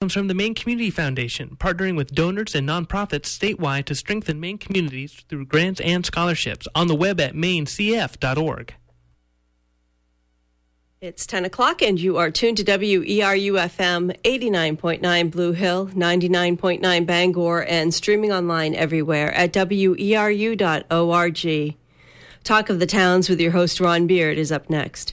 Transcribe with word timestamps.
comes 0.00 0.14
from 0.14 0.28
the 0.28 0.34
Maine 0.34 0.54
Community 0.54 0.88
Foundation, 0.88 1.58
partnering 1.60 1.94
with 1.94 2.14
donors 2.14 2.54
and 2.54 2.66
nonprofits 2.66 3.26
statewide 3.26 3.84
to 3.84 3.94
strengthen 3.94 4.40
Maine 4.40 4.56
communities 4.56 5.12
through 5.28 5.44
grants 5.44 5.78
and 5.82 6.06
scholarships 6.06 6.66
on 6.74 6.88
the 6.88 6.94
web 6.94 7.20
at 7.20 7.34
mainecf.org. 7.34 8.74
It's 11.02 11.26
10 11.26 11.44
o'clock, 11.44 11.82
and 11.82 12.00
you 12.00 12.16
are 12.16 12.30
tuned 12.30 12.56
to 12.56 12.64
WERUFM 12.64 14.16
89.9 14.22 15.30
Blue 15.30 15.52
Hill, 15.52 15.88
99.9 15.88 17.04
Bangor, 17.04 17.62
and 17.64 17.92
streaming 17.92 18.32
online 18.32 18.74
everywhere 18.74 19.30
at 19.34 19.52
weru.org. 19.52 20.56
Talk 22.42 22.70
of 22.70 22.78
the 22.78 22.86
Towns 22.86 23.28
with 23.28 23.38
your 23.38 23.52
host, 23.52 23.78
Ron 23.80 24.06
Beard, 24.06 24.38
is 24.38 24.50
up 24.50 24.70
next. 24.70 25.12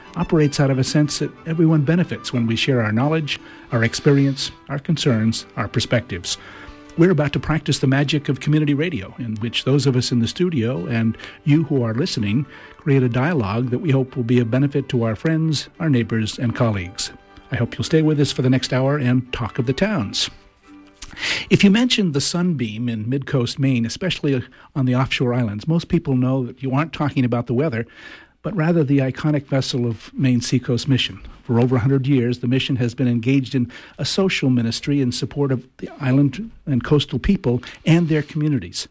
operates 0.15 0.59
out 0.59 0.69
of 0.69 0.79
a 0.79 0.83
sense 0.83 1.19
that 1.19 1.31
everyone 1.45 1.83
benefits 1.83 2.33
when 2.33 2.47
we 2.47 2.55
share 2.55 2.81
our 2.81 2.91
knowledge, 2.91 3.39
our 3.71 3.83
experience, 3.83 4.51
our 4.69 4.79
concerns, 4.79 5.45
our 5.55 5.67
perspectives. 5.67 6.37
We're 6.97 7.11
about 7.11 7.31
to 7.33 7.39
practice 7.39 7.79
the 7.79 7.87
magic 7.87 8.27
of 8.27 8.41
community 8.41 8.73
radio, 8.73 9.15
in 9.17 9.37
which 9.37 9.63
those 9.63 9.87
of 9.87 9.95
us 9.95 10.11
in 10.11 10.19
the 10.19 10.27
studio 10.27 10.85
and 10.87 11.17
you 11.45 11.63
who 11.63 11.83
are 11.83 11.93
listening 11.93 12.45
create 12.77 13.01
a 13.01 13.09
dialogue 13.09 13.69
that 13.69 13.79
we 13.79 13.91
hope 13.91 14.15
will 14.15 14.23
be 14.23 14.39
of 14.39 14.51
benefit 14.51 14.89
to 14.89 15.03
our 15.03 15.15
friends, 15.15 15.69
our 15.79 15.89
neighbors, 15.89 16.37
and 16.37 16.55
colleagues. 16.55 17.11
I 17.51 17.55
hope 17.55 17.75
you'll 17.75 17.83
stay 17.83 18.01
with 18.01 18.19
us 18.19 18.31
for 18.31 18.41
the 18.41 18.49
next 18.49 18.73
hour 18.73 18.97
and 18.97 19.31
talk 19.31 19.57
of 19.57 19.65
the 19.65 19.73
towns. 19.73 20.29
If 21.49 21.63
you 21.63 21.69
mention 21.69 22.11
the 22.11 22.21
sunbeam 22.21 22.87
in 22.87 23.09
mid 23.09 23.25
coast 23.25 23.59
Maine, 23.59 23.85
especially 23.85 24.41
on 24.75 24.85
the 24.85 24.95
offshore 24.95 25.33
islands, 25.33 25.67
most 25.67 25.87
people 25.87 26.15
know 26.15 26.45
that 26.45 26.63
you 26.63 26.73
aren't 26.73 26.93
talking 26.93 27.25
about 27.25 27.47
the 27.47 27.53
weather, 27.53 27.85
but 28.41 28.55
rather 28.55 28.83
the 28.83 28.99
iconic 28.99 29.45
vessel 29.45 29.85
of 29.85 30.13
Maine 30.13 30.41
Seacoast 30.41 30.87
Mission. 30.87 31.19
For 31.43 31.59
over 31.59 31.75
100 31.75 32.07
years, 32.07 32.39
the 32.39 32.47
mission 32.47 32.77
has 32.77 32.95
been 32.95 33.07
engaged 33.07 33.55
in 33.55 33.71
a 33.97 34.05
social 34.05 34.49
ministry 34.49 35.01
in 35.01 35.11
support 35.11 35.51
of 35.51 35.67
the 35.77 35.89
island 35.99 36.51
and 36.65 36.83
coastal 36.83 37.19
people 37.19 37.61
and 37.85 38.09
their 38.09 38.23
communities. 38.23 38.87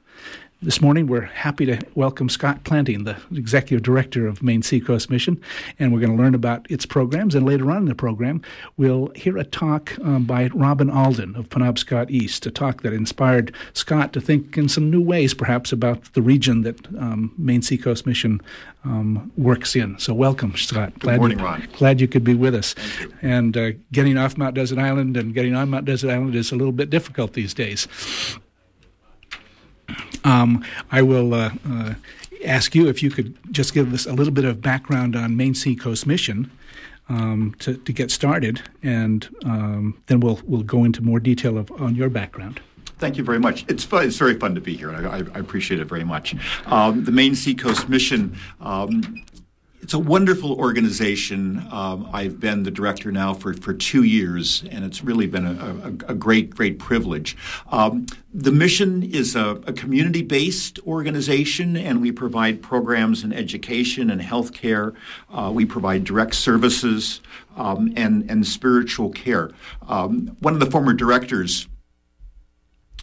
This 0.62 0.82
morning, 0.82 1.06
we're 1.06 1.22
happy 1.22 1.64
to 1.64 1.78
welcome 1.94 2.28
Scott 2.28 2.64
Planting, 2.64 3.04
the 3.04 3.16
Executive 3.34 3.82
Director 3.82 4.26
of 4.26 4.42
Maine 4.42 4.60
Seacoast 4.60 5.08
Mission, 5.08 5.40
and 5.78 5.90
we're 5.90 6.00
going 6.00 6.14
to 6.14 6.22
learn 6.22 6.34
about 6.34 6.70
its 6.70 6.84
programs. 6.84 7.34
And 7.34 7.46
later 7.46 7.70
on 7.70 7.78
in 7.78 7.84
the 7.86 7.94
program, 7.94 8.42
we'll 8.76 9.06
hear 9.16 9.38
a 9.38 9.44
talk 9.44 9.98
um, 10.00 10.24
by 10.24 10.48
Robin 10.48 10.90
Alden 10.90 11.34
of 11.34 11.48
Penobscot 11.48 12.10
East, 12.10 12.44
a 12.44 12.50
talk 12.50 12.82
that 12.82 12.92
inspired 12.92 13.54
Scott 13.72 14.12
to 14.12 14.20
think 14.20 14.58
in 14.58 14.68
some 14.68 14.90
new 14.90 15.00
ways, 15.00 15.32
perhaps, 15.32 15.72
about 15.72 16.12
the 16.12 16.20
region 16.20 16.60
that 16.60 16.86
um, 16.88 17.32
Maine 17.38 17.62
Seacoast 17.62 18.04
Mission 18.04 18.38
um, 18.84 19.32
works 19.38 19.74
in. 19.74 19.98
So, 19.98 20.12
welcome, 20.12 20.54
Scott. 20.58 20.92
Good 20.92 21.00
glad 21.00 21.20
morning, 21.20 21.38
you, 21.38 21.44
Ron. 21.46 21.68
Glad 21.78 22.02
you 22.02 22.06
could 22.06 22.22
be 22.22 22.34
with 22.34 22.54
us. 22.54 22.74
And 23.22 23.56
uh, 23.56 23.70
getting 23.92 24.18
off 24.18 24.36
Mount 24.36 24.56
Desert 24.56 24.78
Island 24.78 25.16
and 25.16 25.32
getting 25.32 25.54
on 25.54 25.70
Mount 25.70 25.86
Desert 25.86 26.10
Island 26.10 26.34
is 26.34 26.52
a 26.52 26.56
little 26.56 26.72
bit 26.72 26.90
difficult 26.90 27.32
these 27.32 27.54
days. 27.54 27.88
Um, 30.24 30.64
I 30.90 31.02
will 31.02 31.34
uh, 31.34 31.50
uh, 31.68 31.94
ask 32.44 32.74
you 32.74 32.88
if 32.88 33.02
you 33.02 33.10
could 33.10 33.36
just 33.50 33.74
give 33.74 33.92
us 33.92 34.06
a 34.06 34.12
little 34.12 34.32
bit 34.32 34.44
of 34.44 34.60
background 34.60 35.16
on 35.16 35.36
Maine 35.36 35.54
Seacoast 35.54 36.06
Mission. 36.06 36.50
Um, 37.08 37.56
to, 37.58 37.76
to, 37.76 37.92
get 37.92 38.12
started, 38.12 38.62
and 38.84 39.28
um, 39.44 40.00
then 40.06 40.20
we'll 40.20 40.38
we'll 40.44 40.62
go 40.62 40.84
into 40.84 41.02
more 41.02 41.18
detail 41.18 41.58
of, 41.58 41.68
on 41.72 41.96
your 41.96 42.08
background. 42.08 42.60
Thank 43.00 43.16
you 43.16 43.24
very 43.24 43.40
much. 43.40 43.64
It's 43.66 43.82
fun, 43.82 44.04
it's 44.04 44.16
very 44.18 44.38
fun 44.38 44.54
to 44.54 44.60
be 44.60 44.76
here, 44.76 44.92
I, 44.92 45.16
I 45.34 45.38
appreciate 45.40 45.80
it 45.80 45.86
very 45.86 46.04
much. 46.04 46.36
Um, 46.66 47.02
the 47.02 47.10
Maine 47.10 47.34
Seacoast 47.34 47.88
Mission 47.88 48.36
um, 48.60 49.24
it's 49.90 49.94
a 49.96 49.98
wonderful 49.98 50.52
organization. 50.52 51.66
Um, 51.72 52.08
I've 52.12 52.38
been 52.38 52.62
the 52.62 52.70
director 52.70 53.10
now 53.10 53.34
for, 53.34 53.54
for 53.54 53.74
two 53.74 54.04
years, 54.04 54.62
and 54.70 54.84
it's 54.84 55.02
really 55.02 55.26
been 55.26 55.44
a, 55.44 55.50
a, 55.50 56.12
a 56.12 56.14
great, 56.14 56.50
great 56.50 56.78
privilege. 56.78 57.36
Um, 57.72 58.06
the 58.32 58.52
mission 58.52 59.02
is 59.02 59.34
a, 59.34 59.60
a 59.66 59.72
community 59.72 60.22
based 60.22 60.78
organization, 60.86 61.76
and 61.76 62.00
we 62.00 62.12
provide 62.12 62.62
programs 62.62 63.24
in 63.24 63.32
education 63.32 64.10
and 64.10 64.20
healthcare. 64.20 64.94
Uh, 65.28 65.50
we 65.52 65.64
provide 65.64 66.04
direct 66.04 66.36
services 66.36 67.20
um, 67.56 67.92
and, 67.96 68.30
and 68.30 68.46
spiritual 68.46 69.10
care. 69.10 69.50
Um, 69.88 70.36
one 70.38 70.54
of 70.54 70.60
the 70.60 70.70
former 70.70 70.92
directors 70.92 71.66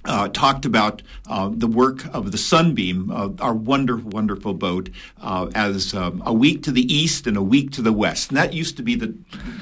uh, 0.08 0.30
talked 0.30 0.66
about 0.66 1.02
uh, 1.28 1.50
the 1.52 1.68
work 1.68 2.06
of 2.14 2.32
the 2.32 2.38
Sunbeam, 2.38 3.12
uh, 3.12 3.30
our 3.40 3.54
wonderful, 3.54 4.10
wonderful 4.10 4.54
boat, 4.54 4.90
uh, 5.22 5.50
as 5.54 5.94
um, 5.94 6.24
a 6.26 6.34
week 6.34 6.64
to 6.64 6.72
the 6.72 6.92
east 6.92 7.28
and 7.28 7.36
a 7.36 7.42
week 7.42 7.72
to 7.72 7.82
the 7.82 7.92
west. 7.92 8.30
And 8.30 8.38
that 8.38 8.54
used 8.54 8.78
to 8.78 8.84
be 8.84 8.96
the, 8.96 9.14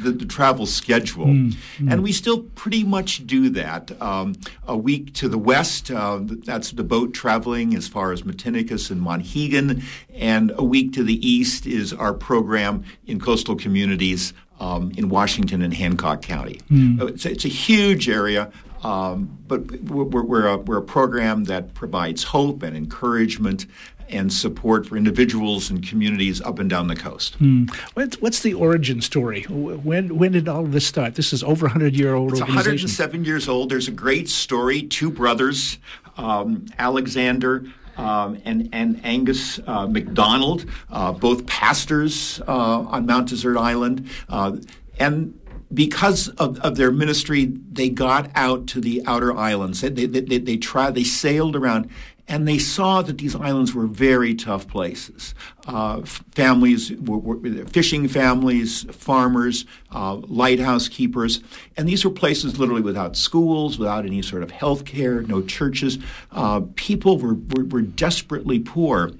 the, 0.02 0.12
the 0.12 0.26
travel 0.26 0.66
schedule. 0.66 1.26
Mm, 1.26 1.56
mm. 1.78 1.92
And 1.92 2.04
we 2.04 2.12
still 2.12 2.44
pretty 2.56 2.84
much 2.84 3.26
do 3.26 3.50
that. 3.50 4.00
Um, 4.02 4.36
a 4.68 4.78
week 4.78 5.14
to 5.16 5.28
the 5.28 5.40
west, 5.40 5.90
uh, 5.90 6.20
that's 6.22 6.72
the 6.72 6.84
boat 6.84 7.14
traveling 7.14 7.76
as 7.76 7.88
far 7.88 8.12
as 8.12 8.22
Matinicus 8.22 8.92
and 8.92 9.02
Monhegan. 9.02 9.84
And 10.14 10.54
a 10.56 10.64
week 10.64 10.94
to 10.94 11.04
the 11.04 11.28
east 11.28 11.66
is 11.66 11.92
our 11.92 12.14
program 12.14 12.84
in 13.08 13.20
coastal 13.20 13.56
communities 13.56 14.34
um, 14.60 14.92
in 14.98 15.10
Washington 15.10 15.62
and 15.62 15.74
Hancock 15.74 16.22
County. 16.22 16.62
Mm. 16.72 17.10
It's, 17.10 17.26
it's, 17.26 17.46
a 17.46 17.50
huge 17.50 18.08
area. 18.08 18.52
Um, 18.85 19.40
but 19.47 19.81
we're, 19.81 20.22
we're, 20.22 20.47
a, 20.47 20.57
we're 20.57 20.78
a 20.78 20.84
program 20.84 21.46
that 21.46 21.73
provides 21.73 22.25
hope 22.25 22.62
and 22.62 22.78
encouragement 22.78 23.66
and 24.09 24.31
support 24.31 24.85
for 24.85 24.96
individuals 24.96 25.72
and 25.72 25.84
communities 25.84 26.40
up 26.41 26.59
and 26.59 26.69
down 26.69 26.88
the 26.88 26.96
coast. 26.96 27.34
Hmm. 27.35 27.66
What's, 27.96 28.41
the 28.41 28.53
origin 28.53 29.01
story? 29.01 29.41
When 29.50 30.16
when 30.18 30.34
did 30.34 30.47
all 30.47 30.63
of 30.66 30.72
this 30.72 30.85
start? 30.85 31.16
This 31.16 31.34
is 31.34 31.41
over 31.41 31.66
100 31.66 31.96
year 31.96 32.13
old. 32.13 32.34
It's 32.34 32.41
107 32.41 33.25
years 33.25 33.50
old. 33.50 33.69
There's 33.69 33.88
a 33.88 33.91
great 33.91 34.29
story. 34.29 34.84
Two 34.84 35.09
brothers, 35.09 35.79
um, 36.17 36.67
Alexander. 36.78 37.66
Um, 37.97 38.41
and, 38.44 38.67
and 38.73 39.00
Angus 39.06 39.57
uh, 39.66 39.88
McDonald, 39.88 40.66
uh, 40.91 41.13
both 41.13 41.46
pastors 41.46 42.41
uh, 42.46 42.79
on 42.81 43.06
Mount 43.06 43.29
Desert 43.29 43.57
Island. 43.57 44.09
Uh, 44.28 44.57
and 45.00 45.40
because 45.75 46.30
of, 46.30 46.59
of 46.59 46.78
their 46.78 46.91
ministry, 46.91 47.46
they 47.46 47.90
got 47.90 48.31
out 48.34 48.68
to 48.68 48.81
the 48.81 49.03
outer 49.06 49.36
islands. 49.36 49.81
They, 49.81 49.90
they, 49.90 50.06
they, 50.06 50.38
they 50.38 50.58
tried, 50.58 50.96
they 50.96 51.03
sailed 51.03 51.56
around, 51.56 51.90
and 52.28 52.47
they 52.47 52.58
saw 52.58 53.02
that 53.03 53.19
these 53.19 53.36
islands 53.36 53.74
were 53.74 53.85
very 53.85 54.34
tough 54.34 54.68
places. 54.68 55.35
Uh, 55.68 56.02
families, 56.02 56.91
were, 56.94 57.18
were, 57.18 57.66
fishing 57.66 58.08
families, 58.08 58.84
farmers, 58.96 59.66
uh, 59.91 60.16
lighthouse 60.16 60.88
keepers, 60.88 61.41
and 61.78 61.88
these 61.88 62.03
were 62.03 62.12
places 62.12 62.58
literally 62.59 62.81
without 62.81 63.16
schools, 63.16 63.78
without 63.78 64.06
any 64.06 64.22
sort 64.22 64.41
of 64.41 64.52
health 64.52 64.85
care, 64.85 65.22
no 65.22 65.41
churches. 65.41 66.00
Uh, 66.31 66.62
people 66.75 67.19
were, 67.19 67.35
were, 67.56 67.66
were 67.66 67.81
desperately 67.81 68.59
poor. 68.59 69.12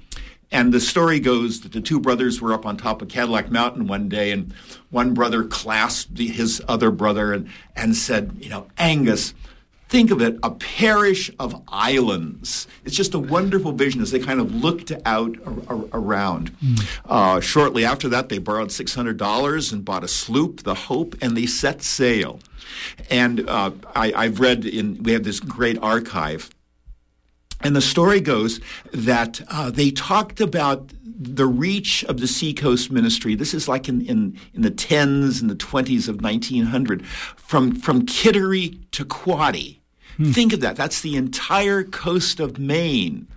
And 0.56 0.72
the 0.72 0.80
story 0.80 1.20
goes 1.20 1.60
that 1.60 1.72
the 1.72 1.82
two 1.82 2.00
brothers 2.00 2.40
were 2.40 2.54
up 2.54 2.64
on 2.64 2.78
top 2.78 3.02
of 3.02 3.08
Cadillac 3.08 3.50
Mountain 3.50 3.88
one 3.88 4.08
day, 4.08 4.30
and 4.30 4.54
one 4.88 5.12
brother 5.12 5.44
clasped 5.44 6.16
his 6.16 6.62
other 6.66 6.90
brother 6.90 7.34
and, 7.34 7.50
and 7.76 7.94
said, 7.94 8.38
You 8.40 8.48
know, 8.48 8.66
Angus, 8.78 9.34
think 9.90 10.10
of 10.10 10.22
it 10.22 10.38
a 10.42 10.52
parish 10.52 11.30
of 11.38 11.62
islands. 11.68 12.66
It's 12.86 12.96
just 12.96 13.12
a 13.12 13.18
wonderful 13.18 13.72
vision 13.72 14.00
as 14.00 14.12
they 14.12 14.18
kind 14.18 14.40
of 14.40 14.54
looked 14.54 14.92
out 15.04 15.36
around. 15.92 16.58
Mm. 16.60 16.88
Uh, 17.04 17.40
shortly 17.40 17.84
after 17.84 18.08
that, 18.08 18.30
they 18.30 18.38
borrowed 18.38 18.70
$600 18.70 19.72
and 19.74 19.84
bought 19.84 20.04
a 20.04 20.08
sloop, 20.08 20.62
the 20.62 20.74
Hope, 20.74 21.16
and 21.20 21.36
they 21.36 21.44
set 21.44 21.82
sail. 21.82 22.40
And 23.10 23.46
uh, 23.46 23.72
I, 23.94 24.10
I've 24.16 24.40
read 24.40 24.64
in, 24.64 25.02
we 25.02 25.12
have 25.12 25.24
this 25.24 25.38
great 25.38 25.76
archive 25.82 26.48
and 27.60 27.74
the 27.74 27.80
story 27.80 28.20
goes 28.20 28.60
that 28.92 29.40
uh, 29.48 29.70
they 29.70 29.90
talked 29.90 30.40
about 30.40 30.92
the 31.18 31.46
reach 31.46 32.04
of 32.04 32.20
the 32.20 32.26
Seacoast 32.26 32.90
Ministry. 32.90 33.34
This 33.34 33.54
is 33.54 33.68
like 33.68 33.88
in, 33.88 34.02
in, 34.02 34.38
in 34.54 34.62
the 34.62 34.70
10s 34.70 35.40
and 35.40 35.48
the 35.50 35.56
20s 35.56 36.08
of 36.08 36.20
1900, 36.20 37.06
from, 37.06 37.74
from 37.74 38.04
Kittery 38.04 38.78
to 38.92 39.04
Quoddy. 39.04 39.80
Hmm. 40.18 40.32
Think 40.32 40.52
of 40.52 40.60
that. 40.60 40.76
That's 40.76 41.00
the 41.00 41.16
entire 41.16 41.84
coast 41.84 42.38
of 42.40 42.58
Maine. 42.58 43.28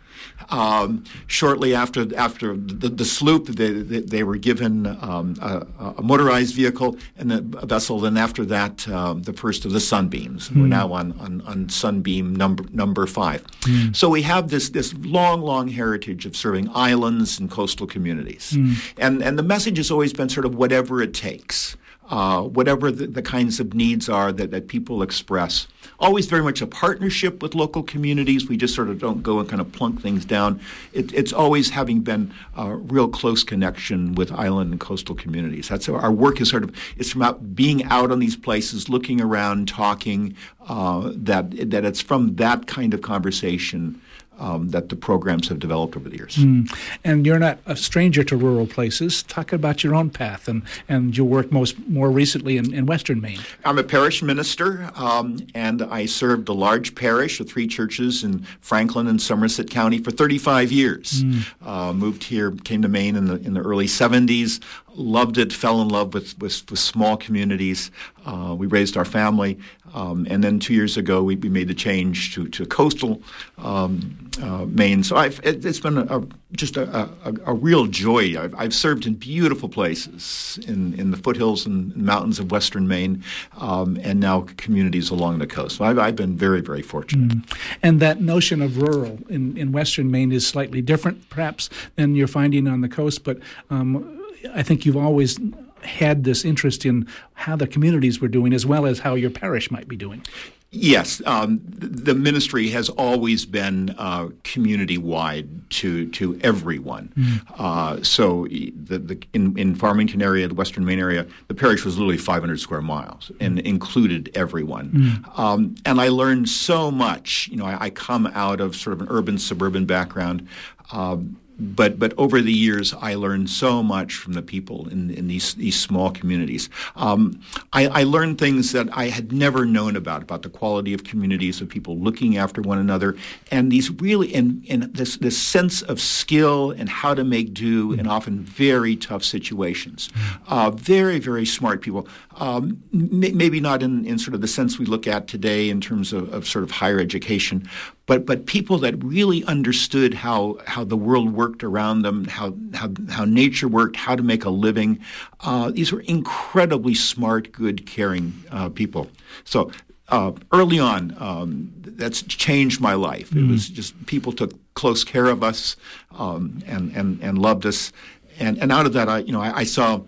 Um, 0.51 1.03
shortly 1.27 1.75
after 1.75 2.15
after 2.17 2.55
the, 2.55 2.89
the 2.89 3.05
sloop, 3.05 3.47
they, 3.47 3.71
they, 3.71 3.99
they, 3.99 4.23
were 4.23 4.37
given 4.37 4.87
um, 4.87 5.35
a, 5.41 5.65
a, 5.97 6.01
motorized 6.01 6.55
vehicle 6.55 6.97
and 7.17 7.31
a, 7.31 7.65
vessel. 7.65 7.99
Then 7.99 8.17
after 8.17 8.43
that, 8.45 8.87
um, 8.89 9.23
the 9.23 9.33
first 9.33 9.65
of 9.65 9.73
the 9.73 9.79
Sunbeams. 9.79 10.49
Mm. 10.49 10.61
We're 10.61 10.67
now 10.67 10.93
on, 10.93 11.11
on, 11.19 11.41
on 11.41 11.69
Sunbeam 11.69 12.35
number 12.35 12.65
number 12.71 13.05
five. 13.05 13.45
Mm. 13.61 13.95
So 13.95 14.09
we 14.09 14.23
have 14.23 14.49
this 14.49 14.69
this 14.69 14.93
long 14.95 15.41
long 15.41 15.67
heritage 15.67 16.25
of 16.25 16.35
serving 16.35 16.69
islands 16.73 17.39
and 17.39 17.49
coastal 17.49 17.85
communities, 17.85 18.53
mm. 18.53 18.75
and 18.97 19.21
and 19.21 19.37
the 19.37 19.43
message 19.43 19.77
has 19.77 19.91
always 19.91 20.13
been 20.13 20.29
sort 20.29 20.45
of 20.45 20.55
whatever 20.55 21.01
it 21.01 21.13
takes 21.13 21.77
uh, 22.09 22.41
whatever 22.41 22.91
the, 22.91 23.06
the, 23.06 23.21
kinds 23.21 23.59
of 23.59 23.75
needs 23.75 24.09
are 24.09 24.31
that, 24.31 24.50
that 24.50 24.67
people 24.67 25.03
express. 25.03 25.67
Always 26.00 26.25
very 26.25 26.41
much 26.41 26.59
a 26.59 26.65
partnership 26.65 27.44
with 27.44 27.53
local 27.53 27.83
communities. 27.83 28.50
We 28.50 28.57
just 28.57 28.73
sort 28.73 28.89
of 28.89 29.00
don't 29.00 29.21
go 29.21 29.39
and 29.39 29.47
kind 29.47 29.61
of 29.61 29.71
plunk 29.71 30.01
things 30.01 30.25
down. 30.25 30.59
It, 30.91 31.13
it's 31.13 31.31
always 31.31 31.69
having 31.69 32.01
been 32.01 32.33
a 32.57 32.75
real 32.75 33.07
close 33.07 33.44
connection 33.44 34.15
with 34.15 34.31
island 34.31 34.71
and 34.71 34.79
coastal 34.79 35.13
communities. 35.13 35.69
That's 35.69 35.88
our 35.88 36.11
work 36.11 36.41
is 36.41 36.50
sort 36.50 36.63
of 36.63 36.75
it's 36.97 37.11
from 37.11 37.21
out, 37.21 37.56
being 37.56 37.83
out 37.85 38.11
on 38.11 38.17
these 38.17 38.35
places, 38.35 38.89
looking 38.89 39.21
around, 39.21 39.67
talking. 39.67 40.35
Uh, 40.67 41.11
that 41.15 41.71
that 41.71 41.83
it's 41.83 42.00
from 42.01 42.35
that 42.35 42.67
kind 42.67 42.94
of 42.94 43.01
conversation 43.01 44.00
um, 44.39 44.69
that 44.69 44.89
the 44.89 44.95
programs 44.95 45.47
have 45.50 45.59
developed 45.59 45.95
over 45.95 46.09
the 46.09 46.18
years. 46.18 46.38
Mm. 46.38 46.74
And 47.03 47.25
you're 47.25 47.39
not 47.39 47.59
a 47.65 47.75
stranger 47.75 48.24
to 48.24 48.38
rural 48.38 48.68
places. 48.68 49.24
Talk 49.24 49.53
about 49.53 49.83
your 49.83 49.95
own 49.95 50.09
path 50.09 50.47
and, 50.47 50.63
and 50.88 51.15
your 51.15 51.27
work 51.27 51.51
most 51.51 51.77
more 51.88 52.09
recently 52.09 52.57
in, 52.57 52.74
in 52.74 52.86
Western 52.86 53.21
Maine. 53.21 53.39
I'm 53.65 53.77
a 53.77 53.83
parish 53.83 54.21
minister, 54.21 54.91
um, 54.95 55.45
and 55.53 55.81
I 55.81 56.06
served 56.06 56.50
a 56.50 56.53
large 56.53 56.95
parish 56.95 57.39
of 57.39 57.50
three 57.50 57.68
churches 57.68 58.24
in 58.24 58.45
Franklin 58.62 59.07
and 59.07 59.21
Somerset 59.21 59.69
County 59.69 60.00
for 60.00 60.12
35 60.12 60.71
years. 60.71 61.24
Mm. 61.24 61.45
Uh, 61.65 61.94
moved 61.94 62.24
here, 62.24 62.51
came 62.51 62.81
to 62.81 62.88
Maine 62.88 63.15
in 63.15 63.25
the 63.25 63.35
in 63.35 63.53
the 63.53 63.62
early 63.62 63.85
70s 63.85 64.62
loved 64.99 65.37
it, 65.37 65.53
fell 65.53 65.81
in 65.81 65.87
love 65.87 66.13
with, 66.13 66.37
with, 66.39 66.69
with 66.69 66.79
small 66.79 67.17
communities. 67.17 67.89
Uh, 68.25 68.53
we 68.57 68.67
raised 68.67 68.97
our 68.97 69.05
family. 69.05 69.57
Um, 69.93 70.27
and 70.29 70.43
then 70.43 70.59
two 70.59 70.73
years 70.73 70.97
ago, 70.97 71.23
we, 71.23 71.35
we 71.35 71.49
made 71.49 71.67
the 71.67 71.73
change 71.73 72.35
to, 72.35 72.47
to 72.49 72.65
coastal 72.65 73.23
um, 73.57 74.29
uh, 74.41 74.65
Maine. 74.65 75.03
So 75.03 75.15
I've, 75.15 75.39
it, 75.43 75.63
has 75.63 75.79
been 75.79 75.97
a, 75.97 76.19
a, 76.19 76.23
just 76.51 76.77
a, 76.77 77.09
a, 77.23 77.33
a, 77.45 77.53
real 77.53 77.87
joy. 77.87 78.39
I've, 78.39 78.53
I've, 78.55 78.73
served 78.73 79.05
in 79.05 79.15
beautiful 79.15 79.67
places 79.67 80.59
in, 80.67 80.93
in 80.99 81.11
the 81.11 81.17
foothills 81.17 81.65
and 81.65 81.95
mountains 81.95 82.39
of 82.39 82.51
western 82.51 82.87
Maine, 82.87 83.23
um, 83.57 83.97
and 84.03 84.19
now 84.19 84.45
communities 84.57 85.09
along 85.09 85.39
the 85.39 85.47
coast. 85.47 85.77
So 85.77 85.85
I've, 85.85 85.97
I've 85.97 86.15
been 86.15 86.35
very, 86.35 86.61
very 86.61 86.81
fortunate. 86.81 87.31
Mm. 87.31 87.57
And 87.81 87.99
that 87.99 88.21
notion 88.21 88.61
of 88.61 88.77
rural 88.77 89.17
in, 89.27 89.57
in 89.57 89.71
western 89.71 90.11
Maine 90.11 90.31
is 90.31 90.45
slightly 90.47 90.81
different, 90.81 91.29
perhaps, 91.29 91.69
than 91.95 92.15
you're 92.15 92.27
finding 92.27 92.67
on 92.67 92.81
the 92.81 92.89
coast, 92.89 93.23
but 93.23 93.39
um, 93.69 94.19
I 94.53 94.63
think 94.63 94.86
you've 94.86 94.97
always 94.97 95.39
had 95.83 96.24
this 96.24 96.44
interest 96.44 96.86
in 96.86 97.07
how 97.33 97.56
the 97.56 97.68
communities 97.68 98.19
were 98.19 98.27
doing 98.27 98.53
as 98.53 98.65
well 98.65 98.86
as 98.86 99.00
how 99.00 99.15
your 99.15 99.30
parish 99.30 99.71
might 99.71 99.88
be 99.88 99.95
doing. 99.95 100.24
Yes, 100.71 101.19
um, 101.25 101.59
the 101.63 102.13
ministry 102.13 102.69
has 102.69 102.89
always 102.89 103.44
been 103.44 103.95
uh, 103.97 104.30
community-wide 104.44 105.68
to 105.71 106.07
to 106.12 106.39
everyone. 106.44 107.12
Mm. 107.18 107.41
Uh, 107.57 108.03
so 108.03 108.45
the, 108.45 109.00
the 109.00 109.19
in, 109.33 109.57
in, 109.57 109.74
Farmington 109.74 110.21
area, 110.21 110.47
the 110.47 110.53
Western 110.53 110.85
Maine 110.85 111.00
area, 111.00 111.25
the 111.47 111.56
parish 111.56 111.85
was 111.85 111.97
literally 111.97 112.19
500 112.19 112.59
square 112.59 112.83
miles 112.83 113.31
and 113.39 113.57
mm. 113.57 113.65
included 113.65 114.30
everyone. 114.35 114.92
Mm. 114.92 115.39
Um, 115.39 115.75
and 115.88 116.00
I 116.00 116.09
learned 116.09 116.50
so 116.50 116.92
much. 116.92 117.47
You 117.47 117.57
know, 117.57 117.65
I, 117.65 117.85
I, 117.85 117.89
come 117.89 118.27
out 118.27 118.62
of 118.62 118.75
sort 118.75 118.94
of 118.94 119.01
an 119.01 119.07
urban 119.09 119.39
suburban 119.39 119.85
background. 119.85 120.47
Um, 120.92 121.39
but 121.59 122.00
but 122.00 122.13
over 122.17 122.41
the 122.41 122.53
years, 122.53 122.94
I 122.94 123.15
learned 123.15 123.50
so 123.50 123.83
much 123.83 124.15
from 124.15 124.33
the 124.33 124.41
people 124.41 124.88
in, 124.89 125.11
in 125.11 125.27
these 125.27 125.53
these 125.56 125.79
small 125.79 126.11
communities. 126.11 126.69
Um, 126.95 127.41
I, 127.73 127.88
I, 127.88 128.03
learned 128.03 128.38
things 128.38 128.71
that 128.71 128.88
I 128.94 129.09
had 129.09 129.31
never 129.31 129.65
known 129.65 129.95
about 129.95 130.21
about 130.21 130.44
the 130.44 130.50
quality 130.50 130.94
of 130.94 131.03
communities 131.03 131.61
of 131.61 131.69
people 131.69 131.97
looking 131.97 132.38
after 132.38 132.61
one 132.61 132.77
another, 132.77 133.17
and 133.51 133.71
these 133.71 133.91
really 133.91 134.33
and, 134.33 134.65
and 134.69 134.83
this 134.83 135.17
this 135.17 135.38
sense 135.38 135.81
of 135.81 136.00
skill 136.00 136.71
and 136.71 136.88
how 136.89 137.13
to 137.13 137.23
make 137.23 137.53
do 137.53 137.94
in 137.94 138.07
often 138.07 138.39
very 138.39 138.95
tough 138.95 139.23
situations. 139.23 140.09
Uh, 140.47 140.71
very 140.71 141.19
very 141.19 141.45
smart 141.45 141.81
people. 141.81 142.07
Um, 142.38 142.81
m- 142.94 143.38
maybe 143.38 143.59
not 143.59 143.83
in, 143.83 144.06
in 144.06 144.17
sort 144.17 144.33
of 144.33 144.41
the 144.41 144.47
sense 144.47 144.79
we 144.79 144.85
look 144.85 145.07
at 145.07 145.27
today 145.27 145.69
in 145.69 145.81
terms 145.81 146.13
of, 146.13 146.33
of 146.33 146.47
sort 146.47 146.63
of 146.63 146.71
higher 146.71 147.00
education, 147.00 147.67
but 148.09 148.25
but 148.25 148.47
people 148.47 148.79
that 148.79 149.01
really 149.03 149.44
understood 149.44 150.15
how 150.15 150.57
how 150.65 150.83
the 150.83 150.97
world 150.97 151.31
worked 151.31 151.63
around 151.63 152.01
them, 152.01 152.25
how 152.25 152.56
how, 152.73 152.89
how 153.07 153.23
nature 153.23 153.67
worked, 153.67 153.95
how 153.95 154.15
to 154.15 154.23
make 154.23 154.44
a 154.45 154.50
living. 154.50 155.00
Uh, 155.41 155.69
these 155.69 155.91
were 155.91 156.01
incredibly 156.01 156.95
smart, 156.95 157.51
good, 157.51 157.85
caring 157.85 158.33
uh, 158.51 158.69
people. 158.69 159.09
So. 159.45 159.71
Uh, 160.11 160.31
early 160.51 160.79
on, 160.79 161.15
um, 161.19 161.71
that's 161.85 162.23
changed 162.23 162.81
my 162.81 162.95
life. 162.95 163.29
Mm-hmm. 163.29 163.47
It 163.47 163.51
was 163.51 163.69
just 163.69 164.07
people 164.07 164.31
took 164.31 164.53
close 164.73 165.03
care 165.03 165.27
of 165.27 165.44
us 165.44 165.75
um, 166.17 166.63
and, 166.65 166.91
and, 166.95 167.21
and 167.21 167.38
loved 167.38 167.63
us. 167.67 167.94
And, 168.39 168.57
and 168.57 168.71
out 168.71 168.88
of 168.88 168.94
that, 168.94 169.07
I, 169.07 169.19
you 169.19 169.31
know, 169.31 169.39
I, 169.39 169.57
I 169.57 169.63
saw 169.65 170.01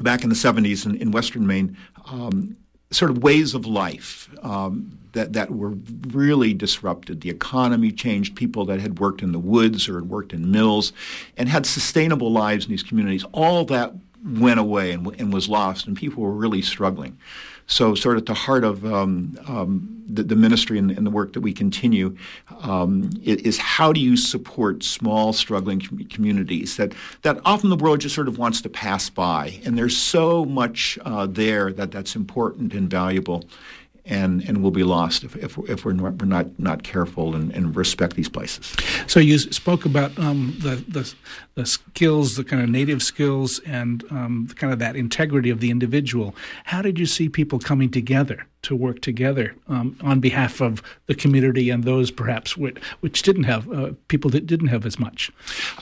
back 0.00 0.22
in 0.22 0.30
the 0.30 0.34
70s 0.34 0.86
in, 0.86 0.96
in 0.96 1.10
Western 1.10 1.46
Maine, 1.46 1.76
um, 2.06 2.56
sort 2.90 3.10
of 3.10 3.22
ways 3.22 3.54
of 3.54 3.66
life 3.66 4.30
um, 4.42 4.98
that, 5.14 5.32
that 5.32 5.50
were 5.50 5.74
really 6.08 6.54
disrupted. 6.54 7.22
The 7.22 7.30
economy 7.30 7.90
changed. 7.90 8.36
People 8.36 8.64
that 8.66 8.80
had 8.80 8.98
worked 8.98 9.22
in 9.22 9.32
the 9.32 9.38
woods 9.38 9.88
or 9.88 9.94
had 9.94 10.08
worked 10.08 10.32
in 10.32 10.52
mills 10.52 10.92
and 11.36 11.48
had 11.48 11.66
sustainable 11.66 12.30
lives 12.30 12.66
in 12.66 12.70
these 12.70 12.82
communities, 12.82 13.24
all 13.32 13.64
that 13.66 13.94
went 14.24 14.60
away 14.60 14.92
and, 14.92 15.06
and 15.20 15.32
was 15.32 15.48
lost, 15.48 15.86
and 15.86 15.96
people 15.96 16.22
were 16.22 16.32
really 16.32 16.62
struggling. 16.62 17.18
So, 17.66 17.94
sort 17.94 18.16
of 18.16 18.22
at 18.22 18.26
the 18.26 18.34
heart 18.34 18.62
of 18.62 18.84
um, 18.84 19.38
um, 19.46 20.02
the, 20.06 20.22
the, 20.22 20.36
ministry 20.36 20.78
and, 20.78 20.90
and, 20.90 21.06
the 21.06 21.10
work 21.10 21.32
that 21.32 21.40
we 21.40 21.54
continue 21.54 22.14
um, 22.60 23.08
is 23.22 23.56
how 23.56 23.90
do 23.90 24.00
you 24.00 24.18
support 24.18 24.82
small, 24.82 25.32
struggling 25.32 25.80
com- 25.80 26.04
communities 26.10 26.76
that, 26.76 26.92
that 27.22 27.40
often 27.46 27.70
the 27.70 27.76
world 27.76 28.00
just 28.00 28.14
sort 28.14 28.28
of 28.28 28.36
wants 28.36 28.60
to 28.62 28.68
pass 28.68 29.08
by. 29.08 29.60
And 29.64 29.78
there's 29.78 29.96
so 29.96 30.44
much 30.44 30.98
uh, 31.06 31.26
there 31.26 31.72
that 31.72 31.90
that's 31.90 32.14
important 32.14 32.74
and 32.74 32.90
valuable 32.90 33.44
and 34.06 34.42
and 34.42 34.62
will 34.62 34.70
be 34.70 34.84
lost 34.84 35.24
if, 35.24 35.34
if, 35.36 35.56
if 35.68 35.84
we're, 35.84 35.92
not, 35.92 36.20
we're 36.20 36.26
not 36.26 36.58
not 36.58 36.82
careful 36.82 37.34
and, 37.34 37.50
and 37.52 37.74
respect 37.74 38.16
these 38.16 38.28
places. 38.28 38.74
So 39.06 39.20
you 39.20 39.38
spoke 39.38 39.84
about 39.84 40.18
um, 40.18 40.56
the, 40.60 40.76
the 40.88 41.14
the 41.54 41.66
skills, 41.66 42.36
the 42.36 42.44
kind 42.44 42.62
of 42.62 42.68
native 42.68 43.02
skills, 43.02 43.60
and 43.60 44.04
um, 44.10 44.48
kind 44.56 44.72
of 44.72 44.78
that 44.80 44.96
integrity 44.96 45.50
of 45.50 45.60
the 45.60 45.70
individual. 45.70 46.34
How 46.64 46.82
did 46.82 46.98
you 46.98 47.06
see 47.06 47.28
people 47.28 47.58
coming 47.58 47.90
together 47.90 48.46
to 48.62 48.74
work 48.74 49.00
together 49.00 49.54
um, 49.68 49.96
on 50.00 50.20
behalf 50.20 50.60
of 50.60 50.82
the 51.06 51.14
community 51.14 51.70
and 51.70 51.84
those 51.84 52.10
perhaps 52.10 52.56
which, 52.56 52.78
which 53.00 53.22
didn't 53.22 53.44
have 53.44 53.70
uh, 53.70 53.92
people 54.08 54.30
that 54.30 54.46
didn't 54.46 54.68
have 54.68 54.84
as 54.84 54.98
much? 54.98 55.30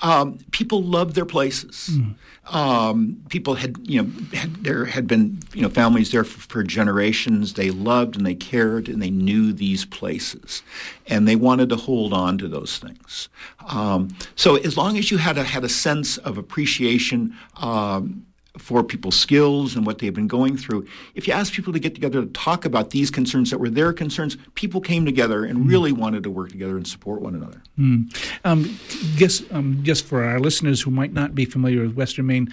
Um, 0.03 0.39
people 0.51 0.83
loved 0.83 1.15
their 1.15 1.25
places. 1.25 1.91
Mm. 1.93 2.15
Um, 2.51 3.23
people 3.29 3.55
had 3.55 3.77
you 3.83 4.03
know 4.03 4.11
had, 4.35 4.65
there 4.65 4.85
had 4.87 5.07
been 5.07 5.39
you 5.55 5.63
know 5.63 5.69
families 5.69 6.11
there 6.11 6.25
for, 6.25 6.41
for, 6.41 6.63
generations. 6.65 7.55
They 7.55 7.71
loved 7.71 8.17
and 8.17 8.27
they 8.27 8.35
cared 8.35 8.89
and 8.89 9.01
they 9.01 9.11
knew 9.11 9.53
these 9.53 9.85
places, 9.85 10.63
and 11.07 11.29
they 11.29 11.37
wanted 11.37 11.69
to 11.69 11.77
hold 11.77 12.13
on 12.13 12.39
to 12.39 12.49
those 12.49 12.79
things. 12.79 13.29
Um, 13.69 14.09
so 14.35 14.57
as 14.57 14.77
long 14.77 14.99
as 14.99 15.11
you 15.11 15.19
had 15.19 15.39
a 15.39 15.45
had 15.45 15.63
a 15.65 15.69
sense 15.69 16.19
of 16.19 16.37
appreciation. 16.37 17.37
Um, 17.57 18.27
for 18.59 18.85
people's 18.85 19.19
skills 19.19 19.75
and 19.77 19.87
what 19.87 19.99
they've 19.99 20.15
been 20.15 20.29
going 20.29 20.57
through. 20.57 20.87
If 21.15 21.27
you 21.27 21.33
ask 21.33 21.53
people 21.53 21.73
to 21.73 21.79
get 21.79 21.95
together 21.95 22.21
to 22.21 22.27
talk 22.29 22.65
about 22.65 22.91
these 22.91 23.11
concerns 23.11 23.51
that 23.51 23.59
were 23.59 23.71
their 23.71 23.93
concerns, 23.93 24.37
people 24.55 24.81
came 24.81 25.07
together 25.07 25.45
and 25.45 25.61
mm. 25.61 25.69
really 25.69 25.93
wanted 25.93 26.23
to 26.25 26.31
work 26.31 26.51
together 26.51 26.77
and 26.77 26.87
support 26.87 27.23
one 27.23 27.35
another. 27.35 27.63
Mm. 27.79 28.15
Um, 28.45 28.79
guess, 29.17 29.43
um, 29.53 29.83
just 29.83 30.05
for 30.05 30.23
our 30.23 30.39
listeners 30.39 30.83
who 30.83 30.91
might 30.91 31.13
not 31.13 31.35
be 31.35 31.47
familiar 31.47 31.83
with 31.83 31.95
Western 31.95 32.27
Maine, 32.27 32.53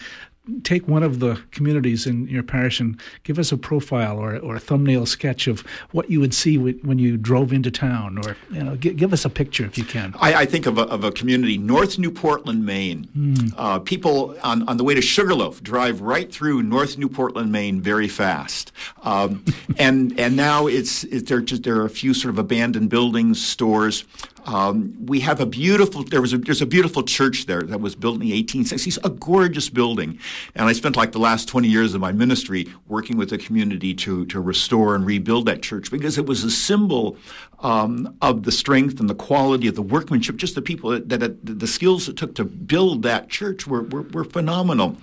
take 0.63 0.87
one 0.87 1.03
of 1.03 1.19
the 1.19 1.41
communities 1.51 2.05
in 2.05 2.27
your 2.27 2.43
parish 2.43 2.79
and 2.79 2.99
give 3.23 3.39
us 3.39 3.51
a 3.51 3.57
profile 3.57 4.17
or, 4.17 4.37
or 4.37 4.55
a 4.55 4.59
thumbnail 4.59 5.05
sketch 5.05 5.47
of 5.47 5.61
what 5.91 6.09
you 6.09 6.19
would 6.19 6.33
see 6.33 6.57
when 6.57 6.99
you 6.99 7.17
drove 7.17 7.53
into 7.53 7.71
town, 7.71 8.17
or 8.25 8.35
you 8.51 8.63
know, 8.63 8.75
g- 8.75 8.93
give 8.93 9.13
us 9.13 9.25
a 9.25 9.29
picture 9.29 9.65
if 9.65 9.77
you 9.77 9.83
can. 9.83 10.13
I, 10.19 10.33
I 10.33 10.45
think 10.45 10.65
of 10.65 10.77
a, 10.77 10.83
of 10.83 11.03
a, 11.03 11.11
community, 11.11 11.57
North 11.57 11.97
New 11.97 12.11
Portland, 12.11 12.65
Maine. 12.65 13.09
Mm. 13.17 13.53
Uh, 13.57 13.79
people 13.79 14.35
on, 14.43 14.67
on 14.69 14.77
the 14.77 14.83
way 14.83 14.93
to 14.93 15.01
Sugarloaf 15.01 15.61
drive 15.61 16.01
right 16.01 16.31
through 16.31 16.63
North 16.63 16.97
New 16.97 17.09
Portland, 17.09 17.51
Maine, 17.51 17.81
very 17.81 18.07
fast, 18.07 18.71
um, 19.03 19.43
and 19.77 20.19
and 20.19 20.35
now 20.35 20.67
it's 20.67 21.03
it, 21.05 21.27
there 21.27 21.41
just 21.41 21.63
there 21.63 21.77
are 21.81 21.85
a 21.85 21.89
few 21.89 22.13
sort 22.13 22.33
of 22.33 22.39
abandoned 22.39 22.89
buildings, 22.89 23.45
stores. 23.45 24.05
Um, 24.45 24.95
we 25.05 25.19
have 25.21 25.39
a 25.39 25.45
beautiful. 25.45 26.03
There 26.03 26.21
was 26.21 26.33
a 26.33 26.37
there's 26.37 26.61
a 26.61 26.65
beautiful 26.65 27.03
church 27.03 27.45
there 27.45 27.61
that 27.63 27.81
was 27.81 27.95
built 27.95 28.15
in 28.15 28.21
the 28.21 28.43
1860s. 28.43 28.97
A 29.03 29.09
gorgeous 29.09 29.69
building, 29.69 30.19
and 30.55 30.67
I 30.67 30.73
spent 30.73 30.95
like 30.95 31.11
the 31.11 31.19
last 31.19 31.47
20 31.47 31.67
years 31.67 31.93
of 31.93 32.01
my 32.01 32.11
ministry 32.11 32.67
working 32.87 33.17
with 33.17 33.29
the 33.29 33.37
community 33.37 33.93
to 33.95 34.25
to 34.27 34.39
restore 34.39 34.95
and 34.95 35.05
rebuild 35.05 35.45
that 35.45 35.61
church 35.61 35.91
because 35.91 36.17
it 36.17 36.25
was 36.25 36.43
a 36.43 36.51
symbol 36.51 37.17
um, 37.59 38.15
of 38.21 38.43
the 38.43 38.51
strength 38.51 38.99
and 38.99 39.09
the 39.09 39.15
quality 39.15 39.67
of 39.67 39.75
the 39.75 39.81
workmanship. 39.81 40.37
Just 40.37 40.55
the 40.55 40.61
people 40.61 40.91
that, 40.91 41.09
that 41.09 41.45
the 41.45 41.67
skills 41.67 42.09
it 42.09 42.17
took 42.17 42.35
to 42.35 42.45
build 42.45 43.03
that 43.03 43.29
church 43.29 43.67
were 43.67 43.83
were, 43.83 44.03
were 44.03 44.23
phenomenal. 44.23 44.97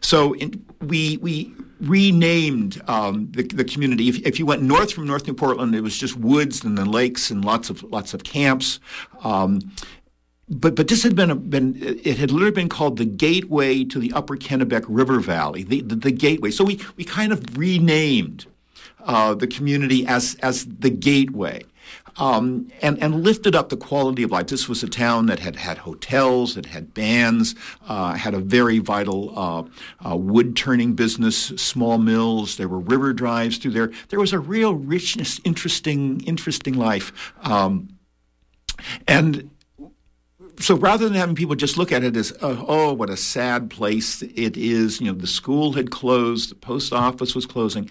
So 0.00 0.34
in, 0.34 0.64
we 0.80 1.18
we 1.18 1.54
renamed 1.80 2.82
um, 2.88 3.30
the, 3.32 3.42
the 3.42 3.64
community. 3.64 4.08
If, 4.08 4.26
if, 4.26 4.38
you 4.38 4.46
went 4.46 4.62
north 4.62 4.92
from 4.92 5.06
North 5.06 5.26
New 5.26 5.34
Portland, 5.34 5.74
it 5.74 5.80
was 5.80 5.96
just 5.96 6.16
woods 6.16 6.64
and 6.64 6.76
then 6.76 6.90
lakes 6.90 7.30
and 7.30 7.44
lots 7.44 7.70
of 7.70 7.82
lots 7.84 8.14
of 8.14 8.24
camps. 8.24 8.80
Um, 9.22 9.60
but 10.48 10.74
but 10.74 10.88
this 10.88 11.02
had 11.02 11.14
been 11.14 11.30
a, 11.30 11.34
been 11.36 11.76
it 11.80 12.18
had 12.18 12.30
literally 12.30 12.52
been 12.52 12.68
called 12.68 12.96
the 12.96 13.04
gateway 13.04 13.84
to 13.84 13.98
the 13.98 14.12
Upper 14.12 14.36
Kennebec 14.36 14.84
River 14.88 15.20
Valley, 15.20 15.62
the 15.62 15.82
the, 15.82 15.96
the 15.96 16.10
gateway. 16.10 16.50
So 16.50 16.64
we 16.64 16.80
we 16.96 17.04
kind 17.04 17.32
of 17.32 17.56
renamed 17.56 18.46
uh, 19.04 19.34
the 19.34 19.46
community 19.46 20.06
as 20.06 20.36
as 20.36 20.66
the 20.66 20.90
gateway 20.90 21.64
um, 22.18 22.68
and, 22.82 23.00
and 23.02 23.22
lifted 23.24 23.54
up 23.54 23.68
the 23.68 23.76
quality 23.76 24.22
of 24.22 24.30
life. 24.30 24.48
This 24.48 24.68
was 24.68 24.82
a 24.82 24.88
town 24.88 25.26
that 25.26 25.38
had 25.38 25.56
had 25.56 25.78
hotels, 25.78 26.54
that 26.54 26.66
had 26.66 26.92
bands, 26.92 27.54
uh, 27.86 28.14
had 28.14 28.34
a 28.34 28.40
very 28.40 28.78
vital 28.78 29.38
uh, 29.38 30.08
uh, 30.08 30.16
wood 30.16 30.56
turning 30.56 30.94
business, 30.94 31.36
small 31.56 31.98
mills. 31.98 32.56
There 32.56 32.68
were 32.68 32.80
river 32.80 33.12
drives 33.12 33.58
through 33.58 33.72
there. 33.72 33.92
There 34.08 34.20
was 34.20 34.32
a 34.32 34.38
real 34.38 34.74
richness, 34.74 35.40
interesting, 35.44 36.20
interesting 36.22 36.74
life. 36.74 37.32
Um, 37.42 37.88
and 39.06 39.50
so 40.60 40.76
rather 40.76 41.04
than 41.04 41.14
having 41.14 41.34
people 41.34 41.54
just 41.54 41.76
look 41.76 41.92
at 41.92 42.02
it 42.02 42.16
as 42.16 42.32
uh, 42.40 42.64
oh 42.66 42.92
what 42.92 43.10
a 43.10 43.16
sad 43.16 43.70
place 43.70 44.22
it 44.22 44.56
is 44.56 45.00
you 45.00 45.06
know 45.06 45.18
the 45.18 45.26
school 45.26 45.72
had 45.74 45.90
closed 45.90 46.50
the 46.50 46.54
post 46.54 46.92
office 46.92 47.34
was 47.34 47.46
closing 47.46 47.88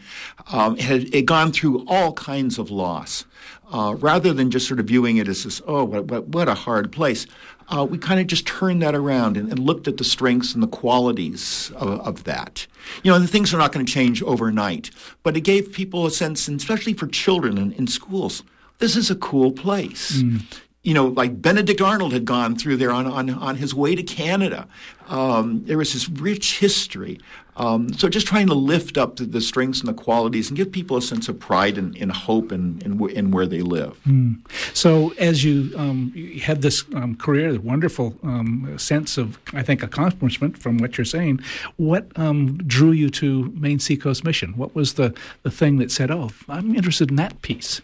um, 0.51 0.75
it 0.75 0.81
had 0.81 1.15
it 1.15 1.25
gone 1.25 1.51
through 1.51 1.85
all 1.87 2.13
kinds 2.13 2.57
of 2.57 2.69
loss 2.69 3.25
uh, 3.71 3.95
rather 3.99 4.33
than 4.33 4.49
just 4.49 4.67
sort 4.67 4.79
of 4.79 4.87
viewing 4.87 5.17
it 5.17 5.27
as 5.27 5.43
this, 5.43 5.61
oh, 5.67 5.83
what, 5.83 6.05
what, 6.05 6.27
what 6.27 6.47
a 6.47 6.53
hard 6.53 6.91
place, 6.91 7.27
uh, 7.69 7.85
we 7.89 7.97
kind 7.97 8.19
of 8.19 8.27
just 8.27 8.47
turned 8.47 8.81
that 8.81 8.95
around 8.95 9.35
and, 9.35 9.49
and, 9.49 9.59
looked 9.59 9.87
at 9.89 9.97
the 9.97 10.03
strengths 10.03 10.53
and 10.53 10.63
the 10.63 10.67
qualities 10.67 11.71
of, 11.75 11.99
of 11.99 12.23
that. 12.23 12.65
You 13.03 13.11
know, 13.11 13.19
the 13.19 13.27
things 13.27 13.53
are 13.53 13.57
not 13.57 13.73
going 13.73 13.85
to 13.85 13.91
change 13.91 14.23
overnight, 14.23 14.89
but 15.21 15.35
it 15.35 15.41
gave 15.41 15.73
people 15.73 16.05
a 16.05 16.11
sense, 16.11 16.47
and 16.47 16.59
especially 16.59 16.93
for 16.93 17.07
children 17.07 17.57
in, 17.57 17.73
in 17.73 17.87
schools, 17.87 18.43
this 18.79 18.95
is 18.95 19.11
a 19.11 19.15
cool 19.15 19.51
place. 19.51 20.21
Mm 20.21 20.43
you 20.87 20.93
know, 20.93 21.07
like 21.07 21.41
Benedict 21.41 21.81
Arnold 21.81 22.13
had 22.13 22.23
gone 22.23 22.55
through 22.55 22.77
there 22.77 22.91
on, 22.91 23.07
on, 23.07 23.29
on 23.29 23.57
his 23.57 23.75
way 23.75 23.93
to 23.93 24.01
Canada. 24.03 24.69
Um, 25.09 25.65
there 25.65 25.77
was 25.77 25.91
this 25.91 26.07
rich 26.07 26.59
history. 26.59 27.19
Um, 27.57 27.91
so 27.93 28.07
just 28.07 28.27
trying 28.27 28.47
to 28.47 28.53
lift 28.53 28.97
up 28.97 29.15
the, 29.15 29.25
the, 29.25 29.41
strengths 29.41 29.79
and 29.79 29.89
the 29.89 29.93
qualities 29.93 30.49
and 30.49 30.55
give 30.55 30.71
people 30.71 30.95
a 30.97 31.01
sense 31.01 31.27
of 31.27 31.39
pride 31.39 31.77
and, 31.77 31.97
and 31.97 32.11
hope 32.11 32.51
in, 32.51 32.79
in, 32.85 33.09
in, 33.09 33.31
where 33.31 33.47
they 33.47 33.61
live. 33.61 33.99
Mm. 34.05 34.39
So 34.75 35.13
as 35.17 35.43
you, 35.43 35.73
um, 35.75 36.11
you 36.13 36.39
had 36.41 36.61
this 36.61 36.83
um, 36.93 37.15
career, 37.15 37.53
the 37.53 37.59
wonderful 37.59 38.15
um, 38.21 38.75
sense 38.77 39.17
of, 39.17 39.39
I 39.53 39.63
think, 39.63 39.81
accomplishment 39.81 40.57
from 40.57 40.77
what 40.77 40.97
you're 40.97 41.05
saying, 41.05 41.39
what 41.77 42.07
um, 42.15 42.57
drew 42.57 42.91
you 42.91 43.09
to 43.11 43.51
Maine 43.57 43.79
Seacoast 43.79 44.23
Mission? 44.23 44.55
What 44.55 44.75
was 44.75 44.93
the, 44.93 45.15
the 45.41 45.51
thing 45.51 45.77
that 45.77 45.91
said, 45.91 46.11
oh, 46.11 46.29
I'm 46.47 46.75
interested 46.75 47.09
in 47.09 47.15
that 47.15 47.41
piece? 47.41 47.81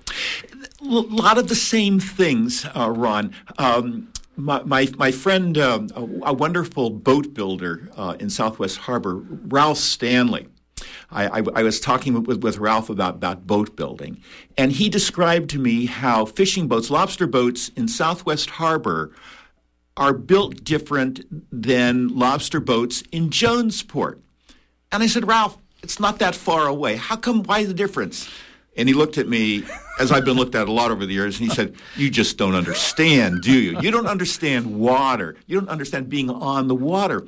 A 0.82 0.86
lot 0.86 1.40
of 1.40 1.48
the 1.48 1.56
same 1.56 2.00
things, 2.00 2.66
uh, 2.76 2.92
Ron. 2.92 3.34
Um, 3.58 4.13
my, 4.36 4.64
my, 4.64 4.88
my, 4.98 5.12
friend, 5.12 5.58
um, 5.58 5.90
a, 5.96 6.30
a, 6.30 6.34
wonderful 6.34 6.90
boat 6.90 7.34
builder 7.34 7.90
uh, 7.96 8.16
in 8.20 8.30
Southwest 8.30 8.78
Harbor, 8.78 9.18
Ralph 9.48 9.78
Stanley. 9.78 10.48
I, 11.12 11.40
I, 11.40 11.44
I 11.56 11.64
was 11.64 11.80
talking 11.80 12.24
with, 12.24 12.44
with 12.44 12.58
Ralph 12.58 12.90
about, 12.90 13.16
about 13.16 13.46
boat 13.46 13.76
building, 13.76 14.22
and 14.58 14.72
he 14.72 14.90
described 14.90 15.50
to 15.52 15.60
me 15.60 15.86
how 15.86 16.26
fishing 16.26 16.68
boats, 16.68 16.90
lobster 16.90 17.28
boats 17.28 17.70
in 17.70 17.88
Southwest 17.88 18.52
Harbor, 18.52 19.12
are 19.96 20.14
built 20.14 20.64
different 20.64 21.22
than 21.52 22.08
lobster 22.08 22.60
boats 22.60 23.04
in 23.12 23.30
Jonesport. 23.30 24.20
And 24.92 25.04
I 25.04 25.08
said, 25.08 25.28
Ralph, 25.28 25.58
it's 25.84 26.00
not 26.00 26.20
that 26.20 26.34
far 26.34 26.68
away. 26.68 26.96
How 26.96 27.16
come? 27.16 27.44
Why 27.44 27.66
the 27.66 27.74
difference? 27.74 28.30
And 28.76 28.90
he 28.90 28.96
looked 28.96 29.18
at 29.18 29.28
me, 29.28 29.64
as 30.00 30.12
I've 30.12 30.26
been 30.26 30.36
looked 30.36 30.56
at 30.56 30.68
a 30.68 30.72
lot 30.72 30.92
over 30.92 31.06
the 31.06 31.14
years, 31.14 31.40
and 31.40 31.50
he 31.50 31.56
said, 31.56 31.76
You 31.96 32.10
just 32.10 32.38
don't 32.38 32.56
understand, 32.56 33.42
do 33.42 33.54
you? 33.54 33.80
You 33.82 33.92
don't 33.92 34.08
understand 34.08 34.80
water. 34.80 35.36
You 35.46 35.60
don't 35.60 35.70
understand 35.70 36.10
being 36.10 36.30
on 36.30 36.68
the 36.68 36.76
water. 36.76 37.26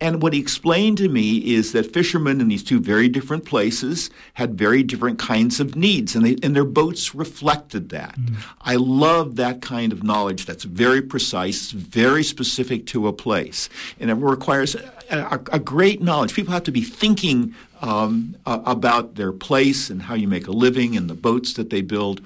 And 0.00 0.22
what 0.22 0.32
he 0.32 0.38
explained 0.38 0.98
to 0.98 1.08
me 1.08 1.38
is 1.38 1.72
that 1.72 1.92
fishermen 1.92 2.40
in 2.40 2.46
these 2.46 2.62
two 2.62 2.78
very 2.78 3.08
different 3.08 3.44
places 3.44 4.10
had 4.34 4.56
very 4.56 4.84
different 4.84 5.18
kinds 5.18 5.58
of 5.58 5.74
needs, 5.74 6.14
and, 6.14 6.24
they, 6.24 6.36
and 6.40 6.54
their 6.54 6.64
boats 6.64 7.16
reflected 7.16 7.88
that. 7.88 8.14
Mm. 8.16 8.36
I 8.60 8.76
love 8.76 9.34
that 9.36 9.60
kind 9.60 9.92
of 9.92 10.04
knowledge 10.04 10.46
that's 10.46 10.62
very 10.62 11.02
precise, 11.02 11.72
very 11.72 12.22
specific 12.22 12.86
to 12.86 13.08
a 13.08 13.12
place. 13.12 13.68
And 13.98 14.08
it 14.08 14.14
requires 14.14 14.76
a, 14.76 14.92
a, 15.10 15.40
a 15.54 15.58
great 15.58 16.00
knowledge. 16.00 16.32
People 16.32 16.52
have 16.52 16.64
to 16.64 16.72
be 16.72 16.82
thinking 16.82 17.56
um, 17.80 18.36
about 18.44 19.14
their 19.14 19.32
place 19.32 19.90
and 19.90 20.02
how 20.02 20.14
you 20.14 20.28
make 20.28 20.46
a 20.46 20.52
living 20.52 20.96
and 20.96 21.08
the 21.08 21.14
boats 21.14 21.54
that 21.54 21.70
they 21.70 21.80
build. 21.80 22.20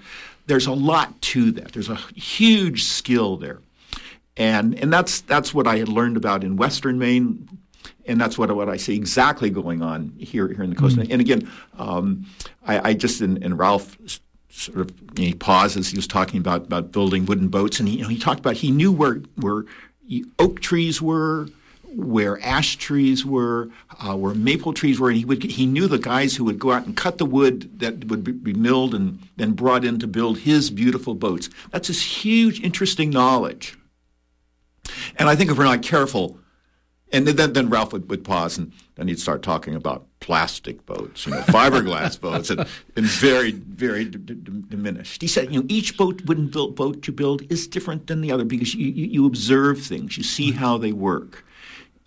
There's 0.46 0.66
a 0.66 0.72
lot 0.72 1.20
to 1.22 1.52
that. 1.52 1.72
There's 1.72 1.88
a 1.88 1.96
huge 2.14 2.84
skill 2.84 3.36
there. 3.36 3.60
And, 4.36 4.74
and 4.78 4.92
that's, 4.92 5.20
that's 5.20 5.52
what 5.52 5.66
I 5.66 5.76
had 5.78 5.88
learned 5.88 6.16
about 6.16 6.42
in 6.42 6.56
Western 6.56 6.98
Maine, 6.98 7.48
and 8.06 8.20
that's 8.20 8.38
what, 8.38 8.50
what 8.56 8.68
I 8.68 8.78
see 8.78 8.96
exactly 8.96 9.50
going 9.50 9.82
on 9.82 10.14
here, 10.18 10.48
here 10.48 10.62
in 10.62 10.70
the 10.70 10.76
coast. 10.76 10.96
Mm-hmm. 10.96 11.12
And 11.12 11.20
again, 11.20 11.50
um, 11.78 12.26
I, 12.66 12.90
I, 12.90 12.94
just, 12.94 13.20
and, 13.20 13.44
and 13.44 13.58
Ralph 13.58 13.96
sort 14.48 14.80
of, 14.80 14.90
you 15.18 15.24
know, 15.24 15.28
he 15.28 15.34
pauses, 15.34 15.90
he 15.90 15.96
was 15.96 16.06
talking 16.06 16.40
about, 16.40 16.62
about 16.64 16.92
building 16.92 17.26
wooden 17.26 17.48
boats, 17.48 17.78
and 17.78 17.88
he, 17.88 17.96
you 17.96 18.02
know, 18.02 18.08
he 18.08 18.18
talked 18.18 18.40
about, 18.40 18.56
he 18.56 18.70
knew 18.70 18.90
where, 18.90 19.20
where 19.36 19.64
oak 20.38 20.60
trees 20.60 21.00
were, 21.02 21.48
where 21.94 22.42
ash 22.42 22.76
trees 22.76 23.24
were, 23.24 23.68
uh, 24.00 24.16
where 24.16 24.34
maple 24.34 24.72
trees 24.72 24.98
were, 24.98 25.08
and 25.08 25.18
he 25.18 25.24
would 25.24 25.42
he 25.42 25.66
knew 25.66 25.86
the 25.86 25.98
guys 25.98 26.36
who 26.36 26.44
would 26.44 26.58
go 26.58 26.72
out 26.72 26.86
and 26.86 26.96
cut 26.96 27.18
the 27.18 27.26
wood 27.26 27.78
that 27.80 28.06
would 28.06 28.24
be, 28.24 28.32
be 28.32 28.52
milled 28.52 28.94
and 28.94 29.18
then 29.36 29.52
brought 29.52 29.84
in 29.84 29.98
to 29.98 30.06
build 30.06 30.38
his 30.38 30.70
beautiful 30.70 31.14
boats. 31.14 31.48
That's 31.70 31.88
this 31.88 32.24
huge, 32.24 32.60
interesting 32.60 33.10
knowledge. 33.10 33.76
And 35.16 35.28
I 35.28 35.36
think 35.36 35.50
if 35.50 35.58
we're 35.58 35.64
not 35.64 35.82
careful, 35.82 36.38
and 37.12 37.28
then, 37.28 37.52
then 37.52 37.68
Ralph 37.68 37.92
would, 37.92 38.08
would 38.08 38.24
pause 38.24 38.56
and 38.56 38.72
then 38.94 39.08
he'd 39.08 39.20
start 39.20 39.42
talking 39.42 39.74
about 39.74 40.06
plastic 40.20 40.86
boats, 40.86 41.26
you 41.26 41.32
know, 41.32 41.40
fiberglass 41.42 42.18
boats, 42.20 42.48
and, 42.50 42.66
and 42.96 43.06
very, 43.06 43.52
very 43.52 44.04
d- 44.06 44.18
d- 44.18 44.62
diminished. 44.68 45.20
He 45.20 45.28
said, 45.28 45.52
you 45.52 45.60
know, 45.60 45.66
each 45.68 45.96
boat 45.96 46.24
wooden 46.24 46.48
built 46.48 46.74
boat 46.74 47.06
you 47.06 47.12
build 47.12 47.42
is 47.52 47.66
different 47.66 48.06
than 48.06 48.22
the 48.22 48.32
other 48.32 48.44
because 48.44 48.74
you, 48.74 48.86
you, 48.86 49.06
you 49.06 49.26
observe 49.26 49.82
things, 49.82 50.16
you 50.16 50.22
see 50.22 50.52
how 50.52 50.78
they 50.78 50.92
work 50.92 51.44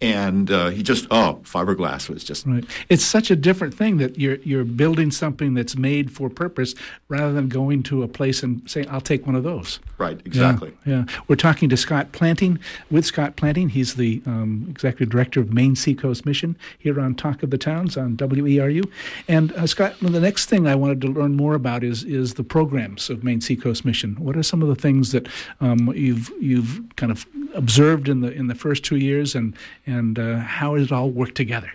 and 0.01 0.51
uh, 0.51 0.69
he 0.69 0.83
just 0.83 1.07
oh 1.09 1.39
fiberglass 1.43 2.09
was 2.09 2.23
just 2.23 2.45
right. 2.45 2.65
It's 2.89 3.03
such 3.03 3.31
a 3.31 3.35
different 3.35 3.73
thing 3.73 3.97
that 3.97 4.19
you're 4.19 4.35
you're 4.37 4.65
building 4.65 5.09
something 5.09 5.53
that's 5.53 5.77
made 5.77 6.11
for 6.11 6.29
purpose 6.29 6.75
rather 7.07 7.31
than 7.31 7.47
going 7.47 7.83
to 7.83 8.03
a 8.03 8.07
place 8.07 8.43
and 8.43 8.69
saying 8.69 8.87
I'll 8.89 9.01
take 9.01 9.25
one 9.25 9.35
of 9.35 9.43
those. 9.43 9.79
Right, 9.97 10.19
exactly. 10.25 10.73
Yeah, 10.85 11.05
yeah. 11.07 11.21
we're 11.27 11.37
talking 11.37 11.69
to 11.69 11.77
Scott 11.77 12.11
Planting 12.11 12.59
with 12.91 13.05
Scott 13.05 13.37
Planting. 13.37 13.69
He's 13.69 13.95
the 13.95 14.21
um, 14.25 14.65
executive 14.69 15.09
director 15.09 15.39
of 15.39 15.53
Maine 15.53 15.75
Seacoast 15.75 16.25
Mission 16.25 16.57
here 16.77 16.99
on 16.99 17.15
Talk 17.15 17.41
of 17.43 17.49
the 17.49 17.57
Towns 17.57 17.95
on 17.95 18.17
WERU. 18.17 18.89
And 19.29 19.53
uh, 19.53 19.65
Scott, 19.65 19.95
the 20.01 20.19
next 20.19 20.47
thing 20.47 20.67
I 20.67 20.75
wanted 20.75 21.01
to 21.01 21.07
learn 21.07 21.35
more 21.35 21.55
about 21.55 21.83
is 21.83 22.03
is 22.03 22.33
the 22.33 22.43
programs 22.43 23.09
of 23.09 23.23
Maine 23.23 23.41
Seacoast 23.41 23.85
Mission. 23.85 24.15
What 24.15 24.35
are 24.35 24.43
some 24.43 24.61
of 24.61 24.67
the 24.67 24.75
things 24.75 25.13
that 25.13 25.27
um, 25.61 25.93
you've 25.95 26.31
you've 26.41 26.81
kind 26.97 27.11
of 27.11 27.25
observed 27.53 28.09
in 28.09 28.19
the 28.19 28.31
in 28.31 28.47
the 28.47 28.55
first 28.55 28.83
two 28.83 28.97
years 28.97 29.35
and 29.35 29.55
and 29.85 30.17
uh, 30.17 30.37
how 30.37 30.75
it 30.75 30.91
all 30.91 31.09
work 31.09 31.35
together? 31.35 31.71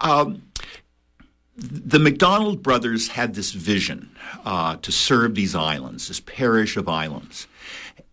Um, 0.00 0.42
the 1.56 1.98
McDonald 1.98 2.62
brothers 2.62 3.08
had 3.08 3.34
this 3.34 3.52
vision 3.52 4.10
uh, 4.44 4.76
to 4.76 4.90
serve 4.90 5.34
these 5.34 5.54
islands, 5.54 6.08
this 6.08 6.20
parish 6.20 6.76
of 6.76 6.88
islands. 6.88 7.46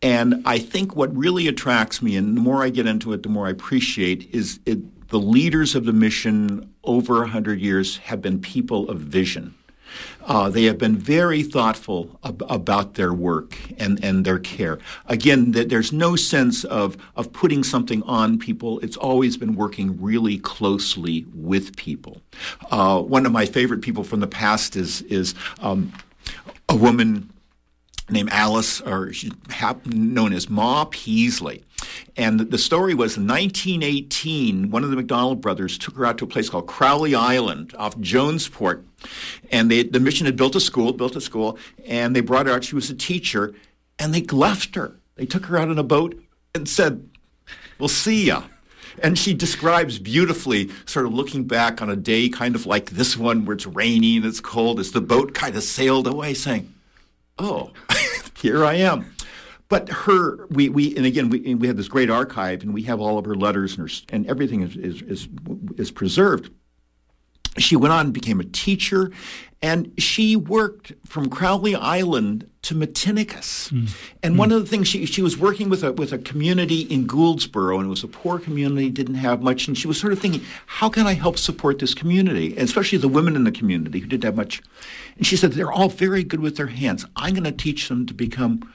And 0.01 0.43
I 0.45 0.59
think 0.59 0.95
what 0.95 1.15
really 1.15 1.47
attracts 1.47 2.01
me, 2.01 2.15
and 2.15 2.37
the 2.37 2.41
more 2.41 2.63
I 2.63 2.69
get 2.69 2.85
into 2.85 3.13
it, 3.13 3.23
the 3.23 3.29
more 3.29 3.47
I 3.47 3.51
appreciate, 3.51 4.29
is 4.33 4.59
it, 4.65 5.07
the 5.07 5.19
leaders 5.19 5.75
of 5.75 5.85
the 5.85 5.93
mission 5.93 6.73
over 6.83 7.19
100 7.19 7.59
years 7.59 7.97
have 7.97 8.21
been 8.21 8.39
people 8.39 8.89
of 8.89 8.99
vision. 8.99 9.55
Uh, 10.27 10.49
they 10.49 10.65
have 10.65 10.77
been 10.77 10.97
very 10.97 11.41
thoughtful 11.41 12.19
ab- 12.23 12.43
about 12.49 12.95
their 12.95 13.13
work 13.13 13.57
and, 13.79 14.03
and 14.03 14.25
their 14.25 14.37
care. 14.37 14.77
Again, 15.05 15.53
th- 15.53 15.69
there's 15.69 15.93
no 15.93 16.17
sense 16.17 16.65
of, 16.65 16.97
of 17.15 17.31
putting 17.31 17.63
something 17.63 18.03
on 18.03 18.37
people. 18.37 18.79
It's 18.81 18.97
always 18.97 19.37
been 19.37 19.55
working 19.55 19.99
really 20.01 20.37
closely 20.37 21.25
with 21.33 21.77
people. 21.77 22.21
Uh, 22.69 23.01
one 23.01 23.25
of 23.25 23.31
my 23.31 23.45
favorite 23.45 23.81
people 23.81 24.03
from 24.03 24.19
the 24.19 24.27
past 24.27 24.75
is, 24.75 25.01
is 25.03 25.33
um, 25.61 25.93
a 26.67 26.75
woman 26.75 27.31
named 28.09 28.29
Alice, 28.31 28.81
or 28.81 29.11
known 29.85 30.33
as 30.33 30.49
Ma 30.49 30.85
Peasley. 30.85 31.63
And 32.15 32.39
the 32.39 32.57
story 32.57 32.93
was 32.93 33.17
in 33.17 33.27
1918, 33.27 34.71
one 34.71 34.83
of 34.83 34.89
the 34.89 34.95
McDonald 34.95 35.41
brothers 35.41 35.77
took 35.77 35.95
her 35.95 36.05
out 36.05 36.17
to 36.19 36.25
a 36.25 36.27
place 36.27 36.49
called 36.49 36.67
Crowley 36.67 37.13
Island 37.13 37.73
off 37.77 37.97
Jonesport. 37.97 38.83
And 39.51 39.69
they, 39.69 39.83
the 39.83 39.99
mission 39.99 40.25
had 40.25 40.35
built 40.35 40.55
a 40.55 40.59
school, 40.59 40.93
built 40.93 41.15
a 41.15 41.21
school, 41.21 41.57
and 41.85 42.15
they 42.15 42.21
brought 42.21 42.47
her 42.47 42.53
out. 42.53 42.63
She 42.63 42.75
was 42.75 42.89
a 42.89 42.95
teacher, 42.95 43.53
and 43.99 44.13
they 44.13 44.21
left 44.21 44.75
her. 44.75 44.95
They 45.15 45.25
took 45.25 45.45
her 45.47 45.57
out 45.57 45.69
on 45.69 45.77
a 45.77 45.83
boat 45.83 46.19
and 46.55 46.67
said, 46.67 47.09
We'll 47.79 47.89
see 47.89 48.25
ya. 48.25 48.43
And 49.03 49.17
she 49.17 49.33
describes 49.33 49.99
beautifully, 49.99 50.71
sort 50.85 51.05
of 51.05 51.13
looking 51.13 51.43
back 51.45 51.81
on 51.81 51.89
a 51.89 51.95
day 51.95 52.29
kind 52.29 52.55
of 52.55 52.65
like 52.65 52.91
this 52.91 53.15
one 53.15 53.45
where 53.45 53.55
it's 53.55 53.67
rainy 53.67 54.17
and 54.17 54.25
it's 54.25 54.39
cold, 54.39 54.79
as 54.79 54.91
the 54.91 55.01
boat 55.01 55.35
kind 55.35 55.55
of 55.55 55.63
sailed 55.63 56.07
away, 56.07 56.33
saying, 56.33 56.73
Oh, 57.37 57.71
here 58.41 58.63
I 58.65 58.75
am. 58.75 59.13
But 59.69 59.89
her, 59.89 60.47
we, 60.47 60.69
we 60.69 60.95
and 60.95 61.05
again, 61.05 61.29
we, 61.29 61.55
we 61.55 61.67
have 61.67 61.75
this 61.75 61.89
great 61.89 62.09
archive, 62.09 62.63
and 62.63 62.73
we 62.73 62.83
have 62.83 63.01
all 63.01 63.17
of 63.17 63.25
her 63.25 63.35
letters 63.35 63.77
and, 63.77 63.89
her, 63.89 63.97
and 64.09 64.25
everything 64.27 64.61
is, 64.61 64.77
is, 64.77 65.01
is, 65.01 65.27
is 65.77 65.91
preserved. 65.91 66.51
She 67.57 67.75
went 67.75 67.91
on 67.91 68.05
and 68.05 68.13
became 68.13 68.39
a 68.39 68.45
teacher, 68.45 69.11
and 69.61 69.91
she 69.97 70.35
worked 70.35 70.93
from 71.05 71.29
Crowley 71.29 71.73
Island 71.75 72.49
to 72.61 72.75
Matinicus. 72.75 73.71
Mm. 73.71 73.95
And 74.21 74.35
mm. 74.35 74.37
one 74.37 74.51
of 74.51 74.61
the 74.61 74.67
things 74.67 74.87
she 74.87 75.05
she 75.05 75.21
was 75.21 75.37
working 75.37 75.69
with 75.69 75.83
a 75.83 75.93
with 75.93 76.13
a 76.13 76.17
community 76.17 76.81
in 76.81 77.07
Gouldsboro, 77.07 77.77
and 77.77 77.85
it 77.85 77.89
was 77.89 78.03
a 78.03 78.07
poor 78.07 78.39
community, 78.39 78.89
didn't 78.89 79.15
have 79.15 79.41
much, 79.41 79.67
and 79.67 79.77
she 79.77 79.87
was 79.87 79.99
sort 79.99 80.13
of 80.13 80.19
thinking, 80.19 80.41
how 80.67 80.89
can 80.89 81.07
I 81.07 81.13
help 81.13 81.37
support 81.37 81.79
this 81.79 81.93
community, 81.93 82.49
and 82.51 82.61
especially 82.61 82.99
the 82.99 83.07
women 83.07 83.35
in 83.35 83.45
the 83.45 83.51
community 83.51 83.99
who 83.99 84.07
didn't 84.07 84.25
have 84.25 84.35
much. 84.35 84.61
And 85.17 85.25
she 85.25 85.37
said 85.37 85.53
they're 85.53 85.71
all 85.71 85.89
very 85.89 86.23
good 86.23 86.39
with 86.39 86.57
their 86.57 86.67
hands. 86.67 87.05
I'm 87.15 87.33
going 87.33 87.43
to 87.43 87.51
teach 87.51 87.87
them 87.87 88.05
to 88.05 88.13
become 88.13 88.71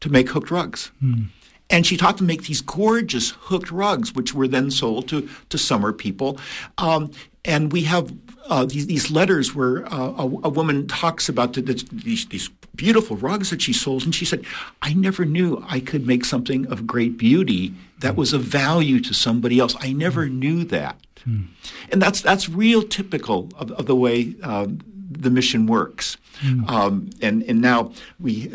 to 0.00 0.10
make 0.10 0.28
hooked 0.28 0.50
rugs. 0.50 0.90
Mm. 1.02 1.28
And 1.68 1.84
she 1.84 1.96
taught 1.96 2.18
them 2.18 2.28
to 2.28 2.32
make 2.32 2.44
these 2.44 2.60
gorgeous 2.60 3.30
hooked 3.30 3.72
rugs, 3.72 4.14
which 4.14 4.34
were 4.34 4.46
then 4.46 4.70
sold 4.70 5.08
to, 5.08 5.28
to 5.48 5.58
summer 5.58 5.92
people. 5.92 6.38
Um, 6.78 7.10
and 7.44 7.72
we 7.72 7.82
have 7.82 8.12
uh, 8.48 8.64
these, 8.64 8.86
these, 8.86 9.10
letters 9.10 9.54
where 9.54 9.86
uh, 9.92 10.12
a, 10.18 10.22
a, 10.22 10.48
woman 10.48 10.86
talks 10.86 11.28
about 11.28 11.54
the, 11.54 11.62
the, 11.62 11.74
these, 11.92 12.26
these, 12.26 12.48
beautiful 12.74 13.16
rugs 13.16 13.50
that 13.50 13.62
she 13.62 13.72
sold, 13.72 14.04
and 14.04 14.14
she 14.14 14.24
said, 14.24 14.44
"I 14.82 14.92
never 14.92 15.24
knew 15.24 15.64
I 15.68 15.80
could 15.80 16.06
make 16.06 16.24
something 16.24 16.66
of 16.66 16.86
great 16.86 17.16
beauty 17.16 17.74
that 18.00 18.16
was 18.16 18.32
of 18.32 18.42
value 18.42 19.00
to 19.00 19.14
somebody 19.14 19.58
else. 19.58 19.74
I 19.80 19.92
never 19.92 20.28
knew 20.28 20.64
that." 20.64 20.98
Mm. 21.26 21.46
And 21.90 22.02
that's 22.02 22.20
that's 22.20 22.48
real 22.48 22.82
typical 22.82 23.50
of, 23.56 23.72
of 23.72 23.86
the 23.86 23.96
way 23.96 24.34
uh, 24.42 24.66
the 25.10 25.30
mission 25.30 25.66
works. 25.66 26.16
Mm. 26.42 26.68
Um, 26.68 27.10
and 27.22 27.42
and 27.44 27.60
now 27.60 27.92
we 28.20 28.52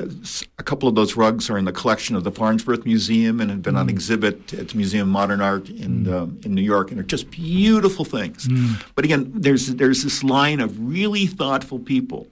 a 0.60 0.64
couple 0.64 0.88
of 0.88 0.96
those 0.96 1.16
rugs 1.16 1.50
are 1.50 1.58
in 1.58 1.66
the 1.66 1.72
collection 1.72 2.16
of 2.16 2.24
the 2.24 2.32
Farnsworth 2.32 2.86
Museum 2.86 3.40
and 3.40 3.50
have 3.50 3.62
been 3.62 3.74
mm. 3.74 3.80
on 3.80 3.90
exhibit 3.90 4.54
at 4.54 4.70
the 4.70 4.78
Museum 4.78 5.08
of 5.08 5.12
Modern 5.12 5.42
Art 5.42 5.70
in 5.70 6.06
mm. 6.06 6.14
uh, 6.14 6.28
in 6.46 6.54
New 6.54 6.62
York, 6.62 6.92
and 6.92 7.00
are 7.00 7.04
just 7.04 7.32
beautiful 7.32 8.06
things. 8.06 8.48
Mm. 8.48 8.84
But 8.94 9.06
again, 9.06 9.32
there's 9.34 9.76
there's 9.76 10.04
this 10.04 10.24
line 10.24 10.60
of 10.60 10.78
really 10.80 11.26
thoughtful 11.26 11.80
people 11.80 12.28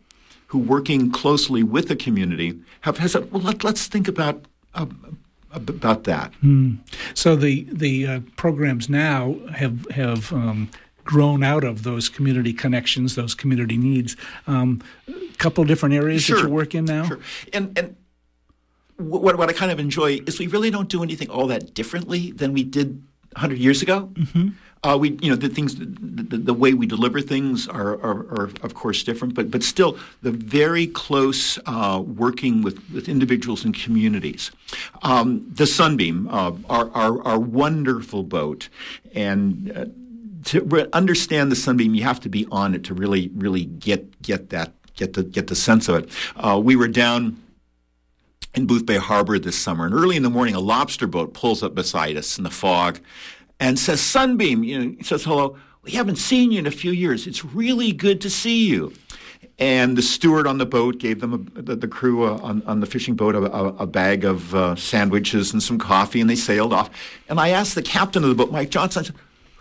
who, 0.48 0.60
working 0.60 1.12
closely 1.12 1.64
with 1.64 1.88
the 1.88 1.96
community, 1.96 2.60
have 2.82 3.00
has 3.00 3.16
a, 3.16 3.22
well. 3.22 3.42
Let, 3.42 3.66
us 3.66 3.88
think 3.88 4.08
about. 4.08 4.46
Uh, 4.76 4.86
about 5.52 6.04
that. 6.04 6.32
Mm. 6.44 6.78
So 7.16 7.36
the 7.36 7.66
the 7.72 8.06
uh, 8.06 8.20
programs 8.36 8.88
now 8.88 9.36
have 9.56 9.88
have 9.90 10.32
um, 10.32 10.70
grown 11.10 11.44
out 11.44 11.64
of 11.64 11.82
those 11.82 12.08
community 12.08 12.54
connections, 12.54 13.16
those 13.16 13.34
community 13.34 13.78
needs. 13.78 14.16
Um, 14.46 14.80
a 15.08 15.14
couple 15.40 15.64
different 15.64 15.96
areas 15.96 16.22
sure. 16.22 16.38
that 16.38 16.44
you 16.44 16.54
work 16.54 16.76
in 16.76 16.86
now. 16.86 17.06
Sure. 17.06 17.20
And 17.52 17.76
and 17.76 17.96
what 18.98 19.36
what 19.36 19.50
I 19.50 19.54
kind 19.54 19.72
of 19.72 19.80
enjoy 19.80 20.20
is 20.28 20.38
we 20.38 20.46
really 20.46 20.70
don't 20.70 20.88
do 20.88 21.02
anything 21.02 21.28
all 21.32 21.48
that 21.48 21.74
differently 21.74 22.32
than 22.32 22.54
we 22.54 22.62
did 22.64 23.02
100 23.34 23.58
years 23.58 23.82
ago. 23.82 24.12
Mm-hmm. 24.14 24.50
Uh, 24.82 24.98
we, 24.98 25.18
you 25.22 25.30
know, 25.30 25.36
the 25.36 25.50
things, 25.50 25.76
the, 25.76 25.86
the, 25.86 26.38
the 26.38 26.54
way 26.54 26.74
we 26.74 26.86
deliver 26.88 27.20
things 27.20 27.68
are, 27.68 27.96
are, 28.02 28.20
are, 28.34 28.50
of 28.62 28.76
course, 28.76 29.04
different, 29.04 29.34
but 29.34 29.52
but 29.52 29.62
still, 29.62 29.98
the 30.22 30.32
very 30.32 30.88
close 30.88 31.60
uh, 31.66 32.02
working 32.06 32.62
with, 32.62 32.80
with 32.94 33.10
individuals 33.10 33.66
and 33.66 33.74
communities. 33.74 34.52
Um, 35.02 35.46
the 35.52 35.68
Sunbeam, 35.68 36.30
uh, 36.30 36.54
our, 36.70 36.90
our, 36.92 37.22
our 37.24 37.40
wonderful 37.40 38.24
boat, 38.24 38.70
and 39.14 39.72
uh, 39.76 39.86
to 40.46 40.90
understand 40.94 41.52
the 41.52 41.56
sunbeam, 41.56 41.96
you 41.96 42.04
have 42.04 42.20
to 42.22 42.30
be 42.30 42.48
on 42.52 42.74
it 42.74 42.84
to 42.86 42.94
really, 42.94 43.30
really 43.36 43.66
get 43.66 44.22
get 44.22 44.50
that 44.50 44.74
get 44.96 45.14
the 45.14 45.24
get 45.24 45.48
the 45.48 45.56
sense 45.56 45.88
of 45.90 46.04
it. 46.04 46.10
Uh, 46.36 46.60
we 46.64 46.76
were 46.76 46.88
down 46.88 47.42
in 48.56 48.68
Boothbay 48.68 48.98
Harbor 48.98 49.40
this 49.40 49.58
summer, 49.58 49.86
and 49.86 49.94
early 49.94 50.16
in 50.16 50.24
the 50.24 50.30
morning, 50.30 50.56
a 50.56 50.60
lobster 50.60 51.08
boat 51.08 51.34
pulls 51.34 51.64
up 51.64 51.76
beside 51.76 52.18
us 52.18 52.38
in 52.38 52.44
the 52.44 52.50
fog, 52.50 53.00
and 53.60 53.78
says, 53.80 54.02
"Sunbeam," 54.02 54.64
you 54.64 54.80
know, 54.80 54.96
says 55.02 55.24
hello. 55.24 55.58
We 55.84 55.92
haven't 55.92 56.18
seen 56.18 56.52
you 56.52 56.60
in 56.60 56.68
a 56.68 56.72
few 56.72 56.92
years. 56.92 57.26
It's 57.26 57.46
really 57.46 57.94
good 57.94 58.20
to 58.22 58.30
see 58.30 58.68
you. 58.68 58.94
And 59.58 59.98
the 59.98 60.02
steward 60.02 60.48
on 60.48 60.58
the 60.58 60.66
boat 60.66 61.00
gave 61.00 61.20
them 61.20 61.34
a, 61.34 61.62
the, 61.62 61.76
the, 61.76 61.88
crew 61.88 62.24
uh, 62.24 62.38
on, 62.42 62.64
on 62.64 62.80
the 62.80 62.86
fishing 62.86 63.16
boat 63.16 63.36
a, 63.36 63.40
a, 63.40 63.68
a 63.80 63.88
bag 63.88 64.24
of 64.24 64.56
uh, 64.56 64.76
sandwiches 64.76 65.52
and 65.52 65.62
some 65.62 65.78
coffee, 65.78 66.22
and 66.22 66.30
they 66.30 66.36
sailed 66.36 66.74
off. 66.74 66.90
And 67.28 67.40
I 67.40 67.50
asked 67.50 67.76
the 67.76 67.82
captain 67.82 68.24
of 68.24 68.30
the 68.30 68.36
boat, 68.36 68.52
Mike 68.52 68.70
Johnson, 68.70 69.06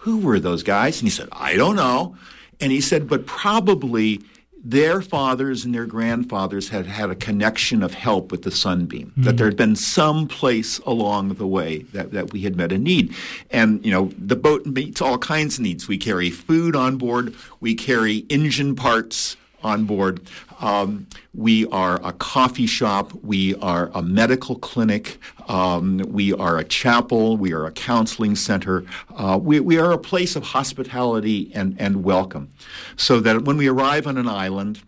who 0.09 0.17
were 0.17 0.41
those 0.41 0.63
guys? 0.63 1.01
And 1.01 1.07
he 1.07 1.11
said, 1.11 1.29
I 1.33 1.55
don't 1.55 1.77
know. 1.77 2.17
And 2.61 2.73
he 2.73 2.81
said, 2.81 3.09
but 3.09 3.27
probably 3.27 4.23
their 4.65 5.03
fathers 5.03 5.67
and 5.67 5.75
their 5.75 5.85
grandfathers 5.85 6.71
had 6.71 6.87
had 6.87 7.11
a 7.11 7.15
connection 7.15 7.83
of 7.83 7.93
help 7.93 8.33
with 8.33 8.43
the 8.43 8.51
sunbeam 8.51 9.09
mm-hmm. 9.09 9.25
that 9.25 9.37
there 9.37 9.47
had 9.47 9.57
been 9.57 9.77
some 9.77 10.27
place 10.27 10.79
along 10.79 11.35
the 11.35 11.47
way 11.47 11.81
that, 11.93 12.13
that 12.13 12.33
we 12.33 12.41
had 12.41 12.57
met 12.57 12.73
a 12.73 12.79
need 12.79 13.15
and 13.51 13.85
you 13.87 13.93
know 13.93 14.11
the 14.19 14.35
boat 14.35 14.67
meets 14.67 15.01
all 15.01 15.17
kinds 15.17 15.59
of 15.59 15.63
needs 15.63 15.87
we 15.87 15.97
carry 15.97 16.29
food 16.29 16.75
on 16.75 16.97
board 16.97 17.33
we 17.61 17.73
carry 17.73 18.27
engine 18.29 18.75
parts 18.75 19.37
on 19.63 19.85
board. 19.85 20.21
Um, 20.61 21.07
we 21.35 21.67
are 21.69 22.01
a 22.05 22.13
coffee 22.13 22.67
shop. 22.67 23.13
We 23.23 23.55
are 23.57 23.91
a 23.95 24.03
medical 24.03 24.57
clinic. 24.57 25.19
Um, 25.49 25.99
we 26.09 26.33
are 26.33 26.59
a 26.59 26.65
chapel. 26.65 27.37
We 27.37 27.53
are 27.53 27.67
a 27.67 27.73
counseling 27.73 28.37
center. 28.37 28.85
Uh, 29.15 29.39
we, 29.41 29.61
we 29.61 29.79
are 29.79 29.93
a 29.93 29.99
place 29.99 30.37
of 30.37 30.43
hospitality 30.45 31.51
and, 31.55 31.77
and 31.79 32.05
welcome. 32.05 32.51
So 32.97 33.21
that 33.21 33.45
when 33.45 33.57
we 33.57 33.69
arrive 33.69 34.07
on 34.07 34.19
an 34.19 34.29
island, 34.29 34.83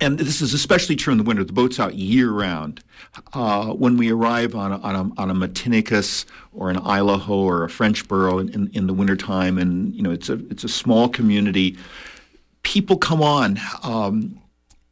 and 0.00 0.18
this 0.18 0.42
is 0.42 0.52
especially 0.52 0.96
true 0.96 1.12
in 1.12 1.18
the 1.18 1.24
winter. 1.24 1.44
The 1.44 1.52
boat's 1.52 1.78
out 1.78 1.94
year 1.94 2.30
round. 2.30 2.82
Uh, 3.32 3.66
when 3.66 3.96
we 3.96 4.10
arrive 4.10 4.54
on 4.56 4.72
a, 4.72 4.78
on 4.78 4.94
a, 4.96 5.20
on 5.20 5.30
a 5.30 5.34
Matinicus 5.34 6.24
or 6.52 6.68
an 6.68 6.78
Isle 6.78 7.10
au 7.10 7.18
Haut 7.18 7.46
or 7.46 7.64
a 7.64 7.68
Frenchboro 7.68 8.40
in, 8.40 8.48
in, 8.52 8.70
in 8.74 8.86
the 8.88 8.92
wintertime, 8.92 9.56
and 9.56 9.94
you 9.94 10.02
know 10.02 10.10
it's 10.10 10.28
a 10.28 10.34
it's 10.50 10.64
a 10.64 10.68
small 10.68 11.08
community 11.08 11.76
people 12.64 12.98
come 12.98 13.22
on. 13.22 13.60
Um, 13.84 14.40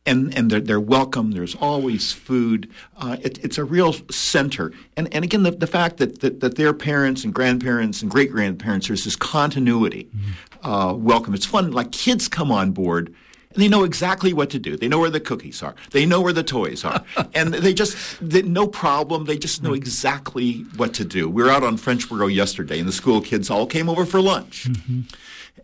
and 0.05 0.37
and 0.37 0.51
they're, 0.51 0.61
they're 0.61 0.81
welcome. 0.81 1.33
There's 1.33 1.55
always 1.57 2.13
food. 2.13 2.69
Uh, 2.97 3.17
it, 3.23 3.39
it's 3.45 3.59
a 3.59 3.65
real 3.65 3.93
center. 4.11 4.73
And 4.97 5.13
and 5.15 5.25
again, 5.25 5.43
the, 5.43 5.53
the 5.53 5.67
fact 5.67 5.99
that, 5.99 6.21
that, 6.21 6.41
that 6.41 6.57
their 6.57 6.73
parents 6.73 7.25
and 7.25 7.33
grandparents 7.33 8.03
and 8.03 8.11
great 8.11 8.31
grandparents 8.31 8.89
there's 8.89 9.05
this 9.05 9.17
continuity. 9.17 10.05
Mm-hmm. 10.05 10.69
Uh, 10.69 10.93
welcome. 10.95 11.35
It's 11.35 11.47
fun. 11.47 11.71
Like 11.73 11.93
kids 11.93 12.29
come 12.29 12.51
on 12.51 12.73
board. 12.73 13.15
And 13.55 13.63
they 13.63 13.69
know 13.69 13.85
exactly 13.85 14.33
what 14.33 14.49
to 14.51 14.59
do. 14.59 14.79
They 14.79 14.89
know 14.89 14.99
where 14.99 15.11
the 15.11 15.21
cookies 15.21 15.63
are. 15.63 15.75
They 15.91 16.07
know 16.07 16.23
where 16.23 16.33
the 16.33 16.43
toys 16.43 16.87
are, 16.87 17.05
and 17.35 17.53
they 17.53 17.75
just 17.75 17.97
they, 18.21 18.43
no 18.43 18.67
problem. 18.67 19.27
They 19.27 19.37
just 19.37 19.63
know 19.63 19.71
mm-hmm. 19.71 19.77
exactly 19.77 20.63
what 20.77 20.95
to 20.95 21.05
do. 21.05 21.29
We 21.29 21.43
were 21.43 21.51
out 21.51 21.63
on 21.63 21.77
Frenchboro 21.77 22.33
yesterday, 22.35 22.81
and 22.81 22.89
the 22.89 22.93
school 22.93 23.21
kids 23.21 23.51
all 23.51 23.67
came 23.67 23.89
over 23.89 24.05
for 24.05 24.21
lunch. 24.21 24.69
Mm-hmm 24.69 25.01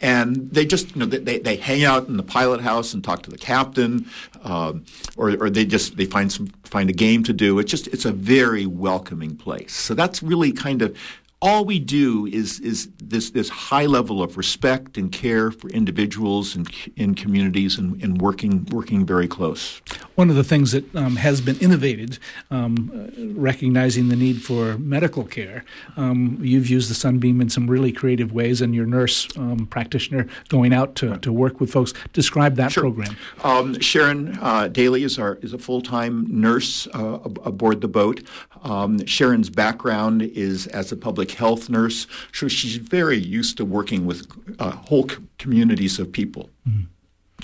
and 0.01 0.51
they 0.51 0.65
just 0.65 0.95
you 0.95 1.01
know 1.01 1.07
they, 1.07 1.39
they 1.39 1.57
hang 1.57 1.85
out 1.85 2.09
in 2.09 2.17
the 2.17 2.23
pilot 2.23 2.61
house 2.61 2.95
and 2.95 3.03
talk 3.03 3.23
to 3.23 3.31
the 3.31 3.39
captain, 3.39 4.07
um, 4.43 4.85
or 5.17 5.31
or 5.43 5.51
they 5.51 5.65
just 5.65 5.97
they 5.97 6.05
find 6.05 6.31
some 6.31 6.49
find 6.65 6.91
a 6.91 6.93
game 6.93 7.23
to 7.25 7.33
do. 7.33 7.59
It's 7.59 7.71
just 7.71 7.89
it's 7.89 8.05
a 8.05 8.13
very 8.13 8.67
welcoming 8.67 9.37
place. 9.37 9.73
So 9.73 9.95
that's 9.95 10.23
really 10.23 10.53
kind 10.53 10.83
of 10.83 10.97
all 11.41 11.65
we 11.65 11.79
do 11.79 12.27
is 12.27 12.59
is 12.61 12.89
this 12.99 13.31
this 13.31 13.49
high 13.49 13.87
level 13.87 14.23
of 14.23 14.37
respect 14.37 14.99
and 14.99 15.13
care 15.13 15.53
for 15.53 15.69
individuals 15.71 16.57
and 16.57 16.69
in 16.97 17.15
communities 17.15 17.79
and, 17.79 18.03
and 18.03 18.21
working 18.21 18.67
working 18.73 19.07
very 19.07 19.29
close. 19.29 19.81
One 20.17 20.31
of 20.31 20.37
the 20.37 20.43
things 20.43 20.73
that 20.73 20.93
um, 20.97 21.17
has 21.17 21.41
been 21.41 21.57
innovated, 21.59 22.19
um, 22.51 22.91
uh, 22.93 23.41
recognizing 23.41 24.09
the 24.09 24.17
need 24.17 24.43
for 24.43 24.77
medical 24.79 25.23
care, 25.25 25.65
um, 25.97 26.39
you've 26.43 26.69
used 26.69 26.91
the 26.91 26.95
Sunbeam 26.95 27.41
in 27.41 27.49
some 27.51 27.69
really 27.69 27.93
creative 27.93 28.33
ways, 28.33 28.61
and 28.61 28.75
your 28.75 28.87
nurse 28.87 29.29
um, 29.37 29.67
practitioner 29.67 30.27
going 30.49 30.73
out 30.73 30.97
to, 30.97 31.19
to 31.19 31.33
work 31.33 31.61
with 31.61 31.71
folks. 31.71 31.95
Describe 32.13 32.57
that 32.57 32.73
sure. 32.73 32.83
program. 32.83 33.17
Um, 33.45 33.79
Sharon 33.79 34.37
uh, 34.41 34.67
Daly 34.67 35.05
is 35.05 35.21
our 35.21 35.37
is 35.37 35.53
a 35.53 35.59
full 35.59 35.83
time 35.83 36.27
nurse 36.29 36.89
uh, 36.89 37.21
aboard 37.45 37.81
the 37.81 37.89
boat. 37.89 38.25
Um, 38.65 39.07
Sharon's 39.07 39.51
background 39.51 40.23
is 40.23 40.67
as 40.69 40.91
a 40.91 40.97
public 40.97 41.28
health 41.33 41.69
nurse, 41.69 42.07
so 42.33 42.49
she's 42.49 42.77
very 42.77 43.19
used 43.19 43.57
to 43.57 43.65
working 43.65 44.07
with 44.07 44.27
uh, 44.59 44.71
whole 44.71 45.09
communities 45.39 45.99
of 45.99 46.13
people. 46.13 46.51
Mm-hmm. 46.69 46.85